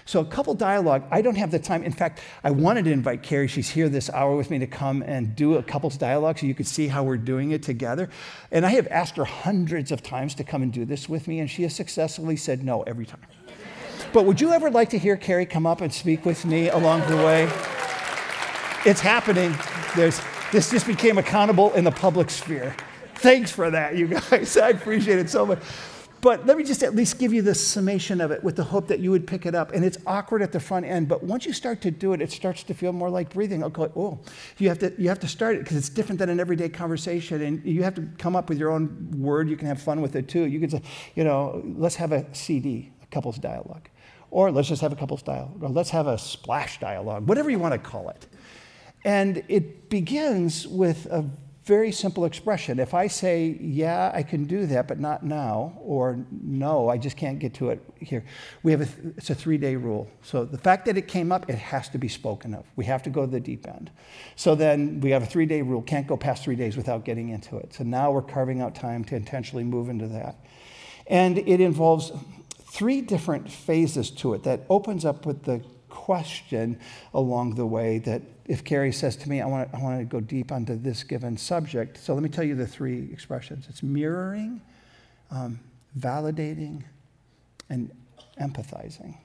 So, 0.07 0.19
a 0.19 0.25
couple 0.25 0.53
dialogue, 0.53 1.03
I 1.09 1.23
don't 1.23 1.35
have 1.35 1.49
the 1.49 1.57
time. 1.57 1.83
In 1.83 1.91
fact, 1.91 2.21
I 2.43 2.51
wanted 2.51 2.85
to 2.85 2.91
invite 2.91 3.23
Carrie, 3.23 3.47
she's 3.47 3.69
here 3.69 3.89
this 3.89 4.07
hour 4.11 4.35
with 4.35 4.51
me, 4.51 4.59
to 4.59 4.67
come 4.67 5.01
and 5.01 5.35
do 5.35 5.55
a 5.55 5.63
couple's 5.63 5.97
dialogue 5.97 6.37
so 6.37 6.45
you 6.45 6.53
could 6.53 6.67
see 6.67 6.87
how 6.87 7.03
we're 7.03 7.17
doing 7.17 7.51
it 7.51 7.63
together. 7.63 8.09
And 8.51 8.67
I 8.67 8.69
have 8.69 8.87
asked 8.91 9.17
her 9.17 9.25
hundreds 9.25 9.91
of 9.91 10.03
times 10.03 10.35
to 10.35 10.43
come 10.43 10.61
and 10.61 10.71
do 10.71 10.85
this 10.85 11.09
with 11.09 11.27
me, 11.27 11.39
and 11.39 11.49
she 11.49 11.63
has 11.63 11.73
successfully 11.73 12.35
said 12.35 12.63
no 12.63 12.83
every 12.83 13.07
time. 13.07 13.21
But 14.13 14.25
would 14.25 14.39
you 14.39 14.51
ever 14.51 14.69
like 14.69 14.91
to 14.91 14.99
hear 14.99 15.17
Carrie 15.17 15.47
come 15.47 15.65
up 15.65 15.81
and 15.81 15.91
speak 15.91 16.23
with 16.23 16.45
me 16.45 16.69
along 16.69 17.01
the 17.09 17.17
way? 17.17 17.45
It's 18.85 19.01
happening. 19.01 19.55
There's, 19.95 20.21
this 20.51 20.69
just 20.69 20.85
became 20.85 21.17
accountable 21.17 21.73
in 21.73 21.83
the 21.83 21.91
public 21.91 22.29
sphere. 22.29 22.75
Thanks 23.15 23.49
for 23.49 23.71
that, 23.71 23.95
you 23.95 24.07
guys. 24.07 24.55
I 24.61 24.69
appreciate 24.69 25.17
it 25.17 25.31
so 25.31 25.47
much. 25.47 25.59
But 26.25 26.47
let 26.47 26.57
me 26.57 26.63
just 26.63 26.81
at 26.81 26.95
least 26.95 27.19
give 27.19 27.33
you 27.33 27.43
the 27.43 27.53
summation 27.53 28.19
of 28.19 28.31
it 28.31 28.43
with 28.43 28.55
the 28.55 28.63
hope 28.63 28.87
that 28.87 28.99
you 28.99 29.11
would 29.11 29.27
pick 29.27 29.45
it 29.45 29.53
up. 29.53 29.73
And 29.73 29.85
it's 29.85 29.99
awkward 30.07 30.41
at 30.41 30.51
the 30.51 30.59
front 30.59 30.87
end, 30.87 31.07
but 31.07 31.21
once 31.21 31.45
you 31.45 31.53
start 31.53 31.81
to 31.81 31.91
do 31.91 32.13
it, 32.13 32.19
it 32.19 32.31
starts 32.31 32.63
to 32.63 32.73
feel 32.73 32.93
more 32.93 33.11
like 33.11 33.31
breathing. 33.31 33.63
Okay, 33.63 33.87
oh, 33.95 34.17
you 34.57 34.67
have 34.69 34.79
to, 34.79 34.91
you 34.97 35.07
have 35.07 35.19
to 35.19 35.27
start 35.27 35.55
it 35.55 35.59
because 35.59 35.77
it's 35.77 35.87
different 35.87 36.17
than 36.17 36.29
an 36.29 36.39
everyday 36.39 36.67
conversation. 36.67 37.43
And 37.43 37.63
you 37.63 37.83
have 37.83 37.93
to 37.93 38.09
come 38.17 38.35
up 38.35 38.49
with 38.49 38.57
your 38.57 38.71
own 38.71 39.13
word. 39.15 39.47
You 39.51 39.55
can 39.55 39.67
have 39.67 39.79
fun 39.79 40.01
with 40.01 40.15
it 40.15 40.27
too. 40.27 40.45
You 40.45 40.59
can 40.59 40.71
say, 40.71 40.81
you 41.13 41.23
know, 41.23 41.61
let's 41.77 41.97
have 41.97 42.11
a 42.11 42.25
CD, 42.33 42.91
a 43.03 43.05
couples 43.05 43.37
dialogue. 43.37 43.87
Or 44.31 44.49
let's 44.49 44.67
just 44.67 44.81
have 44.81 44.91
a 44.91 44.95
couples 44.95 45.21
dialogue. 45.21 45.61
Or 45.61 45.69
let's 45.69 45.91
have 45.91 46.07
a 46.07 46.17
splash 46.17 46.79
dialogue, 46.79 47.27
whatever 47.29 47.51
you 47.51 47.59
want 47.59 47.73
to 47.73 47.77
call 47.77 48.09
it. 48.09 48.25
And 49.03 49.43
it 49.47 49.91
begins 49.91 50.67
with 50.67 51.05
a 51.05 51.23
very 51.65 51.91
simple 51.91 52.25
expression. 52.25 52.77
If 52.79 52.93
I 52.93 53.07
say, 53.07 53.57
yeah, 53.59 54.11
I 54.13 54.21
can 54.21 54.45
do 54.45 54.67
that, 54.67 54.87
but 54.87 54.99
not 54.99 55.23
now, 55.23 55.73
or 55.81 56.23
no, 56.29 56.89
I 56.89 56.97
just 56.99 57.17
can't 57.17 57.39
get 57.39 57.55
to 57.55 57.71
it 57.71 57.81
here, 57.99 58.23
we 58.61 58.71
have 58.71 58.81
a, 58.81 58.87
it's 59.17 59.31
a 59.31 59.35
three 59.35 59.57
day 59.57 59.75
rule. 59.75 60.07
So 60.21 60.45
the 60.45 60.59
fact 60.59 60.85
that 60.85 60.95
it 60.95 61.07
came 61.07 61.31
up, 61.31 61.49
it 61.49 61.57
has 61.57 61.89
to 61.89 61.97
be 61.97 62.07
spoken 62.07 62.53
of. 62.53 62.65
We 62.75 62.85
have 62.85 63.01
to 63.03 63.09
go 63.09 63.25
to 63.25 63.31
the 63.31 63.39
deep 63.39 63.67
end. 63.67 63.89
So 64.35 64.53
then 64.53 64.99
we 64.99 65.09
have 65.09 65.23
a 65.23 65.25
three 65.25 65.47
day 65.47 65.63
rule, 65.63 65.81
can't 65.81 66.05
go 66.05 66.15
past 66.15 66.43
three 66.43 66.55
days 66.55 66.77
without 66.77 67.03
getting 67.03 67.29
into 67.29 67.57
it. 67.57 67.73
So 67.73 67.83
now 67.83 68.11
we're 68.11 68.21
carving 68.21 68.61
out 68.61 68.75
time 68.75 69.03
to 69.05 69.15
intentionally 69.15 69.63
move 69.63 69.89
into 69.89 70.07
that. 70.09 70.35
And 71.07 71.39
it 71.39 71.61
involves 71.61 72.11
three 72.75 73.01
different 73.01 73.49
phases 73.49 74.11
to 74.11 74.35
it 74.35 74.43
that 74.43 74.61
opens 74.69 75.03
up 75.03 75.25
with 75.25 75.43
the 75.43 75.63
question 75.95 76.77
along 77.13 77.55
the 77.55 77.65
way 77.65 77.97
that 77.99 78.21
if 78.45 78.63
Carrie 78.63 78.91
says 78.91 79.15
to 79.15 79.29
me, 79.29 79.41
I 79.41 79.47
want, 79.47 79.71
to, 79.71 79.77
I 79.77 79.81
want 79.81 79.99
to 79.99 80.05
go 80.05 80.19
deep 80.19 80.51
onto 80.51 80.75
this 80.75 81.03
given 81.03 81.37
subject, 81.37 81.97
so 81.97 82.13
let 82.13 82.21
me 82.21 82.29
tell 82.29 82.43
you 82.43 82.53
the 82.53 82.67
three 82.67 83.09
expressions 83.11 83.65
it's 83.69 83.81
mirroring, 83.81 84.61
um, 85.31 85.59
validating, 85.97 86.83
and 87.69 87.89
empathizing. 88.39 89.17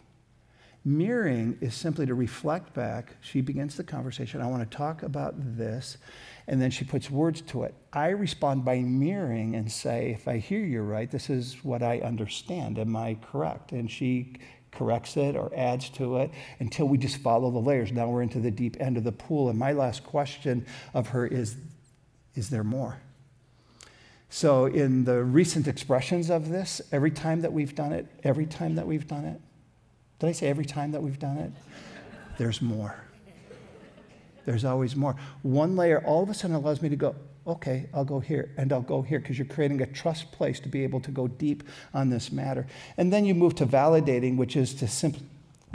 Mirroring 0.83 1.59
is 1.61 1.75
simply 1.75 2.07
to 2.07 2.15
reflect 2.15 2.73
back. 2.73 3.17
She 3.21 3.43
begins 3.43 3.77
the 3.77 3.85
conversation. 3.85 4.41
I 4.41 4.47
want 4.47 4.69
to 4.69 4.77
talk 4.77 5.03
about 5.03 5.35
this. 5.37 5.99
And 6.47 6.61
then 6.63 6.71
she 6.71 6.85
puts 6.85 7.11
words 7.11 7.43
to 7.43 7.65
it. 7.65 7.75
I 7.93 8.09
respond 8.09 8.65
by 8.65 8.79
mirroring 8.79 9.57
and 9.57 9.71
say, 9.71 10.13
if 10.13 10.27
I 10.27 10.39
hear 10.39 10.61
you 10.61 10.81
right, 10.81 11.11
this 11.11 11.29
is 11.29 11.63
what 11.63 11.83
I 11.83 11.99
understand. 11.99 12.79
Am 12.79 12.97
I 12.97 13.19
correct? 13.21 13.73
And 13.73 13.91
she 13.91 14.37
corrects 14.73 15.17
it 15.17 15.37
or 15.37 15.53
adds 15.55 15.89
to 15.91 16.19
it 16.19 16.31
until 16.59 16.87
we 16.87 16.99
just 16.99 17.19
follow 17.19 17.51
the 17.51 17.59
layers. 17.59 17.93
Now 17.93 18.09
we're 18.09 18.23
into 18.23 18.41
the 18.41 18.51
deep 18.51 18.77
end 18.81 18.97
of 18.97 19.05
the 19.05 19.13
pool. 19.13 19.49
And 19.49 19.59
my 19.59 19.73
last 19.73 20.05
question 20.05 20.67
of 20.95 21.09
her 21.09 21.27
is 21.27 21.57
Is 22.35 22.51
there 22.51 22.65
more? 22.65 22.99
So, 24.33 24.67
in 24.67 25.05
the 25.05 25.25
recent 25.25 25.67
expressions 25.67 26.31
of 26.31 26.51
this, 26.51 26.81
every 26.93 27.11
time 27.11 27.41
that 27.41 27.53
we've 27.53 27.75
done 27.75 27.93
it, 27.93 28.07
every 28.23 28.47
time 28.47 28.77
that 28.77 28.87
we've 28.87 29.09
done 29.09 29.25
it, 29.25 29.41
did 30.21 30.29
I 30.29 30.33
say 30.33 30.47
every 30.47 30.65
time 30.65 30.93
that 30.93 31.03
we've 31.03 31.19
done 31.19 31.37
it? 31.39 31.53
There's 32.39 32.63
more. 32.63 33.05
There's 34.47 34.65
always 34.65 34.95
more. 34.95 35.17
One 35.43 35.75
layer 35.75 36.05
all 36.05 36.23
of 36.23 36.31
a 36.31 36.35
sudden 36.35 36.55
allows 36.55 36.81
me 36.81 36.89
to 36.89 36.97
go, 36.97 37.17
okay, 37.51 37.89
I'll 37.93 38.05
go 38.05 38.21
here 38.21 38.51
and 38.57 38.73
I'll 38.73 38.81
go 38.81 39.03
here 39.03 39.19
because 39.21 39.39
you're 39.39 39.47
creating 39.47 39.81
a 39.83 39.87
trust 39.87 40.33
place 40.33 40.61
to 40.61 40.69
be 40.69 40.83
able 40.85 41.01
to 41.01 41.11
go 41.11 41.29
deep 41.29 41.63
on 41.93 42.11
this 42.11 42.33
matter. 42.33 42.67
And 42.97 43.13
then 43.13 43.25
you 43.25 43.35
move 43.35 43.55
to 43.57 43.67
validating, 43.67 44.37
which 44.37 44.57
is 44.57 44.75
to 44.75 44.89
simply 44.89 45.27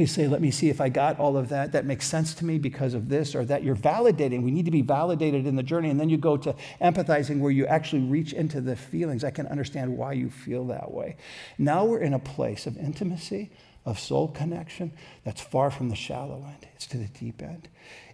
say, 0.05 0.27
let 0.27 0.41
me 0.41 0.51
see 0.51 0.69
if 0.69 0.81
I 0.81 0.89
got 0.89 1.19
all 1.19 1.37
of 1.37 1.49
that. 1.49 1.71
That 1.71 1.85
makes 1.85 2.05
sense 2.05 2.33
to 2.35 2.45
me 2.45 2.57
because 2.57 2.93
of 2.93 3.07
this 3.07 3.33
or 3.33 3.45
that. 3.45 3.63
You're 3.63 3.75
validating. 3.75 4.43
We 4.43 4.51
need 4.51 4.65
to 4.65 4.71
be 4.71 4.81
validated 4.81 5.47
in 5.47 5.55
the 5.55 5.63
journey. 5.63 5.89
And 5.89 5.99
then 5.99 6.09
you 6.09 6.17
go 6.17 6.35
to 6.35 6.53
empathizing, 6.81 7.39
where 7.39 7.51
you 7.51 7.65
actually 7.65 8.01
reach 8.01 8.33
into 8.33 8.59
the 8.59 8.75
feelings. 8.75 9.23
I 9.23 9.31
can 9.31 9.47
understand 9.47 9.97
why 9.97 10.13
you 10.13 10.29
feel 10.29 10.65
that 10.67 10.91
way. 10.91 11.15
Now 11.57 11.85
we're 11.85 12.01
in 12.01 12.13
a 12.13 12.19
place 12.19 12.67
of 12.67 12.77
intimacy, 12.77 13.51
of 13.85 13.99
soul 13.99 14.27
connection 14.27 14.91
that's 15.23 15.39
far 15.39 15.71
from 15.71 15.89
the 15.89 15.95
shallow 15.95 16.43
end, 16.45 16.67
it's 16.75 16.87
to 16.87 16.97
the 16.97 17.07
deep 17.07 17.41
end. 17.41 17.69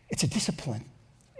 It's 0.10 0.24
a 0.24 0.28
discipline. 0.28 0.86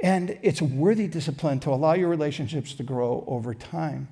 And 0.02 0.38
it's 0.42 0.62
a 0.62 0.66
worthy 0.66 1.08
discipline 1.08 1.60
to 1.62 1.70
allow 1.70 1.94
your 1.94 2.10
relationships 2.10 2.74
to 2.74 2.84
grow 2.84 3.24
over 3.28 3.54
time. 3.54 4.08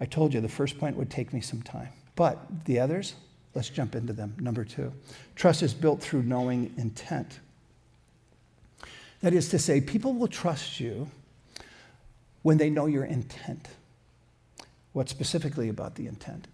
I 0.00 0.06
told 0.06 0.32
you 0.32 0.40
the 0.40 0.48
first 0.48 0.78
point 0.78 0.96
would 0.96 1.10
take 1.10 1.32
me 1.32 1.40
some 1.40 1.62
time. 1.62 1.90
But 2.16 2.64
the 2.64 2.80
others, 2.80 3.14
let's 3.54 3.68
jump 3.68 3.94
into 3.94 4.12
them. 4.12 4.34
Number 4.40 4.64
two, 4.64 4.92
trust 5.36 5.62
is 5.62 5.74
built 5.74 6.00
through 6.00 6.22
knowing 6.22 6.72
intent. 6.76 7.40
That 9.20 9.34
is 9.34 9.50
to 9.50 9.58
say, 9.58 9.80
people 9.80 10.14
will 10.14 10.28
trust 10.28 10.80
you 10.80 11.08
when 12.42 12.58
they 12.58 12.70
know 12.70 12.86
your 12.86 13.04
intent. 13.04 13.68
What 14.92 15.08
specifically 15.08 15.68
about 15.68 15.94
the 15.94 16.06
intent? 16.06 16.48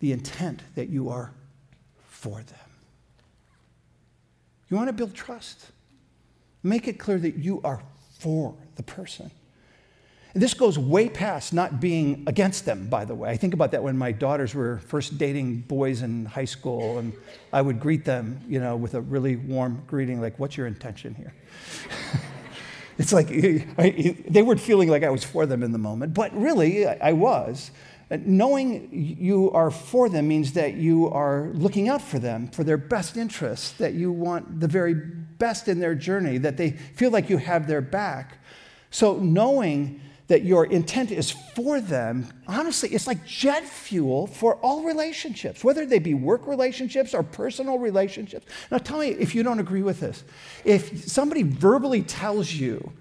The 0.00 0.12
intent 0.12 0.62
that 0.74 0.88
you 0.88 1.08
are 1.08 1.32
for 2.08 2.42
them. 2.42 2.70
You 4.68 4.76
want 4.76 4.88
to 4.88 4.92
build 4.92 5.14
trust? 5.14 5.70
Make 6.62 6.88
it 6.88 6.98
clear 6.98 7.18
that 7.18 7.36
you 7.36 7.60
are 7.64 7.82
for 8.18 8.54
the 8.76 8.82
person. 8.82 9.30
This 10.34 10.54
goes 10.54 10.78
way 10.78 11.10
past 11.10 11.52
not 11.52 11.78
being 11.78 12.24
against 12.26 12.64
them, 12.64 12.88
by 12.88 13.04
the 13.04 13.14
way. 13.14 13.28
I 13.28 13.36
think 13.36 13.52
about 13.52 13.72
that 13.72 13.82
when 13.82 13.98
my 13.98 14.12
daughters 14.12 14.54
were 14.54 14.78
first 14.78 15.18
dating 15.18 15.62
boys 15.62 16.00
in 16.00 16.24
high 16.24 16.46
school, 16.46 16.98
and 16.98 17.12
I 17.52 17.60
would 17.60 17.78
greet 17.78 18.06
them, 18.06 18.40
you 18.48 18.58
know, 18.58 18.76
with 18.76 18.94
a 18.94 19.02
really 19.02 19.36
warm 19.36 19.82
greeting, 19.86 20.22
like, 20.22 20.38
What's 20.38 20.56
your 20.56 20.66
intention 20.66 21.14
here? 21.14 21.34
it's 22.98 23.12
like 23.12 23.28
they 23.28 24.42
weren't 24.42 24.60
feeling 24.60 24.88
like 24.88 25.02
I 25.02 25.10
was 25.10 25.22
for 25.22 25.44
them 25.44 25.62
in 25.62 25.72
the 25.72 25.78
moment, 25.78 26.14
but 26.14 26.34
really, 26.34 26.86
I 26.86 27.12
was. 27.12 27.70
Knowing 28.10 28.90
you 28.92 29.50
are 29.52 29.70
for 29.70 30.10
them 30.10 30.28
means 30.28 30.52
that 30.52 30.74
you 30.74 31.10
are 31.10 31.48
looking 31.54 31.88
out 31.88 32.02
for 32.02 32.18
them, 32.18 32.46
for 32.48 32.62
their 32.62 32.76
best 32.76 33.16
interests, 33.16 33.72
that 33.72 33.94
you 33.94 34.12
want 34.12 34.60
the 34.60 34.68
very 34.68 34.94
best 35.38 35.68
in 35.68 35.80
their 35.80 35.94
journey, 35.94 36.38
that 36.38 36.56
they 36.56 36.70
feel 36.70 37.10
like 37.10 37.30
you 37.30 37.38
have 37.38 37.66
their 37.66 37.80
back. 37.80 38.38
So, 38.90 39.16
knowing 39.16 40.00
that 40.28 40.44
your 40.44 40.64
intent 40.66 41.10
is 41.10 41.30
for 41.30 41.80
them, 41.80 42.26
honestly, 42.46 42.88
it's 42.90 43.06
like 43.06 43.26
jet 43.26 43.64
fuel 43.64 44.26
for 44.26 44.56
all 44.56 44.82
relationships, 44.82 45.62
whether 45.62 45.84
they 45.84 45.98
be 45.98 46.14
work 46.14 46.46
relationships 46.46 47.12
or 47.12 47.22
personal 47.22 47.78
relationships. 47.78 48.46
Now, 48.70 48.78
tell 48.78 48.98
me 48.98 49.08
if 49.08 49.34
you 49.34 49.42
don't 49.42 49.58
agree 49.58 49.82
with 49.82 50.00
this. 50.00 50.24
If 50.64 51.06
somebody 51.06 51.42
verbally 51.42 52.02
tells 52.02 52.52
you, 52.52 52.92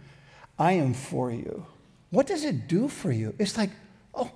I 0.60 0.74
am 0.74 0.94
for 0.94 1.32
you, 1.32 1.66
what 2.10 2.28
does 2.28 2.44
it 2.44 2.68
do 2.68 2.88
for 2.88 3.12
you? 3.12 3.34
It's 3.40 3.58
like, 3.58 3.70
oh, 4.14 4.32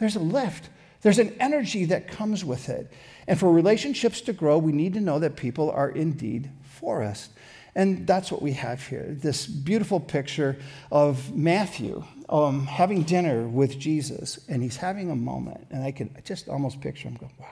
there's 0.00 0.16
a 0.16 0.20
lift. 0.20 0.70
There's 1.02 1.18
an 1.18 1.34
energy 1.40 1.86
that 1.86 2.08
comes 2.08 2.44
with 2.44 2.68
it. 2.68 2.92
And 3.26 3.38
for 3.38 3.52
relationships 3.52 4.20
to 4.22 4.32
grow, 4.32 4.58
we 4.58 4.72
need 4.72 4.94
to 4.94 5.00
know 5.00 5.18
that 5.20 5.36
people 5.36 5.70
are 5.70 5.88
indeed 5.88 6.50
for 6.64 7.02
us. 7.02 7.28
And 7.74 8.06
that's 8.06 8.32
what 8.32 8.42
we 8.42 8.52
have 8.52 8.86
here 8.86 9.16
this 9.20 9.46
beautiful 9.46 10.00
picture 10.00 10.56
of 10.90 11.34
Matthew 11.34 12.04
um, 12.28 12.66
having 12.66 13.02
dinner 13.02 13.46
with 13.46 13.78
Jesus, 13.78 14.40
and 14.48 14.62
he's 14.62 14.76
having 14.76 15.10
a 15.10 15.16
moment. 15.16 15.66
And 15.70 15.82
I 15.82 15.92
can 15.92 16.14
just 16.24 16.48
almost 16.48 16.80
picture 16.80 17.08
him 17.08 17.14
going, 17.14 17.32
wow, 17.38 17.46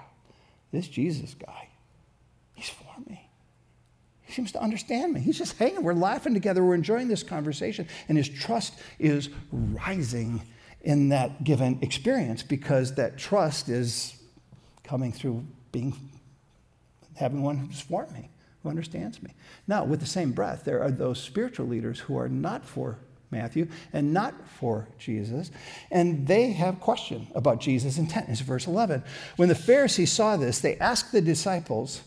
this 0.73 0.89
Jesus 0.89 1.35
guy, 1.35 1.69
he's 2.55 2.69
for 2.69 2.85
me. 3.09 3.29
He 4.23 4.33
seems 4.33 4.53
to 4.53 4.61
understand 4.61 5.15
me. 5.15 5.21
He's 5.21 5.39
just 5.39 5.57
hanging. 5.57 5.83
We're 5.83 5.95
laughing 5.95 6.35
together. 6.35 6.63
We're 6.63 6.75
enjoying 6.75 7.09
this 7.09 7.23
conversation. 7.23 7.89
And 8.09 8.19
his 8.19 8.29
trust 8.29 8.75
is 8.99 9.31
rising 9.51 10.43
in 10.83 11.09
that 11.09 11.45
given 11.45 11.79
experience 11.83 12.43
because 12.43 12.95
that 12.97 13.19
trust 13.19 13.69
is 13.69 14.15
coming 14.85 15.13
through 15.13 15.45
being 15.73 15.95
having 17.17 17.43
one 17.43 17.57
who's 17.57 17.81
for 17.81 18.07
me, 18.13 18.31
who 18.63 18.69
understands 18.69 19.23
me. 19.23 19.31
Now, 19.67 19.85
with 19.85 20.01
the 20.01 20.07
same 20.07 20.33
breath, 20.33 20.65
there 20.65 20.83
are 20.83 20.91
those 20.91 21.21
spiritual 21.23 21.67
leaders 21.67 22.01
who 22.01 22.17
are 22.17 22.29
not 22.29 22.65
for 22.65 22.99
Matthew 23.31 23.69
and 23.93 24.15
not 24.15 24.35
for 24.49 24.89
Jesus, 24.99 25.51
and 25.91 26.27
they 26.27 26.53
have 26.53 26.81
question 26.81 27.29
about 27.35 27.61
Jesus' 27.61 27.99
intent. 27.99 28.29
It's 28.31 28.41
verse 28.41 28.67
11. 28.67 29.03
When 29.37 29.49
the 29.49 29.55
Pharisees 29.55 30.11
saw 30.11 30.37
this, 30.37 30.61
they 30.61 30.77
asked 30.79 31.13
the 31.13 31.21
disciples, 31.21 32.01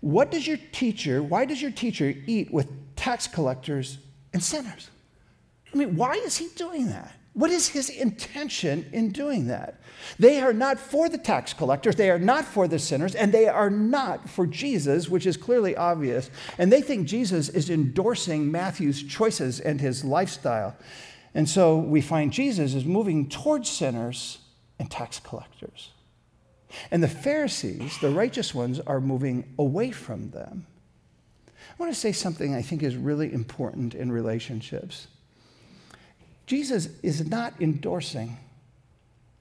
"What 0.00 0.30
does 0.30 0.46
your 0.46 0.58
teacher? 0.72 1.22
Why 1.22 1.44
does 1.44 1.60
your 1.60 1.70
teacher 1.70 2.14
eat 2.26 2.50
with 2.50 2.68
tax 2.96 3.26
collectors 3.26 3.98
and 4.32 4.42
sinners?" 4.42 4.88
I 5.74 5.76
mean, 5.76 5.96
why 5.96 6.14
is 6.14 6.38
he 6.38 6.48
doing 6.56 6.86
that? 6.86 7.12
What 7.36 7.50
is 7.50 7.68
his 7.68 7.90
intention 7.90 8.88
in 8.94 9.10
doing 9.10 9.48
that? 9.48 9.78
They 10.18 10.40
are 10.40 10.54
not 10.54 10.78
for 10.78 11.10
the 11.10 11.18
tax 11.18 11.52
collectors, 11.52 11.94
they 11.94 12.08
are 12.08 12.18
not 12.18 12.46
for 12.46 12.66
the 12.66 12.78
sinners, 12.78 13.14
and 13.14 13.30
they 13.30 13.46
are 13.46 13.68
not 13.68 14.26
for 14.26 14.46
Jesus, 14.46 15.10
which 15.10 15.26
is 15.26 15.36
clearly 15.36 15.76
obvious. 15.76 16.30
And 16.56 16.72
they 16.72 16.80
think 16.80 17.06
Jesus 17.06 17.50
is 17.50 17.68
endorsing 17.68 18.50
Matthew's 18.50 19.02
choices 19.02 19.60
and 19.60 19.82
his 19.82 20.02
lifestyle. 20.02 20.76
And 21.34 21.46
so 21.46 21.76
we 21.76 22.00
find 22.00 22.32
Jesus 22.32 22.72
is 22.72 22.86
moving 22.86 23.28
towards 23.28 23.68
sinners 23.68 24.38
and 24.78 24.90
tax 24.90 25.20
collectors. 25.20 25.90
And 26.90 27.02
the 27.02 27.08
Pharisees, 27.08 27.98
the 28.00 28.12
righteous 28.12 28.54
ones, 28.54 28.80
are 28.80 28.98
moving 28.98 29.52
away 29.58 29.90
from 29.90 30.30
them. 30.30 30.66
I 31.46 31.74
want 31.76 31.92
to 31.92 32.00
say 32.00 32.12
something 32.12 32.54
I 32.54 32.62
think 32.62 32.82
is 32.82 32.96
really 32.96 33.30
important 33.30 33.94
in 33.94 34.10
relationships. 34.10 35.08
Jesus 36.46 36.88
is 37.02 37.28
not 37.28 37.54
endorsing 37.60 38.36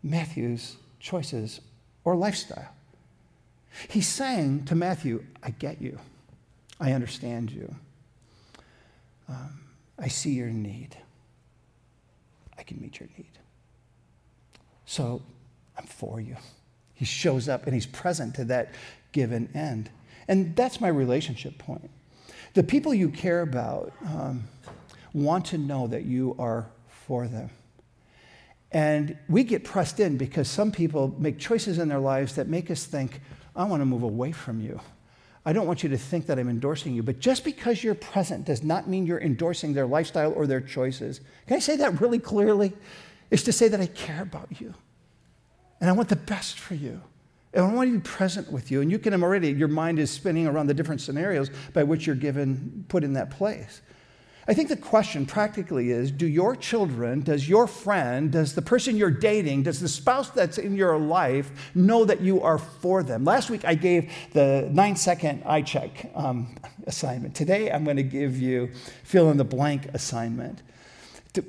Matthew's 0.02 0.78
choices 1.00 1.62
or 2.04 2.16
lifestyle. 2.16 2.70
He's 3.90 4.08
saying 4.08 4.66
to 4.66 4.76
Matthew, 4.76 5.24
I 5.44 5.52
get 5.52 5.82
you. 5.82 6.00
I 6.80 6.94
understand 6.94 7.52
you. 7.52 7.74
Um, 9.30 9.62
I 9.98 10.08
see 10.08 10.32
your 10.32 10.50
need. 10.50 10.98
I 12.58 12.64
can 12.64 12.82
meet 12.82 13.00
your 13.00 13.10
need. 13.18 13.32
So 14.86 15.22
I'm 15.78 15.86
for 15.86 16.20
you. 16.20 16.38
He 16.94 17.06
shows 17.06 17.50
up 17.50 17.66
and 17.66 17.74
he's 17.74 17.86
present 17.86 18.36
to 18.36 18.46
that 18.46 18.74
given 19.12 19.50
end. 19.54 19.90
And 20.28 20.56
that's 20.56 20.80
my 20.80 20.88
relationship 20.88 21.58
point. 21.58 21.90
The 22.54 22.64
people 22.64 22.94
you 22.94 23.10
care 23.10 23.42
about 23.42 23.94
um, 24.06 24.46
want 25.14 25.46
to 25.48 25.58
know 25.58 25.88
that 25.88 26.06
you 26.06 26.36
are 26.40 26.68
for 27.06 27.28
them. 27.28 27.50
And 28.72 29.18
we 29.30 29.44
get 29.44 29.64
pressed 29.64 30.00
in 30.00 30.18
because 30.18 30.50
some 30.50 30.72
people 30.72 31.16
make 31.18 31.38
choices 31.38 31.78
in 31.78 31.88
their 31.88 32.00
lives 32.00 32.36
that 32.36 32.48
make 32.48 32.70
us 32.70 32.86
think, 32.86 33.22
I 33.56 33.64
want 33.64 33.82
to 33.82 33.86
move 33.86 34.04
away 34.04 34.32
from 34.32 34.60
you. 34.60 34.80
I 35.46 35.54
don't 35.54 35.68
want 35.68 35.84
you 35.84 35.90
to 35.90 35.98
think 35.98 36.26
that 36.26 36.40
I'm 36.40 36.50
endorsing 36.50 36.96
you, 36.96 37.04
but 37.04 37.20
just 37.20 37.46
because 37.46 37.84
you're 37.84 37.94
present 37.94 38.46
does 38.46 38.64
not 38.64 38.90
mean 38.90 39.06
you're 39.06 39.22
endorsing 39.22 39.74
their 39.74 39.86
lifestyle 39.86 40.34
or 40.34 40.48
their 40.48 40.60
choices. 40.60 41.22
Can 41.48 41.58
I 41.58 41.60
say 41.60 41.78
that 41.78 42.02
really 42.02 42.20
clearly? 42.20 42.74
It's 43.30 43.44
to 43.44 43.54
say 43.54 43.68
that 43.68 43.80
I 43.80 43.86
care 43.86 44.24
about 44.24 44.60
you 44.60 44.74
and 45.80 45.90
I 45.90 45.94
want 45.94 46.10
the 46.10 46.16
best 46.16 46.60
for 46.60 46.74
you. 46.74 47.02
And 47.54 47.64
I 47.64 47.74
want 47.74 47.90
to 47.90 47.94
be 47.94 48.02
present 48.02 48.52
with 48.52 48.70
you. 48.70 48.82
And 48.82 48.92
you 48.92 49.00
can 49.00 49.14
already, 49.24 49.52
your 49.52 49.70
mind 49.70 50.00
is 50.00 50.12
spinning 50.12 50.46
around 50.46 50.68
the 50.68 50.74
different 50.74 51.00
scenarios 51.00 51.50
by 51.74 51.84
which 51.84 52.06
you're 52.06 52.16
given, 52.16 52.84
put 52.90 53.04
in 53.04 53.14
that 53.14 53.32
place. 53.32 53.82
I 54.48 54.54
think 54.54 54.70
the 54.70 54.78
question 54.78 55.26
practically 55.26 55.90
is 55.90 56.12
do 56.12 56.28
your 56.28 56.56
children, 56.56 57.22
does 57.22 57.50
your 57.50 57.66
friend, 57.66 58.32
does 58.32 58.54
the 58.54 58.62
person 58.62 58.96
you're 58.96 59.10
dating, 59.10 59.64
does 59.64 59.80
the 59.80 59.88
spouse 59.88 60.30
that's 60.30 60.60
in 60.60 60.76
your 60.76 61.00
life 61.00 61.52
know 61.74 62.06
that 62.06 62.22
you 62.22 62.42
are 62.42 62.60
for 62.60 63.02
them? 63.02 63.26
Last 63.26 63.50
week 63.50 63.66
I 63.66 63.74
gave 63.74 64.12
the 64.34 64.70
nine 64.72 64.96
second 64.96 65.42
eye 65.46 65.64
check 65.64 66.12
um, 66.14 66.56
assignment. 66.88 67.34
Today 67.34 67.72
I'm 67.72 67.84
going 67.84 67.98
to 67.98 68.04
give 68.04 68.38
you 68.38 68.70
fill 69.04 69.32
in 69.32 69.38
the 69.38 69.44
blank 69.44 69.88
assignment 69.96 70.62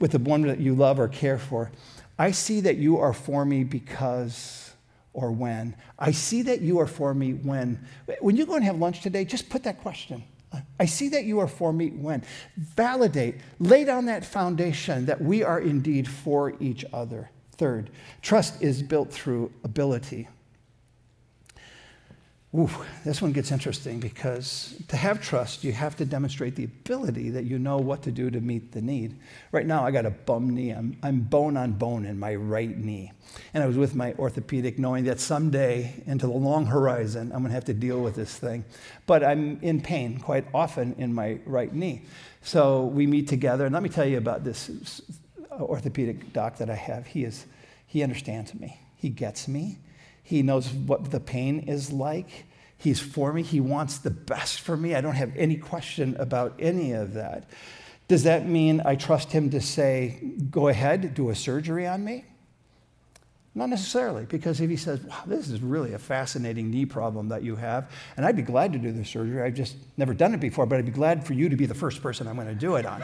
with 0.01 0.13
the 0.13 0.19
one 0.19 0.43
that 0.43 0.59
you 0.59 0.75
love 0.75 0.99
or 0.99 1.09
care 1.09 1.39
for. 1.39 1.71
I 2.19 2.31
see 2.31 2.61
that 2.63 2.79
you 2.79 2.99
are 2.99 3.13
for 3.13 3.45
me 3.45 3.63
because 3.63 4.73
or 5.13 5.33
when. 5.33 5.77
I 5.99 6.13
see 6.13 6.43
that 6.43 6.63
you 6.63 6.79
are 6.79 6.87
for 6.87 7.13
me 7.13 7.33
when. 7.33 7.87
When 8.21 8.37
you 8.37 8.47
go 8.47 8.55
and 8.55 8.65
have 8.65 8.79
lunch 8.79 9.03
today, 9.03 9.27
just 9.27 9.51
put 9.51 9.65
that 9.65 9.83
question. 9.83 10.25
I 10.79 10.87
see 10.87 11.09
that 11.11 11.25
you 11.25 11.39
are 11.41 11.49
for 11.49 11.73
me 11.73 11.89
when. 11.91 12.23
Validate, 12.57 13.37
lay 13.59 13.85
down 13.85 14.07
that 14.07 14.25
foundation 14.25 15.07
that 15.07 15.21
we 15.21 15.43
are 15.43 15.61
indeed 15.61 16.07
for 16.09 16.55
each 16.61 16.85
other. 16.93 17.31
Third, 17.53 17.91
trust 18.23 18.63
is 18.63 18.83
built 18.83 19.11
through 19.13 19.53
ability. 19.65 20.29
Ooh, 22.55 22.71
this 23.05 23.21
one 23.21 23.33
gets 23.33 23.51
interesting 23.51 24.01
because 24.01 24.81
to 24.89 24.97
have 24.97 25.21
trust, 25.21 25.65
you 25.65 25.73
have 25.73 25.97
to 25.97 26.05
demonstrate 26.05 26.55
the 26.55 26.65
ability 26.65 27.29
that 27.31 27.45
you 27.45 27.59
know 27.59 27.77
what 27.77 28.03
to 28.05 28.13
do 28.13 28.31
to 28.31 28.41
meet 28.41 28.73
the 28.73 28.81
need. 28.81 29.19
Right 29.53 29.67
now, 29.67 29.85
I 29.85 29.91
got 29.91 30.07
a 30.07 30.11
bum 30.11 30.55
knee. 30.55 30.71
I'm, 30.71 30.97
I'm 31.03 31.21
bone 31.21 31.57
on 31.57 31.73
bone 31.73 32.07
in 32.07 32.19
my 32.19 32.35
right 32.35 32.75
knee. 32.79 33.13
And 33.53 33.63
I 33.63 33.67
was 33.67 33.77
with 33.77 33.95
my 33.95 34.15
orthopedic 34.15 34.79
knowing 34.79 35.05
that 35.05 35.19
someday, 35.21 36.03
into 36.07 36.27
the 36.27 36.33
long 36.33 36.67
horizon, 36.67 37.33
I'm 37.35 37.41
going 37.41 37.51
to 37.51 37.55
have 37.55 37.65
to 37.67 37.75
deal 37.75 38.01
with 38.01 38.15
this 38.15 38.35
thing. 38.37 38.65
But 39.07 39.25
I'm 39.25 39.59
in 39.61 39.83
pain 39.83 40.19
quite 40.19 40.47
often 40.55 40.95
in 40.99 41.13
my 41.13 41.41
right 41.45 41.75
knee. 41.75 42.03
So 42.43 42.85
we 42.85 43.07
meet 43.07 43.29
together. 43.29 43.67
And 43.67 43.75
let 43.75 43.83
me 43.83 43.89
tell 43.91 44.07
you 44.07 44.19
about 44.19 44.45
this 44.45 45.03
orthopedic 45.51 46.33
doc 46.33 46.59
that 46.59 46.71
I 46.71 46.77
have. 46.77 47.09
He, 47.09 47.25
is, 47.25 47.45
he 47.87 48.03
understands 48.03 48.55
me, 48.55 48.81
he 48.97 49.11
gets 49.11 49.49
me. 49.49 49.79
He 50.27 50.43
knows 50.43 50.73
what 50.73 51.12
the 51.12 51.21
pain 51.21 51.61
is 51.69 51.93
like. 51.93 52.47
He's 52.77 52.99
for 52.99 53.33
me. 53.33 53.43
He 53.45 53.61
wants 53.61 53.99
the 53.99 54.11
best 54.11 54.61
for 54.61 54.77
me. 54.77 54.97
I 54.97 55.01
don't 55.01 55.15
have 55.15 55.31
any 55.37 55.57
question 55.57 56.17
about 56.19 56.55
any 56.59 56.91
of 56.91 57.15
that. 57.15 57.49
Does 58.09 58.25
that 58.25 58.45
mean 58.45 58.83
I 58.85 58.97
trust 58.97 59.31
him 59.31 59.51
to 59.51 59.61
say, 59.61 60.19
go 60.51 60.67
ahead, 60.67 61.15
do 61.15 61.31
a 61.31 61.35
surgery 61.37 61.87
on 61.87 62.05
me? 62.05 62.25
Not 63.55 63.69
necessarily, 63.69 64.25
because 64.25 64.61
if 64.61 64.69
he 64.69 64.77
says, 64.77 65.01
wow, 65.03 65.23
this 65.27 65.49
is 65.49 65.62
really 65.62 65.93
a 65.93 65.99
fascinating 65.99 66.73
knee 66.73 66.87
problem 66.87 67.29
that 67.29 67.45
you 67.45 67.55
have, 67.55 67.89
and 68.17 68.27
I'd 68.27 68.35
be 68.35 68.43
glad 68.43 68.73
to 68.73 68.81
do 68.81 68.91
the 68.91 69.05
surgery. 69.05 69.41
I've 69.41 69.55
just 69.55 69.77
never 69.97 70.12
done 70.12 70.35
it 70.35 70.41
before, 70.41 70.67
but 70.67 70.81
I'd 70.81 70.87
be 70.87 70.91
glad 70.91 71.25
for 71.25 71.35
you 71.35 71.49
to 71.49 71.57
be 71.57 71.67
the 71.67 71.75
first 71.75 72.03
person 72.03 72.27
I'm 72.27 72.35
going 72.35 72.49
to 72.49 72.55
do 72.57 72.75
it 72.75 72.85
on. 72.85 73.01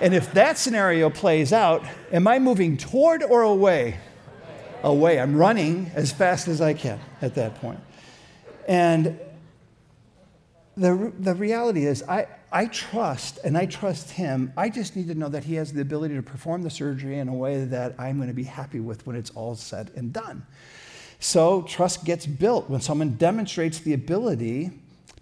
and 0.00 0.14
if 0.14 0.32
that 0.32 0.58
scenario 0.58 1.10
plays 1.10 1.52
out, 1.52 1.84
am 2.10 2.26
I 2.26 2.40
moving 2.40 2.76
toward 2.76 3.22
or 3.22 3.42
away 3.42 3.98
away. 4.82 5.20
I'm 5.20 5.36
running 5.36 5.90
as 5.94 6.12
fast 6.12 6.48
as 6.48 6.60
I 6.60 6.74
can 6.74 7.00
at 7.22 7.34
that 7.34 7.56
point. 7.56 7.80
And 8.68 9.18
the, 10.76 11.12
the 11.18 11.34
reality 11.34 11.86
is, 11.86 12.02
I, 12.04 12.26
I 12.52 12.66
trust 12.66 13.38
and 13.44 13.56
I 13.56 13.66
trust 13.66 14.10
him. 14.10 14.52
I 14.56 14.68
just 14.68 14.96
need 14.96 15.08
to 15.08 15.14
know 15.14 15.28
that 15.28 15.44
he 15.44 15.54
has 15.54 15.72
the 15.72 15.80
ability 15.80 16.14
to 16.14 16.22
perform 16.22 16.62
the 16.62 16.70
surgery 16.70 17.18
in 17.18 17.28
a 17.28 17.34
way 17.34 17.64
that 17.64 17.94
I'm 17.98 18.16
going 18.16 18.28
to 18.28 18.34
be 18.34 18.44
happy 18.44 18.80
with 18.80 19.06
when 19.06 19.16
it's 19.16 19.30
all 19.30 19.54
said 19.54 19.90
and 19.94 20.12
done. 20.12 20.46
So 21.18 21.62
trust 21.62 22.04
gets 22.04 22.26
built 22.26 22.70
when 22.70 22.80
someone 22.80 23.16
demonstrates 23.16 23.78
the 23.78 23.92
ability 23.92 24.70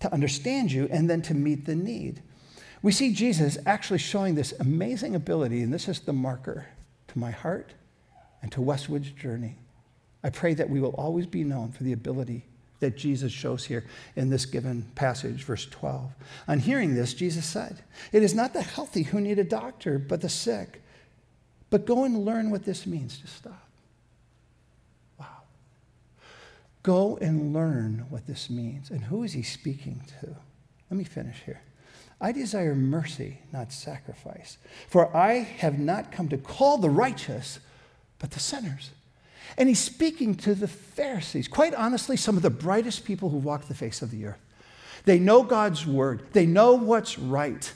to 0.01 0.13
understand 0.13 0.71
you 0.71 0.89
and 0.91 1.11
then 1.11 1.23
to 1.23 1.35
meet 1.35 1.67
the 1.67 1.75
need. 1.75 2.23
We 2.83 2.93
see 2.93 3.13
Jesus 3.13 3.59
actually 3.67 3.99
showing 3.99 4.37
this 4.37 4.55
amazing 4.61 5.17
ability, 5.17 5.63
and 5.63 5.75
this 5.75 5.89
is 5.89 6.01
the 6.01 6.13
marker 6.13 6.69
to 7.09 7.19
my 7.19 7.33
heart 7.33 7.73
and 8.43 8.53
to 8.53 8.61
Westwood's 8.61 9.11
journey. 9.11 9.57
I 10.23 10.31
pray 10.31 10.55
that 10.55 10.71
we 10.71 10.81
will 10.81 10.91
always 10.91 11.27
be 11.27 11.45
known 11.45 11.73
for 11.73 11.85
the 11.85 11.93
ability 11.93 12.45
that 12.81 12.97
Jesus 12.97 13.33
shows 13.33 13.65
here 13.65 13.85
in 14.15 14.31
this 14.31 14.47
given 14.47 14.83
passage, 14.95 15.45
verse 15.45 15.67
12. 15.67 16.13
On 16.47 16.59
hearing 16.59 16.95
this, 16.95 17.15
Jesus 17.15 17.45
said, 17.45 17.79
It 18.13 18.23
is 18.23 18.35
not 18.35 18.53
the 18.53 18.63
healthy 18.63 19.03
who 19.03 19.21
need 19.21 19.39
a 19.39 19.45
doctor, 19.45 19.99
but 19.99 20.21
the 20.21 20.29
sick. 20.29 20.83
But 21.71 21.87
go 21.87 22.05
and 22.05 22.25
learn 22.25 22.51
what 22.51 22.65
this 22.65 22.87
means 22.87 23.19
to 23.19 23.27
stop. 23.27 23.69
Wow. 25.19 25.43
Go 26.83 27.19
and 27.21 27.53
learn 27.53 28.07
what 28.09 28.27
this 28.27 28.49
means. 28.49 28.91
And 28.91 29.05
who 29.05 29.25
is 29.25 29.33
he 29.33 29.43
speaking 29.43 30.03
to? 30.21 30.37
Let 30.91 30.97
me 30.97 31.05
finish 31.05 31.43
here. 31.45 31.61
I 32.21 32.33
desire 32.33 32.75
mercy, 32.75 33.39
not 33.53 33.73
sacrifice. 33.73 34.59
For 34.89 35.15
I 35.17 35.35
have 35.35 35.79
not 35.79 36.11
come 36.11 36.29
to 36.31 36.39
call 36.39 36.79
the 36.79 36.91
righteous, 36.91 37.61
but 38.19 38.31
the 38.33 38.41
sinners. 38.41 38.91
And 39.57 39.69
he's 39.69 39.81
speaking 39.81 40.35
to 40.37 40.55
the 40.55 40.69
Pharisees, 40.69 41.49
quite 41.49 41.75
honestly, 41.75 42.17
some 42.17 42.37
of 42.37 42.43
the 42.43 42.51
brightest 42.51 43.05
people 43.05 43.31
who 43.31 43.39
walk 43.39 43.67
the 43.67 43.75
face 43.75 44.03
of 44.03 44.11
the 44.11 44.27
earth. 44.27 44.41
They 45.05 45.19
know 45.19 45.43
God's 45.43 45.87
word, 45.87 46.23
they 46.33 46.47
know 46.47 46.75
what's 46.75 47.19
right. 47.19 47.73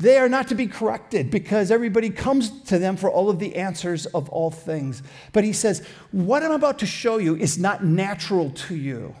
They 0.00 0.18
are 0.18 0.28
not 0.28 0.48
to 0.48 0.56
be 0.56 0.66
corrected 0.66 1.30
because 1.30 1.70
everybody 1.70 2.10
comes 2.10 2.62
to 2.62 2.78
them 2.78 2.96
for 2.96 3.08
all 3.08 3.30
of 3.30 3.38
the 3.38 3.54
answers 3.54 4.06
of 4.06 4.28
all 4.30 4.50
things. 4.50 5.00
But 5.32 5.44
he 5.44 5.52
says, 5.52 5.86
What 6.10 6.42
I'm 6.42 6.50
about 6.50 6.80
to 6.80 6.86
show 6.86 7.18
you 7.18 7.36
is 7.36 7.56
not 7.56 7.84
natural 7.84 8.50
to 8.50 8.74
you. 8.74 9.14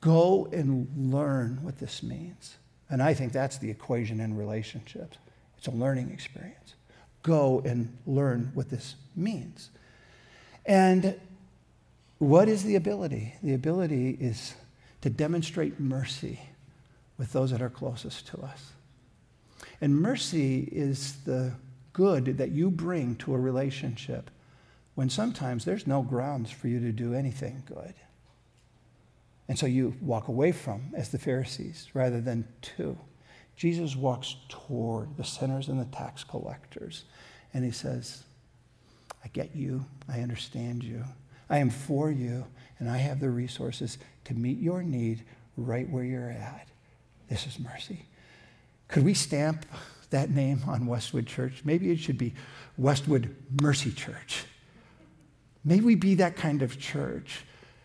Go 0.00 0.48
and 0.50 0.88
learn 0.96 1.58
what 1.60 1.78
this 1.78 2.02
means. 2.02 2.56
And 2.88 3.02
I 3.02 3.12
think 3.12 3.32
that's 3.32 3.58
the 3.58 3.70
equation 3.70 4.20
in 4.20 4.36
relationships 4.36 5.18
it's 5.58 5.68
a 5.68 5.70
learning 5.70 6.10
experience. 6.10 6.74
Go 7.22 7.62
and 7.64 7.96
learn 8.04 8.50
what 8.52 8.68
this 8.68 8.96
means. 9.14 9.70
And 10.64 11.18
what 12.18 12.48
is 12.48 12.62
the 12.62 12.76
ability? 12.76 13.34
The 13.42 13.54
ability 13.54 14.16
is 14.20 14.54
to 15.00 15.10
demonstrate 15.10 15.80
mercy 15.80 16.40
with 17.18 17.32
those 17.32 17.50
that 17.50 17.60
are 17.60 17.70
closest 17.70 18.26
to 18.28 18.38
us. 18.42 18.72
And 19.80 20.00
mercy 20.00 20.68
is 20.70 21.16
the 21.24 21.52
good 21.92 22.38
that 22.38 22.52
you 22.52 22.70
bring 22.70 23.16
to 23.16 23.34
a 23.34 23.38
relationship 23.38 24.30
when 24.94 25.10
sometimes 25.10 25.64
there's 25.64 25.86
no 25.86 26.02
grounds 26.02 26.50
for 26.50 26.68
you 26.68 26.78
to 26.80 26.92
do 26.92 27.14
anything 27.14 27.62
good. 27.66 27.94
And 29.48 29.58
so 29.58 29.66
you 29.66 29.96
walk 30.00 30.28
away 30.28 30.52
from, 30.52 30.92
as 30.94 31.08
the 31.08 31.18
Pharisees, 31.18 31.88
rather 31.94 32.20
than 32.20 32.46
to. 32.76 32.96
Jesus 33.56 33.96
walks 33.96 34.36
toward 34.48 35.16
the 35.16 35.24
sinners 35.24 35.68
and 35.68 35.80
the 35.80 35.96
tax 35.96 36.24
collectors, 36.24 37.04
and 37.52 37.64
he 37.64 37.70
says, 37.70 38.24
I 39.24 39.28
get 39.28 39.54
you. 39.54 39.84
I 40.08 40.20
understand 40.20 40.82
you. 40.82 41.04
I 41.48 41.58
am 41.58 41.70
for 41.70 42.10
you, 42.10 42.46
and 42.78 42.90
I 42.90 42.96
have 42.98 43.20
the 43.20 43.30
resources 43.30 43.98
to 44.24 44.34
meet 44.34 44.58
your 44.58 44.82
need 44.82 45.24
right 45.56 45.88
where 45.88 46.04
you're 46.04 46.30
at. 46.30 46.68
This 47.28 47.46
is 47.46 47.58
mercy. 47.58 48.06
Could 48.88 49.04
we 49.04 49.14
stamp 49.14 49.66
that 50.10 50.30
name 50.30 50.62
on 50.66 50.86
Westwood 50.86 51.26
Church? 51.26 51.62
Maybe 51.64 51.90
it 51.90 51.98
should 51.98 52.18
be 52.18 52.34
Westwood 52.76 53.34
Mercy 53.60 53.92
Church. 53.92 54.44
May 55.64 55.80
we 55.80 55.94
be 55.94 56.14
that 56.16 56.36
kind 56.36 56.62
of 56.62 56.78
church 56.78 57.44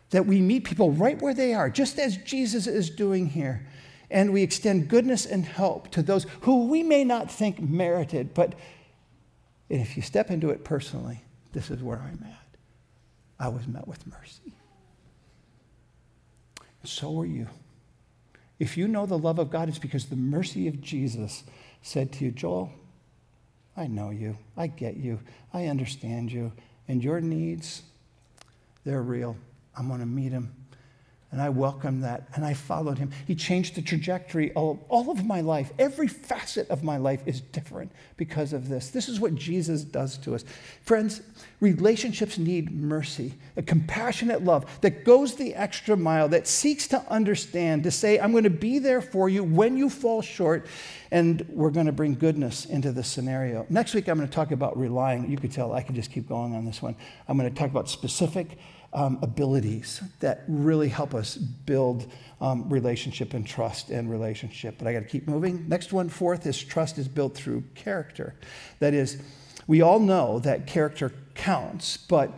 that 0.10 0.26
we 0.26 0.42
meet 0.42 0.64
people 0.64 0.92
right 0.92 1.22
where 1.22 1.34
they 1.34 1.54
are, 1.54 1.70
just 1.70 2.00
as 2.00 2.18
Jesus 2.18 2.66
is 2.68 2.90
doing 2.90 3.28
here. 3.28 3.68
and 4.10 4.32
we 4.32 4.42
extend 4.42 4.88
goodness 4.88 5.26
and 5.26 5.46
help 5.46 5.92
to 5.92 6.02
those 6.02 6.26
who 6.42 6.68
we 6.68 6.84
may 6.84 7.04
not 7.04 7.30
think 7.30 7.60
merited, 7.60 8.34
but 8.34 8.56
if 9.70 9.98
you 9.98 10.02
step 10.02 10.32
into 10.32 10.50
it 10.50 10.64
personally, 10.64 11.24
this 11.58 11.72
is 11.72 11.82
where 11.82 11.98
I'm 11.98 12.24
at. 12.24 12.58
I 13.40 13.48
was 13.48 13.66
met 13.68 13.88
with 13.88 14.06
mercy. 14.06 14.54
So 16.84 17.20
are 17.20 17.26
you. 17.26 17.48
If 18.60 18.78
you 18.78 18.88
know 18.88 19.08
the 19.08 19.18
love 19.18 19.40
of 19.40 19.50
God, 19.50 19.68
it's 19.68 19.80
because 19.80 20.06
the 20.06 20.16
mercy 20.16 20.68
of 20.68 20.80
Jesus 20.82 21.44
said 21.82 22.12
to 22.14 22.26
you, 22.26 22.30
Joel, 22.30 22.72
I 23.76 23.88
know 23.88 24.12
you. 24.12 24.38
I 24.56 24.68
get 24.68 24.98
you. 24.98 25.20
I 25.52 25.66
understand 25.66 26.32
you. 26.32 26.52
And 26.88 27.04
your 27.04 27.22
needs, 27.22 27.82
they're 28.84 29.02
real. 29.02 29.36
I'm 29.76 29.88
going 29.88 30.00
to 30.02 30.06
meet 30.06 30.30
them. 30.30 30.54
And 31.30 31.42
I 31.42 31.50
welcomed 31.50 32.06
that 32.06 32.30
and 32.36 32.46
I 32.46 32.54
followed 32.54 32.98
him. 32.98 33.12
He 33.26 33.36
changed 33.36 33.76
the 33.76 33.82
trajectory 33.82 34.54
of 34.54 34.80
all 34.88 35.12
of 35.12 35.26
my 35.26 35.42
life. 35.42 35.74
Every 35.78 36.08
facet 36.08 36.70
of 36.70 36.84
my 36.84 36.96
life 36.96 37.22
is 37.26 37.42
different 37.42 37.92
because 38.16 38.54
of 38.54 38.70
this. 38.70 38.92
This 38.92 39.10
is 39.10 39.20
what 39.20 39.36
Jesus 39.36 39.84
does 39.84 40.18
to 40.20 40.36
us. 40.36 40.46
Friends, 40.84 41.22
relationships 41.60 42.38
need 42.38 42.72
mercy, 42.72 43.34
a 43.58 43.62
compassionate 43.62 44.46
love 44.46 44.80
that 44.80 45.04
goes 45.04 45.36
the 45.36 45.54
extra 45.54 45.98
mile, 45.98 46.30
that 46.30 46.48
seeks 46.48 46.88
to 46.88 47.04
understand, 47.12 47.84
to 47.84 47.92
say, 47.92 48.20
I'm 48.20 48.32
going 48.32 48.46
to 48.46 48.50
be 48.50 48.80
there 48.80 49.02
for 49.02 49.28
you 49.28 49.44
when 49.44 49.76
you 49.76 49.90
fall 49.90 50.22
short, 50.22 50.66
and 51.12 51.46
we're 51.50 51.72
going 51.72 51.88
to 51.88 51.92
bring 51.92 52.16
goodness 52.16 52.64
into 52.66 52.94
the 52.94 53.04
scenario. 53.04 53.66
Next 53.70 53.94
week, 53.94 54.08
I'm 54.08 54.18
going 54.18 54.30
to 54.30 54.34
talk 54.34 54.52
about 54.52 54.78
relying. 54.78 55.30
You 55.30 55.38
could 55.38 55.52
tell 55.52 55.74
I 55.74 55.82
could 55.82 55.96
just 55.96 56.12
keep 56.12 56.30
going 56.30 56.56
on 56.56 56.66
this 56.66 56.82
one. 56.82 56.96
I'm 57.28 57.38
going 57.38 57.54
to 57.54 57.60
talk 57.60 57.70
about 57.70 57.90
specific 57.90 58.58
um, 58.94 59.20
abilities 59.22 60.02
that 60.20 60.44
really 60.48 60.90
help 60.90 61.14
us 61.14 61.36
build 61.36 62.12
um, 62.42 62.70
relationship 62.70 63.34
and 63.34 63.46
trust 63.46 63.90
and 63.90 64.10
relationship. 64.10 64.76
But 64.78 64.88
I 64.88 64.94
got 64.94 65.00
to 65.00 65.06
keep 65.06 65.28
moving. 65.28 65.68
Next 65.68 65.94
one, 65.94 66.10
fourth, 66.10 66.46
is 66.46 66.62
trust 66.62 66.98
is 66.98 67.08
built 67.08 67.36
through 67.36 67.64
character. 67.76 68.36
That 68.80 68.94
is, 68.94 69.22
we 69.68 69.82
all 69.82 70.00
know 70.00 70.40
that 70.40 70.68
character 70.68 71.14
counts, 71.36 71.98
but 71.98 72.32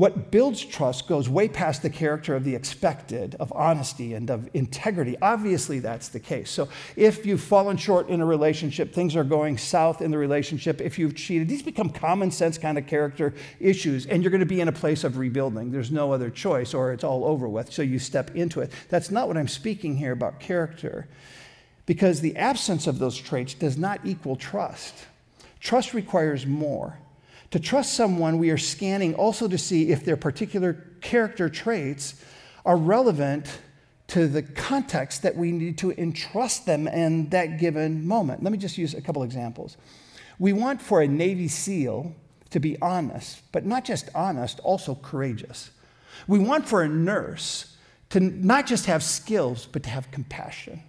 what 0.00 0.30
builds 0.30 0.64
trust 0.64 1.06
goes 1.06 1.28
way 1.28 1.46
past 1.46 1.82
the 1.82 1.90
character 1.90 2.34
of 2.34 2.42
the 2.42 2.54
expected, 2.54 3.36
of 3.38 3.52
honesty 3.54 4.14
and 4.14 4.30
of 4.30 4.48
integrity. 4.54 5.14
Obviously, 5.20 5.78
that's 5.78 6.08
the 6.08 6.18
case. 6.18 6.50
So, 6.50 6.70
if 6.96 7.26
you've 7.26 7.42
fallen 7.42 7.76
short 7.76 8.08
in 8.08 8.22
a 8.22 8.24
relationship, 8.24 8.94
things 8.94 9.14
are 9.14 9.24
going 9.24 9.58
south 9.58 10.00
in 10.00 10.10
the 10.10 10.16
relationship, 10.16 10.80
if 10.80 10.98
you've 10.98 11.14
cheated, 11.14 11.50
these 11.50 11.60
become 11.60 11.90
common 11.90 12.30
sense 12.30 12.56
kind 12.56 12.78
of 12.78 12.86
character 12.86 13.34
issues, 13.60 14.06
and 14.06 14.22
you're 14.22 14.30
going 14.30 14.40
to 14.40 14.46
be 14.46 14.62
in 14.62 14.68
a 14.68 14.72
place 14.72 15.04
of 15.04 15.18
rebuilding. 15.18 15.70
There's 15.70 15.90
no 15.90 16.14
other 16.14 16.30
choice, 16.30 16.72
or 16.72 16.94
it's 16.94 17.04
all 17.04 17.26
over 17.26 17.46
with. 17.46 17.70
So, 17.70 17.82
you 17.82 17.98
step 17.98 18.34
into 18.34 18.60
it. 18.62 18.72
That's 18.88 19.10
not 19.10 19.28
what 19.28 19.36
I'm 19.36 19.48
speaking 19.48 19.98
here 19.98 20.12
about 20.12 20.40
character, 20.40 21.08
because 21.84 22.22
the 22.22 22.38
absence 22.38 22.86
of 22.86 23.00
those 23.00 23.18
traits 23.18 23.52
does 23.52 23.76
not 23.76 24.00
equal 24.06 24.36
trust. 24.36 24.94
Trust 25.60 25.92
requires 25.92 26.46
more. 26.46 26.96
To 27.50 27.60
trust 27.60 27.94
someone, 27.94 28.38
we 28.38 28.50
are 28.50 28.58
scanning 28.58 29.14
also 29.14 29.48
to 29.48 29.58
see 29.58 29.90
if 29.90 30.04
their 30.04 30.16
particular 30.16 30.84
character 31.00 31.48
traits 31.48 32.24
are 32.64 32.76
relevant 32.76 33.60
to 34.08 34.26
the 34.26 34.42
context 34.42 35.22
that 35.22 35.36
we 35.36 35.52
need 35.52 35.78
to 35.78 35.92
entrust 35.92 36.66
them 36.66 36.86
in 36.86 37.28
that 37.30 37.58
given 37.58 38.06
moment. 38.06 38.42
Let 38.42 38.52
me 38.52 38.58
just 38.58 38.78
use 38.78 38.94
a 38.94 39.00
couple 39.00 39.22
examples. 39.22 39.76
We 40.38 40.52
want 40.52 40.80
for 40.80 41.00
a 41.02 41.08
Navy 41.08 41.48
SEAL 41.48 42.14
to 42.50 42.60
be 42.60 42.80
honest, 42.82 43.40
but 43.52 43.64
not 43.64 43.84
just 43.84 44.08
honest, 44.14 44.60
also 44.60 44.94
courageous. 44.96 45.70
We 46.26 46.38
want 46.38 46.68
for 46.68 46.82
a 46.82 46.88
nurse 46.88 47.76
to 48.10 48.20
not 48.20 48.66
just 48.66 48.86
have 48.86 49.02
skills, 49.02 49.66
but 49.70 49.84
to 49.84 49.90
have 49.90 50.10
compassion. 50.10 50.82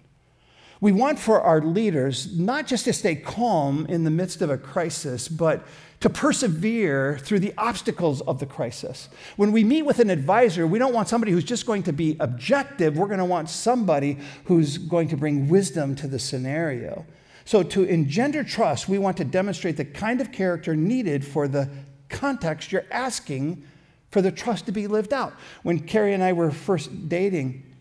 We 0.82 0.90
want 0.90 1.20
for 1.20 1.40
our 1.40 1.60
leaders 1.60 2.36
not 2.36 2.66
just 2.66 2.86
to 2.86 2.92
stay 2.92 3.14
calm 3.14 3.86
in 3.86 4.02
the 4.02 4.10
midst 4.10 4.42
of 4.42 4.50
a 4.50 4.58
crisis, 4.58 5.28
but 5.28 5.64
to 6.00 6.10
persevere 6.10 7.18
through 7.18 7.38
the 7.38 7.54
obstacles 7.56 8.20
of 8.22 8.40
the 8.40 8.46
crisis. 8.46 9.08
When 9.36 9.52
we 9.52 9.62
meet 9.62 9.82
with 9.82 10.00
an 10.00 10.10
advisor, 10.10 10.66
we 10.66 10.80
don't 10.80 10.92
want 10.92 11.08
somebody 11.08 11.30
who's 11.30 11.44
just 11.44 11.66
going 11.66 11.84
to 11.84 11.92
be 11.92 12.16
objective. 12.18 12.98
We're 12.98 13.06
going 13.06 13.20
to 13.20 13.24
want 13.24 13.48
somebody 13.48 14.18
who's 14.46 14.76
going 14.76 15.06
to 15.10 15.16
bring 15.16 15.48
wisdom 15.48 15.94
to 15.94 16.08
the 16.08 16.18
scenario. 16.18 17.06
So, 17.44 17.62
to 17.62 17.84
engender 17.84 18.42
trust, 18.42 18.88
we 18.88 18.98
want 18.98 19.16
to 19.18 19.24
demonstrate 19.24 19.76
the 19.76 19.84
kind 19.84 20.20
of 20.20 20.32
character 20.32 20.74
needed 20.74 21.24
for 21.24 21.46
the 21.46 21.68
context 22.08 22.72
you're 22.72 22.86
asking 22.90 23.64
for 24.10 24.20
the 24.20 24.32
trust 24.32 24.66
to 24.66 24.72
be 24.72 24.88
lived 24.88 25.12
out. 25.12 25.32
When 25.62 25.78
Carrie 25.78 26.12
and 26.12 26.24
I 26.24 26.32
were 26.32 26.50
first 26.50 27.08
dating, 27.08 27.71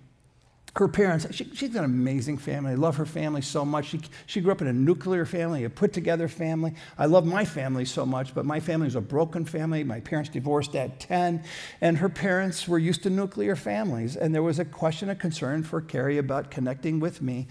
her 0.78 0.88
parents, 0.88 1.28
she, 1.32 1.50
she's 1.54 1.76
an 1.76 1.84
amazing 1.84 2.38
family. 2.38 2.72
I 2.72 2.76
love 2.76 2.96
her 2.96 3.06
family 3.06 3.42
so 3.42 3.66
much. 3.66 3.88
She, 3.88 4.02
she 4.26 4.40
grew 4.40 4.54
up 4.54 4.62
in 4.62 4.68
a 4.68 4.74
nuclear 4.74 5.26
family, 5.26 5.66
a 5.66 5.70
put 5.70 5.92
together 5.92 6.30
family. 6.30 6.74
I 6.98 7.08
love 7.08 7.26
my 7.26 7.44
family 7.44 7.84
so 7.84 8.06
much, 8.06 8.34
but 8.34 8.46
my 8.46 8.62
family 8.62 8.88
is 8.88 8.96
a 8.96 9.02
broken 9.02 9.44
family. 9.44 9.84
My 9.84 10.00
parents 10.00 10.30
divorced 10.30 10.74
at 10.76 11.00
10, 11.02 11.44
and 11.82 11.98
her 11.98 12.08
parents 12.08 12.70
were 12.70 12.80
used 12.80 13.04
to 13.04 13.10
nuclear 13.10 13.58
families. 13.58 14.16
And 14.16 14.34
there 14.34 14.44
was 14.44 14.60
a 14.60 14.66
question 14.66 15.10
of 15.10 15.20
concern 15.20 15.64
for 15.64 15.82
Carrie 15.82 16.20
about 16.20 16.52
connecting 16.52 17.02
with 17.02 17.22
me. 17.22 17.48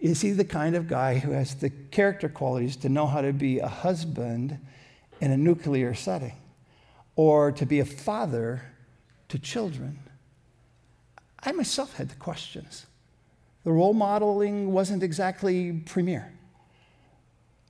Is 0.00 0.20
he 0.20 0.30
the 0.30 0.44
kind 0.44 0.76
of 0.76 0.86
guy 0.86 1.18
who 1.18 1.32
has 1.32 1.56
the 1.56 1.70
character 1.70 2.28
qualities 2.28 2.76
to 2.76 2.88
know 2.88 3.08
how 3.08 3.22
to 3.22 3.32
be 3.32 3.58
a 3.58 3.66
husband 3.66 4.60
in 5.20 5.32
a 5.32 5.36
nuclear 5.36 5.94
setting 5.94 6.34
or 7.16 7.50
to 7.50 7.66
be 7.66 7.80
a 7.80 7.84
father 7.84 8.62
to 9.30 9.38
children? 9.40 9.98
I 11.44 11.52
myself 11.52 11.94
had 11.94 12.08
the 12.08 12.16
questions. 12.16 12.86
The 13.64 13.72
role 13.72 13.94
modeling 13.94 14.72
wasn't 14.72 15.02
exactly 15.02 15.72
premier. 15.72 16.32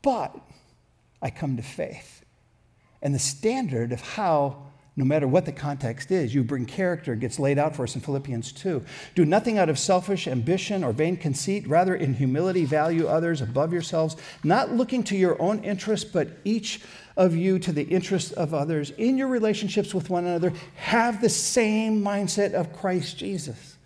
But 0.02 0.36
I 1.22 1.30
come 1.30 1.56
to 1.56 1.62
faith. 1.62 2.24
And 3.00 3.14
the 3.14 3.18
standard 3.18 3.92
of 3.92 4.00
how, 4.00 4.64
no 4.96 5.04
matter 5.04 5.26
what 5.26 5.44
the 5.44 5.52
context 5.52 6.10
is, 6.10 6.34
you 6.34 6.44
bring 6.44 6.66
character 6.66 7.14
gets 7.14 7.38
laid 7.38 7.58
out 7.58 7.74
for 7.74 7.84
us 7.84 7.94
in 7.94 8.00
Philippians 8.00 8.52
2. 8.52 8.84
Do 9.14 9.24
nothing 9.24 9.58
out 9.58 9.68
of 9.68 9.78
selfish 9.78 10.26
ambition 10.26 10.84
or 10.84 10.92
vain 10.92 11.16
conceit, 11.16 11.66
rather, 11.66 11.94
in 11.94 12.14
humility, 12.14 12.64
value 12.64 13.06
others 13.06 13.40
above 13.40 13.72
yourselves, 13.72 14.16
not 14.42 14.72
looking 14.72 15.02
to 15.04 15.16
your 15.16 15.40
own 15.40 15.62
interests, 15.64 16.08
but 16.10 16.28
each 16.44 16.80
of 17.16 17.36
you 17.36 17.58
to 17.60 17.72
the 17.72 17.82
interests 17.82 18.32
of 18.32 18.52
others. 18.52 18.90
In 18.98 19.16
your 19.16 19.28
relationships 19.28 19.94
with 19.94 20.10
one 20.10 20.26
another, 20.26 20.52
have 20.76 21.20
the 21.20 21.28
same 21.28 22.02
mindset 22.02 22.52
of 22.52 22.72
Christ 22.72 23.18
Jesus. 23.18 23.76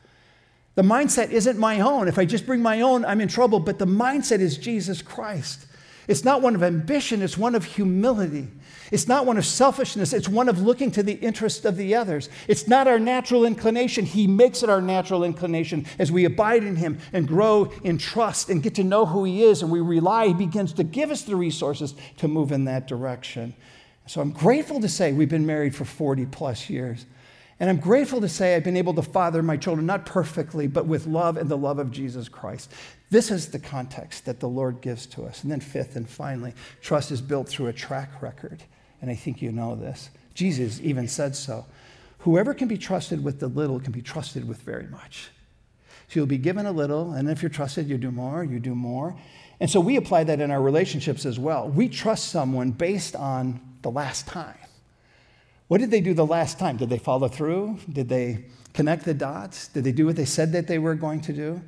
The 0.75 0.83
mindset 0.83 1.31
isn't 1.31 1.59
my 1.59 1.81
own. 1.81 2.09
If 2.09 2.19
I 2.19 2.25
just 2.25 2.47
bring 2.47 2.63
my 2.63 2.81
own, 2.81 3.05
I'm 3.05 3.21
in 3.21 3.29
trouble, 3.29 3.61
but 3.61 3.79
the 3.79 3.87
mindset 3.87 4.41
is 4.41 4.57
Jesus 4.57 5.03
Christ. 5.03 5.67
It's 6.09 6.25
not 6.25 6.41
one 6.41 6.55
of 6.55 6.63
ambition, 6.63 7.21
it's 7.21 7.37
one 7.37 7.55
of 7.55 7.65
humility. 7.65 8.49
It's 8.91 9.07
not 9.07 9.27
one 9.27 9.37
of 9.37 9.45
selfishness, 9.45 10.15
it's 10.15 10.29
one 10.29 10.49
of 10.49 10.61
looking 10.61 10.91
to 10.93 11.03
the 11.03 11.13
interest 11.13 11.67
of 11.67 11.77
the 11.77 11.95
others. 11.95 12.31
It's 12.49 12.67
not 12.67 12.89
our 12.89 12.99
natural 12.99 13.45
inclination. 13.45 14.07
He 14.07 14.27
makes 14.27 14.63
it 14.63 14.71
our 14.71 14.81
natural 14.81 15.23
inclination 15.23 15.85
as 15.99 16.11
we 16.11 16.25
abide 16.25 16.65
in 16.65 16.77
Him 16.77 16.99
and 17.13 17.29
grow 17.29 17.71
in 17.85 17.99
trust 17.99 18.49
and 18.49 18.63
get 18.63 18.75
to 18.77 18.85
know 18.85 19.05
who 19.05 19.25
He 19.25 19.45
is 19.45 19.63
and 19.63 19.71
we 19.71 19.81
rely. 19.81 20.29
He 20.29 20.35
begins 20.35 20.73
to 20.75 20.83
give 20.83 21.11
us 21.11 21.23
the 21.23 21.37
resources 21.37 21.95
to 22.17 22.27
move 22.27 22.53
in 22.53 22.65
that 22.65 22.89
direction. 22.89 23.55
So 24.07 24.23
I'm 24.23 24.33
grateful 24.33 24.81
to 24.81 24.89
say 24.89 25.13
we've 25.13 25.29
been 25.29 25.45
married 25.45 25.77
for 25.77 25.85
40 25.85 26.25
plus 26.27 26.71
years. 26.71 27.05
And 27.61 27.69
I'm 27.69 27.79
grateful 27.79 28.21
to 28.21 28.29
say 28.29 28.55
I've 28.55 28.65
been 28.65 28.77
able 28.77 28.95
to 28.95 29.03
father 29.03 29.43
my 29.43 29.57
children, 29.57 29.87
not 29.87 30.07
perfectly, 30.07 30.69
but 30.69 30.87
with 30.87 31.07
love 31.07 31.37
and 31.37 31.51
the 31.51 31.57
love 31.57 31.79
of 31.79 31.91
Jesus 31.91 32.29
Christ. 32.29 32.73
This 33.11 33.31
is 33.31 33.49
the 33.49 33.59
context 33.59 34.27
that 34.27 34.39
the 34.39 34.49
Lord 34.49 34.81
gives 34.81 35.07
to 35.07 35.25
us. 35.25 35.43
And 35.43 35.51
then, 35.51 35.61
fifth 35.61 35.97
and 35.97 36.09
finally, 36.09 36.55
trust 36.81 37.11
is 37.11 37.21
built 37.21 37.49
through 37.49 37.67
a 37.67 37.73
track 37.73 38.23
record. 38.23 38.63
And 39.01 39.11
I 39.11 39.15
think 39.15 39.43
you 39.43 39.51
know 39.51 39.75
this. 39.75 40.11
Jesus 40.35 40.81
even 40.83 41.09
said 41.09 41.35
so. 41.35 41.67
Whoever 42.19 42.55
can 42.55 42.69
be 42.69 42.79
trusted 42.79 43.25
with 43.25 43.41
the 43.41 43.49
little 43.49 43.81
can 43.81 43.93
be 43.93 44.03
trusted 44.03 44.47
with 44.47 44.59
very 44.63 44.87
much. 44.87 45.31
So 46.09 46.21
you'll 46.21 46.27
be 46.27 46.39
given 46.39 46.65
a 46.65 46.73
little, 46.73 47.13
and 47.13 47.29
if 47.29 47.43
you're 47.43 47.51
trusted, 47.51 47.89
you 47.89 47.99
do 47.99 48.11
more, 48.11 48.45
you 48.45 48.61
do 48.61 48.75
more. 48.75 49.17
And 49.61 49.69
so 49.69 49.81
we 49.81 49.97
apply 49.97 50.25
that 50.25 50.41
in 50.41 50.51
our 50.51 50.63
relationships 50.63 51.27
as 51.27 51.39
well. 51.39 51.69
We 51.69 51.89
trust 51.89 52.29
someone 52.29 52.71
based 52.71 53.17
on 53.17 53.61
the 53.83 53.91
last 53.91 54.27
time. 54.27 54.57
What 55.69 55.81
did 55.81 55.91
they 55.91 56.01
do 56.01 56.15
the 56.15 56.27
last 56.27 56.59
time? 56.59 56.79
Did 56.79 56.89
they 56.89 56.99
follow 56.99 57.29
through? 57.29 57.79
Did 57.93 58.09
they 58.09 58.47
connect 58.73 59.05
the 59.05 59.15
dots? 59.15 59.69
Did 59.69 59.85
they 59.85 59.93
do 59.93 60.07
what 60.07 60.17
they 60.17 60.25
said 60.25 60.53
that 60.53 60.67
they 60.67 60.79
were 60.79 60.95
going 60.95 61.21
to 61.23 61.33
do? 61.33 61.63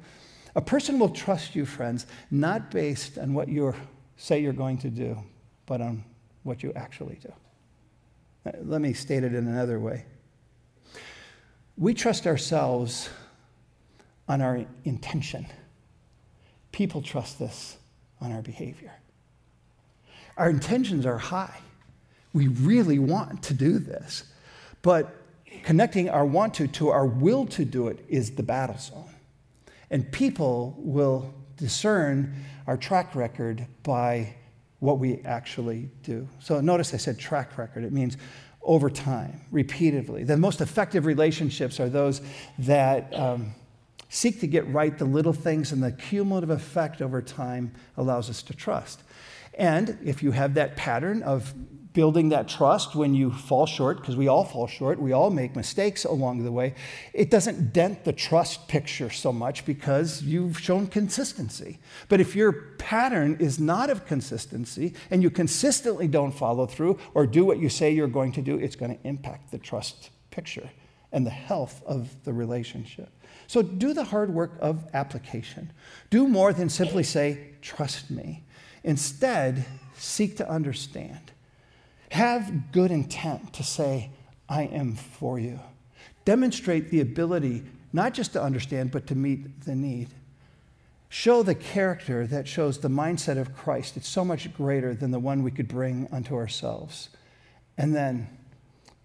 A 0.57 0.61
person 0.61 0.99
will 0.99 1.11
trust 1.11 1.55
you, 1.55 1.65
friends, 1.65 2.07
not 2.31 2.71
based 2.71 3.19
on 3.19 3.35
what 3.35 3.49
you 3.49 3.75
say 4.17 4.41
you're 4.41 4.53
going 4.53 4.79
to 4.79 4.91
do, 4.91 5.17
but 5.67 5.81
on 5.81 6.05
what 6.43 6.63
you 6.63 6.73
actually 6.75 7.19
do. 7.23 7.33
Uh, 8.47 8.53
let 8.65 8.81
me 8.81 8.93
state 8.93 9.23
it 9.23 9.35
in 9.35 9.47
another 9.47 9.79
way. 9.79 10.07
We 11.77 11.95
trust 11.95 12.27
ourselves 12.27 13.11
on 14.29 14.41
our 14.41 14.65
intention. 14.85 15.47
People 16.73 17.03
trust 17.03 17.41
us 17.41 17.77
on 18.21 18.33
our 18.33 18.43
behavior. 18.43 18.93
Our 20.37 20.49
intentions 20.49 21.05
are 21.05 21.19
high. 21.19 21.59
We 22.33 22.49
really 22.49 22.99
want 22.99 23.43
to 23.45 23.55
do 23.55 23.79
this. 23.79 24.25
But 24.83 25.15
connecting 25.65 26.09
our 26.09 26.25
want 26.25 26.55
to 26.55 26.67
to 26.69 26.89
our 26.91 27.07
will 27.07 27.47
to 27.47 27.65
do 27.65 27.89
it 27.89 28.05
is 28.09 28.33
the 28.33 28.43
battle 28.43 28.79
zone. 28.79 29.15
And 29.91 30.11
people 30.13 30.75
will 30.79 31.35
discern 31.57 32.35
our 32.67 32.77
track 32.77 33.15
record 33.15 33.67
by 33.83 34.35
what 34.79 34.99
we 34.99 35.21
actually 35.25 35.91
do. 36.03 36.27
So 36.39 36.61
notice 36.61 36.95
I 36.95 36.97
said 36.97 37.19
track 37.19 37.59
record. 37.59 37.85
It 37.85 37.93
means 37.93 38.17
over 38.63 38.91
time, 38.91 39.41
repeatedly. 39.51 40.25
The 40.25 40.37
most 40.37 40.61
effective 40.61 41.07
relationships 41.07 41.81
are 41.81 41.89
those 41.89 42.21
that 42.59 43.13
um, 43.15 43.55
seek 44.09 44.41
to 44.41 44.47
get 44.47 44.67
right 44.69 44.97
the 44.97 45.05
little 45.05 45.33
things, 45.33 45.73
and 45.73 45.83
the 45.83 45.93
cumulative 45.93 46.51
effect 46.51 47.01
over 47.01 47.23
time 47.23 47.73
allows 47.97 48.29
us 48.29 48.43
to 48.43 48.55
trust. 48.55 49.03
And 49.55 49.99
if 50.05 50.23
you 50.23 50.33
have 50.33 50.55
that 50.55 50.77
pattern 50.77 51.23
of 51.23 51.55
building 51.93 52.29
that 52.29 52.49
trust 52.49 52.95
when 52.95 53.15
you 53.15 53.33
fall 53.33 53.67
short, 53.67 53.99
because 54.01 54.17
we 54.17 54.29
all 54.29 54.45
fall 54.45 54.67
short, 54.67 55.01
we 55.01 55.13
all 55.13 55.31
make 55.31 55.57
mistakes 55.57 56.05
along 56.05 56.45
the 56.45 56.53
way, 56.53 56.75
it 57.13 57.31
doesn't 57.31 57.73
dent 57.73 58.05
the 58.05 58.13
trust 58.13 58.69
picture 58.69 59.11
so 59.11 59.33
much 59.33 59.65
because 59.65 60.23
you've 60.23 60.59
shown 60.59 60.87
consistency. 60.87 61.79
But 62.09 62.21
if 62.21 62.37
your 62.37 62.53
pattern 62.79 63.37
is 63.41 63.59
not 63.59 63.91
of 63.91 64.07
consistency 64.07 64.95
and 65.11 65.23
you 65.23 65.31
consistently 65.31 66.07
don't 66.07 66.33
follow 66.33 66.67
through 66.67 66.99
or 67.15 67.27
do 67.27 67.45
what 67.45 67.59
you 67.59 67.69
say 67.69 67.91
you're 67.91 68.09
going 68.09 68.33
to 68.33 68.43
do, 68.43 68.57
it's 68.57 68.77
going 68.77 68.97
to 68.97 69.09
impact 69.09 69.51
the 69.51 69.59
trust 69.59 70.11
picture 70.31 70.71
and 71.13 71.27
the 71.27 71.31
health 71.31 71.83
of 71.87 72.23
the 72.25 72.33
relationship. 72.33 73.09
So 73.49 73.63
do 73.63 73.93
the 73.93 74.05
hard 74.05 74.33
work 74.33 74.53
of 74.61 74.89
application. 74.95 75.73
Do 76.09 76.29
more 76.29 76.53
than 76.53 76.69
simply 76.69 77.03
say, 77.03 77.49
trust 77.63 78.11
me. 78.11 78.45
Instead, 78.85 79.65
seek 79.97 80.37
to 80.37 80.49
understand 80.49 81.30
have 82.11 82.73
good 82.73 82.91
intent 82.91 83.53
to 83.55 83.63
say, 83.63 84.11
I 84.49 84.65
am 84.65 84.95
for 84.95 85.39
you. 85.39 85.61
Demonstrate 86.25 86.91
the 86.91 87.01
ability 87.01 87.63
not 87.93 88.15
just 88.15 88.33
to 88.35 88.43
understand, 88.43 88.91
but 88.91 89.07
to 89.09 89.15
meet 89.15 89.63
the 89.63 89.75
need. 89.75 90.09
Show 91.09 91.43
the 91.43 91.57
character 91.57 92.27
that 92.29 92.47
shows 92.47 92.79
the 92.79 92.89
mindset 92.89 93.37
of 93.37 93.55
Christ. 93.57 93.97
It's 93.97 94.09
so 94.09 94.25
much 94.25 94.53
greater 94.55 94.95
than 94.95 95.11
the 95.11 95.19
one 95.19 95.43
we 95.43 95.51
could 95.51 95.67
bring 95.67 96.09
unto 96.13 96.37
ourselves. 96.37 97.09
And 97.77 97.95
then 97.95 98.29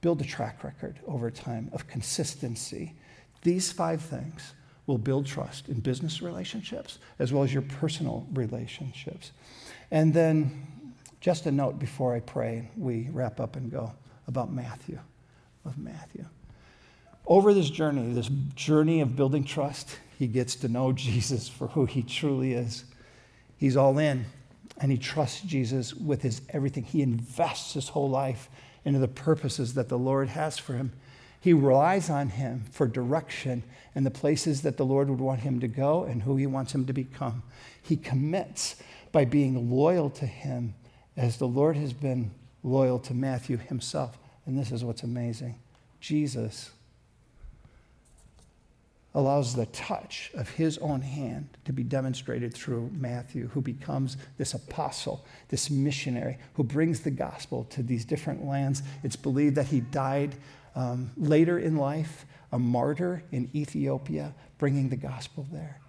build 0.01 0.22
a 0.22 0.26
track 0.26 0.64
record 0.64 0.99
over 1.08 1.32
time 1.32 1.70
of 1.74 1.88
consistency. 1.88 2.93
These 3.41 3.72
five 3.72 4.01
things 4.01 4.53
will 4.86 4.99
build 4.99 5.26
trust 5.26 5.68
in 5.68 5.80
business 5.80 6.22
relationships 6.22 6.99
as 7.18 7.34
well 7.34 7.43
as 7.43 7.51
your 7.51 7.64
personal 7.64 8.28
relationships. 8.34 9.32
And 9.89 10.14
then 10.14 10.68
just 11.26 11.48
a 11.48 11.52
note 11.52 11.80
before 11.80 12.14
I 12.14 12.20
pray, 12.20 12.70
we 12.78 13.10
wrap 13.12 13.40
up 13.40 13.56
and 13.56 13.72
go 13.72 13.92
about 14.28 14.54
Matthew, 14.54 15.00
of 15.66 15.76
Matthew. 15.76 16.24
Over 17.26 17.52
this 17.52 17.72
journey, 17.72 18.14
this 18.14 18.30
journey 18.54 19.02
of 19.02 19.16
building 19.16 19.44
trust, 19.44 19.98
he 20.20 20.28
gets 20.28 20.54
to 20.58 20.68
know 20.68 20.92
Jesus 20.92 21.50
for 21.50 21.70
who 21.70 21.88
he 21.88 22.04
truly 22.04 22.54
is. 22.54 22.84
He's 23.58 23.76
all 23.76 23.98
in 23.98 24.26
and 24.80 24.92
he 24.92 25.00
trusts 25.00 25.42
Jesus 25.42 25.96
with 25.96 26.22
his 26.22 26.44
everything. 26.50 26.84
He 26.84 27.02
invests 27.02 27.74
his 27.74 27.90
whole 27.90 28.12
life 28.12 28.48
into 28.84 29.00
the 29.00 29.08
purposes 29.08 29.74
that 29.74 29.90
the 29.90 29.98
Lord 29.98 30.28
has 30.28 30.60
for 30.60 30.74
him. 30.74 30.94
He 31.42 31.54
relies 31.54 32.08
on 32.08 32.30
him 32.30 32.66
for 32.70 32.86
direction 32.86 33.64
and 33.96 34.06
the 34.06 34.12
places 34.12 34.62
that 34.62 34.78
the 34.78 34.86
Lord 34.86 35.10
would 35.10 35.22
want 35.22 35.40
him 35.40 35.60
to 35.62 35.68
go 35.68 36.04
and 36.04 36.22
who 36.22 36.36
he 36.36 36.46
wants 36.46 36.76
him 36.76 36.86
to 36.86 36.94
become. 36.94 37.42
He 37.82 37.98
commits 37.98 38.76
by 39.12 39.26
being 39.26 39.72
loyal 39.72 40.12
to 40.12 40.28
him 40.28 40.76
as 41.18 41.38
the 41.38 41.47
Lord 41.47 41.78
has 41.78 41.93
been 41.93 42.32
loyal 42.63 42.99
to 42.99 43.13
Matthew 43.13 43.57
himself. 43.57 44.18
And 44.45 44.57
this 44.57 44.72
is 44.72 44.84
what's 44.84 45.03
amazing 45.03 45.55
Jesus 45.99 46.72
allows 49.16 49.55
the 49.55 49.66
touch 49.68 50.30
of 50.34 50.49
his 50.49 50.78
own 50.80 51.01
hand 51.01 51.47
to 51.63 51.72
be 51.72 51.84
demonstrated 51.84 52.53
through 52.53 52.91
Matthew, 52.93 53.47
who 53.47 53.61
becomes 53.61 54.18
this 54.38 54.53
apostle, 54.53 55.26
this 55.47 55.70
missionary, 55.70 56.38
who 56.55 56.66
brings 56.66 56.99
the 56.99 57.11
gospel 57.11 57.63
to 57.70 57.82
these 57.82 58.03
different 58.03 58.45
lands. 58.45 58.84
It's 59.03 59.16
believed 59.16 59.55
that 59.55 59.68
he 59.68 59.80
died 59.80 60.36
um, 60.76 61.11
later 61.16 61.57
in 61.57 61.78
life, 61.78 62.26
a 62.51 62.59
martyr 62.59 63.24
in 63.32 63.49
Ethiopia, 63.55 64.34
bringing 64.57 64.89
the 64.89 64.97
gospel 64.97 65.47
there. 65.49 65.80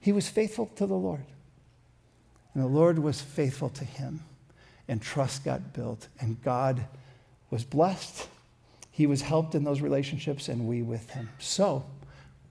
He 0.00 0.12
was 0.12 0.28
faithful 0.28 0.66
to 0.76 0.86
the 0.86 0.94
Lord, 0.94 1.24
and 2.54 2.62
the 2.62 2.68
Lord 2.68 3.00
was 3.00 3.20
faithful 3.20 3.70
to 3.70 3.84
him 3.84 4.22
and 4.88 5.00
trust 5.00 5.44
got 5.44 5.72
built, 5.72 6.08
and 6.20 6.42
God 6.42 6.84
was 7.50 7.64
blessed. 7.64 8.28
He 8.90 9.06
was 9.06 9.22
helped 9.22 9.54
in 9.54 9.64
those 9.64 9.80
relationships, 9.80 10.48
and 10.48 10.66
we 10.66 10.82
with 10.82 11.10
him. 11.10 11.30
So 11.38 11.84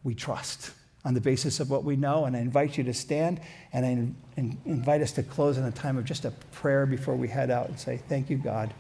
we 0.04 0.16
trust 0.16 0.72
on 1.04 1.14
the 1.14 1.22
basis 1.22 1.60
of 1.60 1.70
what 1.70 1.84
we 1.84 1.96
know. 1.96 2.26
And 2.26 2.36
I 2.36 2.40
invite 2.40 2.78
you 2.78 2.84
to 2.86 2.94
stand 2.94 3.40
and 3.74 3.86
I 3.86 4.48
invite 4.66 5.02
us 5.02 5.12
to 5.14 5.24
close 5.24 5.58
in 5.58 5.64
a 5.64 5.72
time 5.72 5.98
of 5.98 6.06
just 6.06 6.26
a 6.26 6.32
prayer 6.52 6.86
before 6.86 7.16
we 7.16 7.28
head 7.28 7.50
out 7.50 7.70
and 7.70 7.80
say, 7.80 7.98
Thank 7.98 8.30
you, 8.30 8.38
God, 8.38 8.74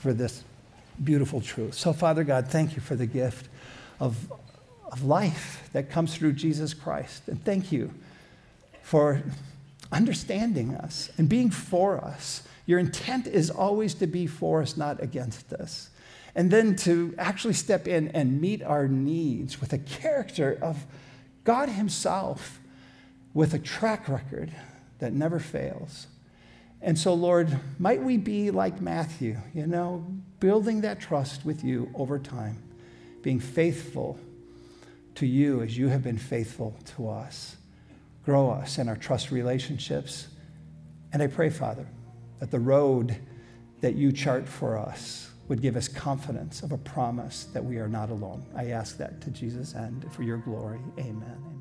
for 0.00 0.12
this 0.12 0.42
beautiful 1.02 1.40
truth. 1.40 1.74
So, 1.74 1.92
Father 1.92 2.24
God, 2.24 2.48
thank 2.48 2.74
you 2.74 2.82
for 2.82 2.96
the 2.96 3.06
gift 3.06 3.48
of, 4.00 4.32
of 4.90 5.04
life 5.04 5.68
that 5.72 5.90
comes 5.90 6.14
through 6.14 6.32
Jesus 6.32 6.74
Christ. 6.74 7.22
And 7.28 7.42
thank 7.44 7.70
you 7.70 7.92
for 8.82 9.22
understanding 9.92 10.74
us 10.74 11.10
and 11.18 11.28
being 11.28 11.50
for 11.50 11.98
us 11.98 12.42
your 12.70 12.78
intent 12.78 13.26
is 13.26 13.50
always 13.50 13.94
to 13.94 14.06
be 14.06 14.28
for 14.28 14.62
us, 14.62 14.76
not 14.76 15.02
against 15.02 15.52
us. 15.52 15.90
And 16.36 16.52
then 16.52 16.76
to 16.76 17.12
actually 17.18 17.54
step 17.54 17.88
in 17.88 18.06
and 18.10 18.40
meet 18.40 18.62
our 18.62 18.86
needs 18.86 19.60
with 19.60 19.72
a 19.72 19.78
character 19.78 20.56
of 20.62 20.86
God 21.42 21.68
Himself 21.68 22.60
with 23.34 23.54
a 23.54 23.58
track 23.58 24.08
record 24.08 24.52
that 25.00 25.12
never 25.12 25.40
fails. 25.40 26.06
And 26.80 26.96
so, 26.96 27.12
Lord, 27.12 27.58
might 27.80 28.04
we 28.04 28.16
be 28.16 28.52
like 28.52 28.80
Matthew, 28.80 29.38
you 29.52 29.66
know, 29.66 30.06
building 30.38 30.82
that 30.82 31.00
trust 31.00 31.44
with 31.44 31.64
you 31.64 31.90
over 31.96 32.20
time, 32.20 32.62
being 33.20 33.40
faithful 33.40 34.16
to 35.16 35.26
you 35.26 35.60
as 35.62 35.76
you 35.76 35.88
have 35.88 36.04
been 36.04 36.18
faithful 36.18 36.76
to 36.94 37.08
us. 37.08 37.56
Grow 38.24 38.48
us 38.48 38.78
in 38.78 38.88
our 38.88 38.94
trust 38.94 39.32
relationships. 39.32 40.28
And 41.12 41.20
I 41.20 41.26
pray, 41.26 41.50
Father, 41.50 41.88
that 42.40 42.50
the 42.50 42.58
road 42.58 43.16
that 43.80 43.94
you 43.94 44.12
chart 44.12 44.48
for 44.48 44.76
us 44.76 45.30
would 45.48 45.60
give 45.60 45.76
us 45.76 45.88
confidence 45.88 46.62
of 46.62 46.72
a 46.72 46.78
promise 46.78 47.44
that 47.52 47.64
we 47.64 47.78
are 47.78 47.88
not 47.88 48.10
alone. 48.10 48.44
I 48.54 48.66
ask 48.66 48.96
that 48.98 49.20
to 49.22 49.30
Jesus 49.30 49.74
and 49.74 50.12
for 50.12 50.22
your 50.22 50.38
glory. 50.38 50.80
Amen. 50.98 51.59